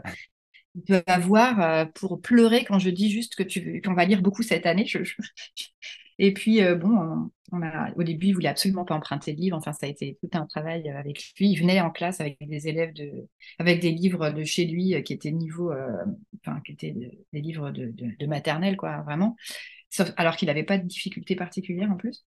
il 0.76 0.84
peut 0.84 1.04
avoir 1.08 1.62
euh, 1.62 1.86
pour 1.86 2.22
pleurer 2.22 2.64
quand 2.64 2.78
je 2.78 2.92
dis 2.92 3.10
juste 3.10 3.36
que 3.36 3.42
tu 3.44 3.82
qu'on 3.82 3.96
va 3.96 4.06
lire 4.06 4.22
beaucoup 4.22 4.44
cette 4.44 4.68
année. 4.68 4.86
Et 6.20 6.34
puis, 6.34 6.62
bon, 6.76 7.30
on 7.52 7.62
a, 7.62 7.92
au 7.98 8.04
début, 8.04 8.28
il 8.28 8.34
voulait 8.34 8.48
absolument 8.48 8.86
pas 8.86 8.96
emprunter 8.96 9.34
de 9.34 9.42
livres. 9.42 9.58
Enfin, 9.58 9.74
ça 9.74 9.86
a 9.86 9.90
été 9.90 10.18
tout 10.22 10.30
un 10.38 10.46
travail 10.46 10.88
avec 10.90 11.18
lui. 11.38 11.50
Il 11.50 11.58
venait 11.60 11.82
en 11.82 11.92
classe 11.92 12.22
avec 12.22 12.38
des 12.40 12.70
élèves 12.70 12.94
de, 12.94 13.28
avec 13.60 13.82
des 13.82 13.92
livres 13.92 14.30
de 14.30 14.46
chez 14.46 14.66
lui 14.66 15.04
qui 15.04 15.12
étaient 15.12 15.34
niveau, 15.34 15.74
enfin, 16.40 16.62
qui 16.66 16.72
étaient 16.72 16.96
des 17.34 17.42
livres 17.42 17.70
de, 17.72 17.92
de 17.92 18.26
maternelle, 18.28 18.78
quoi, 18.78 19.02
vraiment. 19.02 19.36
Sauf, 19.90 20.14
alors 20.16 20.38
qu'il 20.38 20.48
n'avait 20.48 20.64
pas 20.64 20.78
de 20.78 20.88
difficultés 20.88 21.36
particulières 21.36 21.92
en 21.92 21.98
plus. 21.98 22.26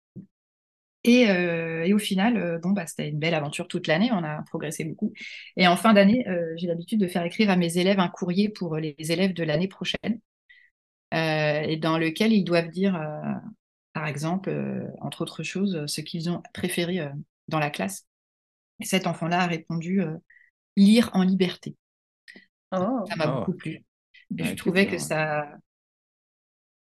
Euh, 1.07 1.83
et, 1.85 1.93
au 1.93 1.99
final, 1.99 2.37
euh, 2.37 2.59
bon, 2.59 2.71
bah, 2.71 2.87
c'était 2.87 3.09
une 3.09 3.19
belle 3.19 3.35
aventure 3.35 3.69
toute 3.69 3.87
l'année, 3.87 4.11
on 4.13 4.25
a 4.25 4.43
progressé 4.43 4.85
beaucoup. 4.85 5.13
Et 5.57 5.67
en 5.67 5.77
fin 5.77 5.93
d'année, 5.93 6.27
euh, 6.29 6.53
j'ai 6.57 6.67
l'habitude 6.67 7.01
de 7.01 7.07
faire 7.07 7.25
écrire 7.25 7.51
à 7.51 7.57
mes 7.57 7.79
élèves 7.79 8.01
un 8.01 8.09
courrier 8.09 8.49
pour 8.49 8.77
les 8.77 8.95
élèves 8.99 9.33
de 9.33 9.45
l'année 9.45 9.69
prochaine, 9.69 10.21
et 11.13 11.79
dans 11.81 11.99
lequel 11.99 12.33
ils 12.33 12.45
doivent 12.45 12.69
dire, 12.69 13.01
par 13.95 14.07
exemple, 14.07 14.53
entre 15.01 15.23
autres 15.23 15.43
choses, 15.43 15.87
ce 15.87 16.01
qu'ils 16.03 16.29
ont 16.29 16.43
préféré 16.53 17.09
dans 17.49 17.59
la 17.59 17.71
classe. 17.71 18.07
Et 18.81 18.85
cet 18.85 19.07
enfant-là 19.07 19.41
a 19.41 19.47
répondu 19.47 20.03
lire 20.77 21.09
en 21.15 21.23
liberté. 21.23 21.75
Oh. 22.73 23.05
Ça 23.09 23.17
m'a 23.17 23.29
beaucoup 23.29 23.55
plu. 23.55 23.83
Et 24.37 24.45
je 24.45 24.55
trouvais 24.57 24.87
que 24.89 24.99
ça, 24.99 25.49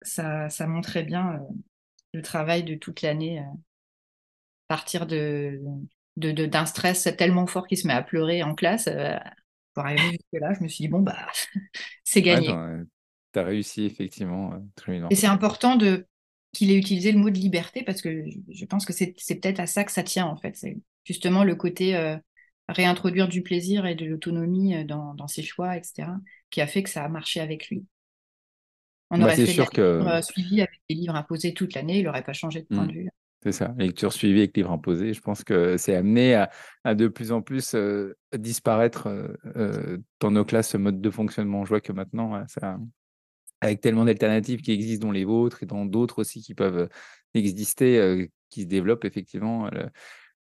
ça, 0.01 0.49
ça 0.49 0.65
montrait 0.65 1.03
bien 1.03 1.41
le 2.13 2.21
travail 2.23 2.63
de 2.63 2.73
toute 2.73 3.03
l'année 3.03 3.43
partir 4.67 5.05
de, 5.05 5.59
d'un 6.17 6.65
stress 6.65 7.09
tellement 7.17 7.47
fort 7.47 7.67
qu'il 7.67 7.77
se 7.77 7.87
met 7.87 7.93
à 7.93 8.01
pleurer 8.01 8.43
en 8.43 8.55
classe. 8.55 8.87
Euh, 8.87 9.17
pour 9.73 9.85
arriver 9.85 10.11
jusque-là, 10.11 10.53
je 10.53 10.63
me 10.63 10.67
suis 10.67 10.83
dit, 10.83 10.87
bon, 10.87 11.01
bah, 11.01 11.27
c'est 12.03 12.21
gagné. 12.21 12.47
tu 13.33 13.39
as 13.39 13.43
réussi, 13.43 13.85
effectivement. 13.85 14.53
Euh, 14.87 15.07
Et 15.09 15.15
c'est 15.15 15.27
important 15.27 15.75
de 15.75 16.07
qu'il 16.53 16.71
ait 16.71 16.77
utilisé 16.77 17.11
le 17.11 17.19
mot 17.19 17.29
de 17.29 17.37
liberté 17.37 17.83
parce 17.83 18.01
que 18.01 18.23
je, 18.49 18.65
pense 18.65 18.85
que 18.85 18.93
c'est, 18.93 19.13
peut-être 19.13 19.59
à 19.59 19.67
ça 19.67 19.83
que 19.83 19.91
ça 19.91 20.03
tient, 20.03 20.25
en 20.25 20.37
fait. 20.37 20.55
C'est 20.55 20.77
justement 21.03 21.43
le 21.43 21.55
côté 21.55 21.97
euh, 21.97 22.15
réintroduire 22.69 23.27
du 23.27 23.43
plaisir 23.43 23.85
et 23.85 23.95
de 23.95 24.05
l'autonomie 24.05 24.85
dans, 24.85 25.13
dans, 25.15 25.27
ses 25.27 25.43
choix, 25.43 25.75
etc., 25.75 26.07
qui 26.49 26.61
a 26.61 26.67
fait 26.67 26.81
que 26.81 26.89
ça 26.89 27.03
a 27.03 27.09
marché 27.09 27.41
avec 27.41 27.67
lui. 27.67 27.85
On 29.11 29.17
bah, 29.17 29.25
aurait 29.25 29.35
fait 29.35 29.47
sûr 29.47 29.69
que... 29.69 30.21
suivi 30.21 30.61
avec 30.61 30.79
des 30.89 30.95
livres 30.95 31.15
imposés 31.15 31.53
toute 31.53 31.73
l'année, 31.73 31.99
il 31.99 32.05
n'aurait 32.05 32.23
pas 32.23 32.33
changé 32.33 32.61
de 32.61 32.67
point 32.67 32.85
de 32.85 32.93
mmh. 32.93 32.95
vue. 32.95 33.04
C'est 33.45 33.51
ça, 33.51 33.75
lecture 33.77 34.11
suivie 34.11 34.39
avec 34.39 34.57
livre 34.57 34.71
imposé. 34.71 35.13
Je 35.13 35.21
pense 35.21 35.43
que 35.43 35.77
c'est 35.77 35.95
amené 35.95 36.33
à, 36.83 36.95
de 36.95 37.07
plus 37.07 37.31
en 37.31 37.43
plus 37.43 37.75
disparaître 38.35 39.07
dans 40.19 40.31
nos 40.31 40.43
classes 40.43 40.69
ce 40.69 40.77
mode 40.77 40.99
de 40.99 41.09
fonctionnement. 41.11 41.63
Je 41.63 41.69
vois 41.69 41.79
que 41.79 41.91
maintenant, 41.91 42.43
avec 43.61 43.81
tellement 43.81 44.05
d'alternatives 44.05 44.61
qui 44.61 44.71
existent, 44.71 45.05
dont 45.05 45.11
les 45.11 45.25
vôtres 45.25 45.61
et 45.61 45.67
dans 45.67 45.85
d'autres 45.85 46.21
aussi 46.21 46.41
qui 46.41 46.55
peuvent 46.55 46.89
exister, 47.35 48.31
qui 48.49 48.63
se 48.63 48.67
développent 48.67 49.05
effectivement. 49.05 49.69
Le, 49.69 49.91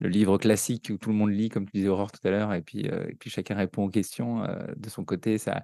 livre 0.10 0.38
classique 0.38 0.91
où 0.93 0.97
tout 0.97 1.12
le 1.12 1.16
monde 1.16 1.32
lit, 1.32 1.47
comme 1.47 1.66
tu 1.66 1.78
disais 1.78 1.88
Aurore 1.88 2.12
tout 2.12 2.26
à 2.28 2.32
l'heure, 2.32 2.54
et 2.54 2.62
puis, 2.62 2.88
et 2.88 3.16
puis 3.18 3.30
chacun 3.30 3.56
répond 3.56 3.86
aux 3.86 3.89
questions 3.89 4.43
de 4.76 4.89
son 4.89 5.06
côté, 5.06 5.38
ça, 5.38 5.64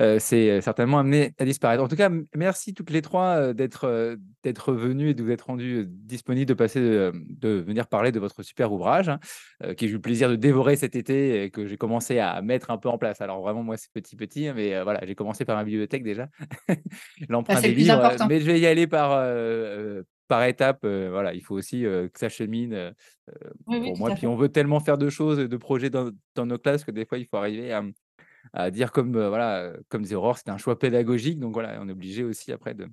euh, 0.00 0.18
c'est 0.20 0.50
euh, 0.50 0.60
certainement 0.60 0.98
amené 0.98 1.32
à 1.38 1.44
disparaître. 1.44 1.82
En 1.82 1.88
tout 1.88 1.96
cas, 1.96 2.10
merci 2.34 2.72
toutes 2.72 2.90
les 2.90 3.02
trois 3.02 3.36
euh, 3.36 3.52
d'être 3.52 4.16
d'être 4.44 4.72
venues 4.72 5.10
et 5.10 5.14
de 5.14 5.22
vous 5.22 5.30
être 5.30 5.46
rendues 5.46 5.86
disponibles, 5.88 6.46
de 6.46 6.54
passer 6.54 6.80
de, 6.80 7.48
venir 7.66 7.88
parler 7.88 8.12
de 8.12 8.20
votre 8.20 8.42
super 8.42 8.72
ouvrage, 8.72 9.08
hein, 9.08 9.18
qui 9.76 9.86
j'ai 9.86 9.92
eu 9.92 9.96
le 9.96 10.00
plaisir 10.00 10.30
de 10.30 10.36
dévorer 10.36 10.76
cet 10.76 10.94
été 10.94 11.42
et 11.42 11.50
que 11.50 11.66
j'ai 11.66 11.76
commencé 11.76 12.20
à 12.20 12.40
mettre 12.42 12.70
un 12.70 12.78
peu 12.78 12.88
en 12.88 12.98
place. 12.98 13.20
Alors 13.20 13.40
vraiment, 13.40 13.64
moi, 13.64 13.76
c'est 13.76 13.92
petit 13.92 14.14
petit, 14.14 14.46
hein, 14.46 14.54
mais 14.54 14.80
voilà, 14.82 15.00
j'ai 15.04 15.16
commencé 15.16 15.44
par 15.44 15.56
ma 15.56 15.64
bibliothèque 15.64 16.04
déjà, 16.04 16.28
l'emprunt 17.28 17.56
ah, 17.56 17.60
des 17.60 17.74
livres, 17.74 18.16
mais 18.28 18.40
je 18.40 18.46
vais 18.46 18.60
y 18.60 18.66
aller 18.66 18.86
par 18.86 19.26
par 20.28 20.44
étapes. 20.44 20.86
voilà, 20.86 21.34
il 21.34 21.42
faut 21.42 21.56
aussi 21.56 21.82
que 21.82 22.10
ça 22.14 22.28
chemine 22.28 22.94
pour 23.66 23.98
moi. 23.98 24.14
Puis 24.14 24.28
on 24.28 24.36
veut 24.36 24.48
tellement 24.50 24.78
faire 24.78 24.98
de 24.98 25.10
choses, 25.10 25.38
de 25.38 25.56
projets 25.56 25.90
dans, 25.90 26.10
dans, 26.36 26.46
nos 26.46 26.58
classes 26.58 26.84
que 26.84 26.92
des 26.92 27.04
fois, 27.04 27.18
il 27.18 27.26
faut 27.26 27.38
arriver 27.38 27.72
à 27.72 27.82
à 28.52 28.70
dire 28.70 28.92
comme 28.92 29.12
voilà 29.12 29.72
comme 29.88 30.04
c'est 30.04 30.48
un 30.48 30.58
choix 30.58 30.78
pédagogique, 30.78 31.38
donc 31.38 31.52
voilà, 31.52 31.78
on 31.80 31.88
est 31.88 31.92
obligé 31.92 32.24
aussi 32.24 32.52
après 32.52 32.74
de, 32.74 32.88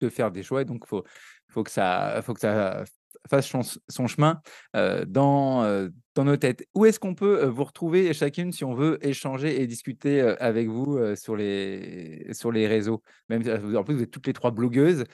de 0.00 0.08
faire 0.08 0.30
des 0.30 0.42
choix, 0.42 0.64
donc 0.64 0.86
faut 0.86 1.04
faut 1.48 1.62
que 1.62 1.70
ça 1.70 2.20
faut 2.22 2.34
que 2.34 2.40
ça 2.40 2.84
fasse 3.28 3.46
son, 3.88 4.06
chemin 4.06 4.40
dans, 4.72 5.88
dans 6.14 6.24
nos 6.24 6.36
têtes. 6.36 6.66
Où 6.74 6.86
est-ce 6.86 6.98
qu'on 6.98 7.14
peut 7.14 7.44
vous 7.44 7.64
retrouver 7.64 8.12
chacune 8.14 8.52
si 8.52 8.64
on 8.64 8.74
veut 8.74 8.98
échanger 9.06 9.60
et 9.60 9.66
discuter 9.66 10.20
avec 10.20 10.68
vous 10.68 10.98
sur, 11.16 11.36
les, 11.36 12.32
sur 12.32 12.50
les 12.50 12.66
réseaux? 12.66 13.02
Même 13.28 13.42
en 13.76 13.84
plus, 13.84 13.94
vous 13.94 14.02
êtes 14.02 14.10
toutes 14.10 14.26
les 14.26 14.32
trois 14.32 14.50
blogueuses, 14.50 15.04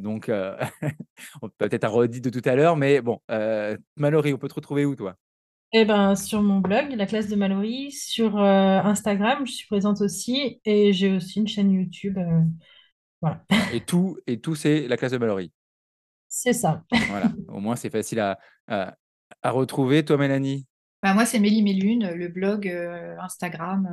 donc 0.00 0.26
peut-être 1.58 1.84
un 1.84 1.88
redit 1.88 2.20
de 2.20 2.30
tout 2.30 2.48
à 2.48 2.54
l'heure, 2.54 2.76
mais 2.76 3.00
bon, 3.00 3.20
Mallory, 3.96 4.32
on 4.32 4.38
peut 4.38 4.48
te 4.48 4.54
retrouver 4.54 4.84
où 4.84 4.94
toi? 4.94 5.16
Eh 5.78 5.84
ben, 5.84 6.14
sur 6.14 6.40
mon 6.40 6.60
blog, 6.60 6.92
la 6.92 7.04
classe 7.04 7.28
de 7.28 7.36
Mallory, 7.36 7.92
sur 7.92 8.38
euh, 8.38 8.80
Instagram, 8.80 9.46
je 9.46 9.52
suis 9.52 9.66
présente 9.66 10.00
aussi, 10.00 10.58
et 10.64 10.94
j'ai 10.94 11.14
aussi 11.14 11.38
une 11.40 11.48
chaîne 11.48 11.70
YouTube. 11.70 12.16
Euh, 12.16 12.40
voilà. 13.20 13.44
Et 13.74 13.80
tout, 13.80 14.16
et 14.26 14.40
tout 14.40 14.54
c'est 14.54 14.88
la 14.88 14.96
classe 14.96 15.12
de 15.12 15.18
Mallory. 15.18 15.52
C'est 16.28 16.54
ça. 16.54 16.82
Voilà, 17.08 17.30
au 17.48 17.60
moins 17.60 17.76
c'est 17.76 17.90
facile 17.90 18.20
à, 18.20 18.38
à, 18.68 19.50
retrouver. 19.50 20.02
Toi, 20.02 20.16
Mélanie? 20.16 20.66
Bah, 21.02 21.12
Moi, 21.12 21.26
c'est 21.26 21.40
Mélie 21.40 21.62
Mélune, 21.62 22.10
le 22.10 22.28
blog, 22.28 22.66
euh, 22.68 23.14
Instagram, 23.20 23.86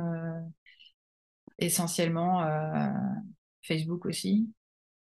essentiellement, 1.58 2.46
Facebook 3.60 4.06
aussi. 4.06 4.48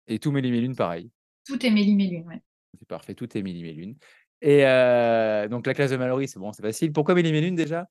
Et 0.07 0.17
tout 0.17 0.31
Mélie 0.31 0.51
Mélune, 0.51 0.77
pareil. 0.77 1.11
Tout 1.45 1.65
est 1.65 1.71
Mélie 1.71 1.95
Mélune, 1.95 2.23
oui. 2.25 2.35
C'est 2.79 2.87
parfait, 2.87 3.15
tout 3.15 3.37
est 3.37 3.41
Mélie 3.41 3.63
Mélune. 3.63 3.97
Et 4.41 4.65
euh, 4.65 5.47
donc, 5.47 5.67
la 5.67 5.73
classe 5.73 5.91
de 5.91 5.97
Mallory, 5.97 6.27
c'est 6.27 6.39
bon, 6.39 6.51
c'est 6.53 6.61
facile. 6.63 6.93
Pourquoi 6.93 7.15
Mélie 7.15 7.31
Mélune 7.31 7.55
déjà? 7.55 7.87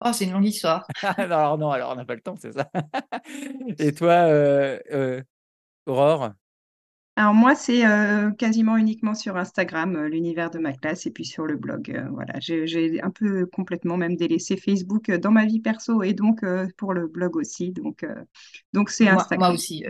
Oh, 0.00 0.12
c'est 0.12 0.24
une 0.24 0.32
longue 0.32 0.44
histoire. 0.46 0.86
alors 1.02 1.58
non, 1.58 1.70
alors 1.70 1.92
on 1.92 1.96
n'a 1.96 2.04
pas 2.04 2.14
le 2.14 2.20
temps, 2.20 2.36
c'est 2.36 2.52
ça. 2.52 2.70
Et 3.78 3.92
toi, 3.94 4.12
euh, 4.28 4.78
euh, 4.92 5.22
Aurore? 5.86 6.32
Alors 7.16 7.34
moi, 7.34 7.54
c'est 7.54 7.84
euh, 7.86 8.30
quasiment 8.32 8.76
uniquement 8.78 9.14
sur 9.14 9.36
Instagram, 9.36 9.96
euh, 9.96 10.08
l'univers 10.08 10.50
de 10.50 10.58
ma 10.58 10.72
classe, 10.72 11.06
et 11.06 11.10
puis 11.10 11.24
sur 11.26 11.46
le 11.46 11.56
blog. 11.56 11.90
euh, 11.90 12.08
voilà, 12.10 12.34
j'ai 12.40 13.02
un 13.02 13.10
peu 13.10 13.44
complètement 13.46 13.96
même 13.98 14.16
délaissé 14.16 14.56
Facebook 14.56 15.10
dans 15.10 15.30
ma 15.30 15.44
vie 15.44 15.60
perso 15.60 16.02
et 16.02 16.14
donc 16.14 16.42
euh, 16.42 16.66
pour 16.78 16.94
le 16.94 17.06
blog 17.08 17.36
aussi. 17.36 17.70
Donc 17.72 18.02
euh, 18.02 18.14
donc 18.72 18.88
c'est 18.90 19.08
Moi, 19.08 19.28
moi 19.34 19.50
Instagram. 19.50 19.52
aussi. 19.52 19.84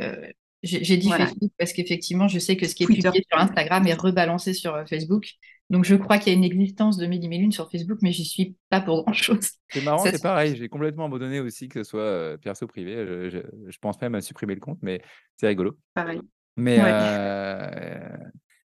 J'ai 0.63 0.97
dit 0.97 1.09
Voilà. 1.09 1.27
Facebook 1.27 1.51
parce 1.59 1.73
qu'effectivement, 1.73 2.29
je 2.29 2.39
sais 2.39 2.57
que 2.57 2.67
ce 2.69 2.75
qui 2.75 2.85
est 2.85 2.87
Twitter. 2.87 3.03
publié 3.09 3.25
sur 3.31 3.41
Instagram 3.41 3.87
est 3.87 3.95
rebalancé 3.95 4.55
sur 4.55 4.75
euh, 4.75 4.85
Facebook. 4.87 5.27
Donc, 5.71 5.85
je 5.85 5.95
crois 5.95 6.19
qu'il 6.19 6.33
y 6.33 6.35
a 6.35 6.39
une 6.39 6.45
existence 6.45 6.99
de 6.99 7.07
Mélie 7.07 7.29
Mélune 7.29 7.51
sur 7.53 7.71
Facebook, 7.71 7.99
mais 8.03 8.13
j'y 8.13 8.25
suis 8.27 8.57
pas 8.69 8.81
pour 8.81 9.05
grand-chose. 9.05 9.49
C'est 9.71 9.83
marrant, 9.83 10.05
c'est 10.05 10.23
pareil, 10.23 10.55
j'ai 10.57 10.69
complètement 10.69 11.07
abandonné 11.07 11.41
aussi 11.41 11.69
que 11.69 11.83
ce 11.83 11.89
soit 11.91 12.01
euh, 12.03 12.37
perso 12.37 12.67
privé. 12.67 12.95
Je, 13.07 13.31
je- 13.31 13.71
je 13.71 13.79
pense 13.79 14.01
même 14.01 14.15
à 14.15 14.21
supprimer 14.21 14.55
le 14.55 14.61
compte, 14.61 14.79
mais 14.83 15.01
c'est 15.37 15.47
rigolo. 15.49 15.79
Pareil. 15.95 16.21
Mais 16.57 16.77
Ouais. 16.79 16.91
euh, 16.93 18.17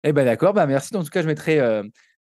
eh 0.03 0.13
ben 0.13 0.25
d'accord, 0.25 0.53
bah 0.53 0.65
merci. 0.65 0.95
En 0.95 1.03
tout 1.03 1.09
cas, 1.09 1.21
je 1.21 1.27
mettrai, 1.27 1.59
euh, 1.59 1.83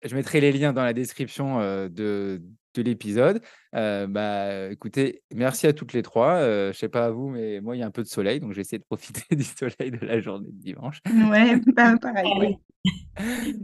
je 0.05 0.15
mettrai 0.17 0.41
les 0.41 0.51
liens 0.53 0.73
dans 0.73 0.83
la 0.85 0.93
description 0.93 1.61
euh, 1.61 1.89
de, 1.89 2.43
de 2.83 2.91
l'épisode. 2.91 3.41
Euh, 3.75 4.07
bah 4.07 4.71
écoutez, 4.71 5.23
merci 5.35 5.67
à 5.67 5.73
toutes 5.73 5.93
les 5.93 6.03
trois. 6.03 6.35
Euh, 6.35 6.73
je 6.73 6.79
sais 6.79 6.89
pas 6.89 7.07
à 7.07 7.11
vous, 7.11 7.29
mais 7.29 7.61
moi 7.61 7.77
il 7.77 7.81
y 7.81 7.83
a 7.83 7.87
un 7.87 7.91
peu 7.91 8.03
de 8.03 8.09
soleil, 8.09 8.41
donc 8.41 8.53
j'ai 8.53 8.63
essayé 8.63 8.79
de 8.79 8.85
profiter 8.85 9.23
du 9.37 9.45
soleil 9.45 9.91
de 9.91 10.05
la 10.05 10.21
journée 10.21 10.51
de 10.51 10.61
dimanche. 10.61 11.01
Ouais, 11.31 11.61
bah, 11.75 11.97
pareil. 12.01 12.33
Ouais. 12.39 12.59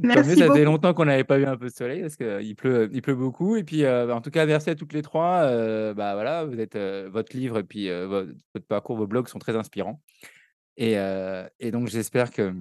mieux, 0.02 0.36
ça 0.36 0.46
faisait 0.48 0.64
longtemps 0.64 0.94
qu'on 0.94 1.04
n'avait 1.04 1.24
pas 1.24 1.38
eu 1.38 1.44
un 1.44 1.56
peu 1.56 1.66
de 1.66 1.74
soleil 1.74 2.00
parce 2.00 2.16
qu'il 2.16 2.56
pleut, 2.56 2.88
il 2.92 3.02
pleut 3.02 3.14
beaucoup. 3.14 3.56
Et 3.56 3.64
puis, 3.64 3.84
euh, 3.84 4.06
bah, 4.06 4.16
en 4.16 4.20
tout 4.20 4.30
cas, 4.30 4.46
merci 4.46 4.70
à 4.70 4.74
toutes 4.74 4.92
les 4.92 5.02
trois. 5.02 5.42
Euh, 5.42 5.94
bah 5.94 6.14
voilà, 6.14 6.44
vous 6.44 6.58
êtes 6.58 6.76
euh, 6.76 7.08
votre 7.10 7.36
livre 7.36 7.58
et 7.58 7.64
puis 7.64 7.88
euh, 7.88 8.06
votre, 8.06 8.32
votre 8.54 8.66
parcours, 8.66 8.96
vos 8.96 9.06
blogs 9.06 9.28
sont 9.28 9.38
très 9.38 9.56
inspirants. 9.56 10.00
Et, 10.76 10.98
euh, 10.98 11.46
et 11.60 11.70
donc, 11.70 11.88
j'espère 11.88 12.30
que 12.30 12.54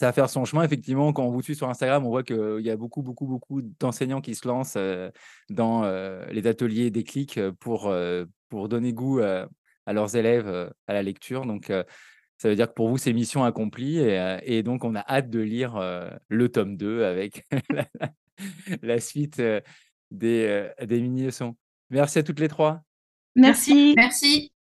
ça 0.00 0.06
va 0.06 0.12
faire 0.14 0.30
son 0.30 0.46
chemin. 0.46 0.62
Effectivement, 0.62 1.12
quand 1.12 1.26
on 1.26 1.30
vous 1.30 1.42
suit 1.42 1.54
sur 1.54 1.68
Instagram, 1.68 2.06
on 2.06 2.08
voit 2.08 2.22
qu'il 2.22 2.62
y 2.62 2.70
a 2.70 2.76
beaucoup, 2.78 3.02
beaucoup, 3.02 3.26
beaucoup 3.26 3.60
d'enseignants 3.60 4.22
qui 4.22 4.34
se 4.34 4.48
lancent 4.48 4.78
euh, 4.78 5.10
dans 5.50 5.84
euh, 5.84 6.24
les 6.30 6.46
ateliers 6.46 6.90
déclic 6.90 7.38
pour, 7.60 7.88
euh, 7.88 8.24
pour 8.48 8.70
donner 8.70 8.94
goût 8.94 9.20
à 9.20 9.92
leurs 9.92 10.16
élèves 10.16 10.72
à 10.86 10.94
la 10.94 11.02
lecture. 11.02 11.44
Donc, 11.44 11.70
ça 12.38 12.48
veut 12.48 12.56
dire 12.56 12.68
que 12.68 12.72
pour 12.72 12.88
vous, 12.88 12.96
c'est 12.96 13.12
mission 13.12 13.44
accomplie. 13.44 13.98
Et, 13.98 14.62
donc, 14.62 14.84
on 14.84 14.94
a 14.94 15.04
hâte 15.06 15.28
de 15.28 15.40
lire 15.40 15.78
le 16.28 16.48
tome 16.48 16.78
2 16.78 17.04
avec 17.04 17.46
la, 17.68 17.86
la 18.80 19.00
suite 19.00 19.42
des, 20.10 20.70
des 20.80 21.00
mini-leçons. 21.02 21.56
Merci 21.90 22.20
à 22.20 22.22
toutes 22.22 22.40
les 22.40 22.48
trois. 22.48 22.82
Merci. 23.36 23.94
Merci. 23.96 24.52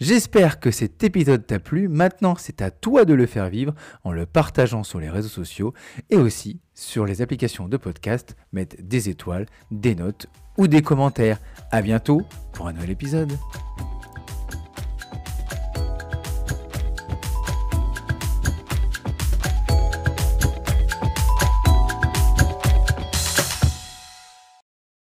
J'espère 0.00 0.58
que 0.58 0.72
cet 0.72 1.04
épisode 1.04 1.46
t'a 1.46 1.60
plu. 1.60 1.88
Maintenant, 1.88 2.34
c'est 2.36 2.60
à 2.60 2.72
toi 2.72 3.04
de 3.04 3.14
le 3.14 3.26
faire 3.26 3.48
vivre 3.48 3.72
en 4.02 4.10
le 4.10 4.26
partageant 4.26 4.82
sur 4.82 4.98
les 4.98 5.08
réseaux 5.08 5.28
sociaux 5.28 5.74
et 6.10 6.16
aussi 6.16 6.60
sur 6.74 7.06
les 7.06 7.22
applications 7.22 7.68
de 7.68 7.76
podcast. 7.76 8.36
Mettre 8.52 8.76
des 8.80 9.08
étoiles, 9.08 9.46
des 9.70 9.94
notes 9.94 10.26
ou 10.58 10.66
des 10.66 10.82
commentaires. 10.82 11.38
À 11.70 11.82
bientôt 11.82 12.22
pour 12.52 12.66
un 12.66 12.72
nouvel 12.72 12.90
épisode. 12.90 13.32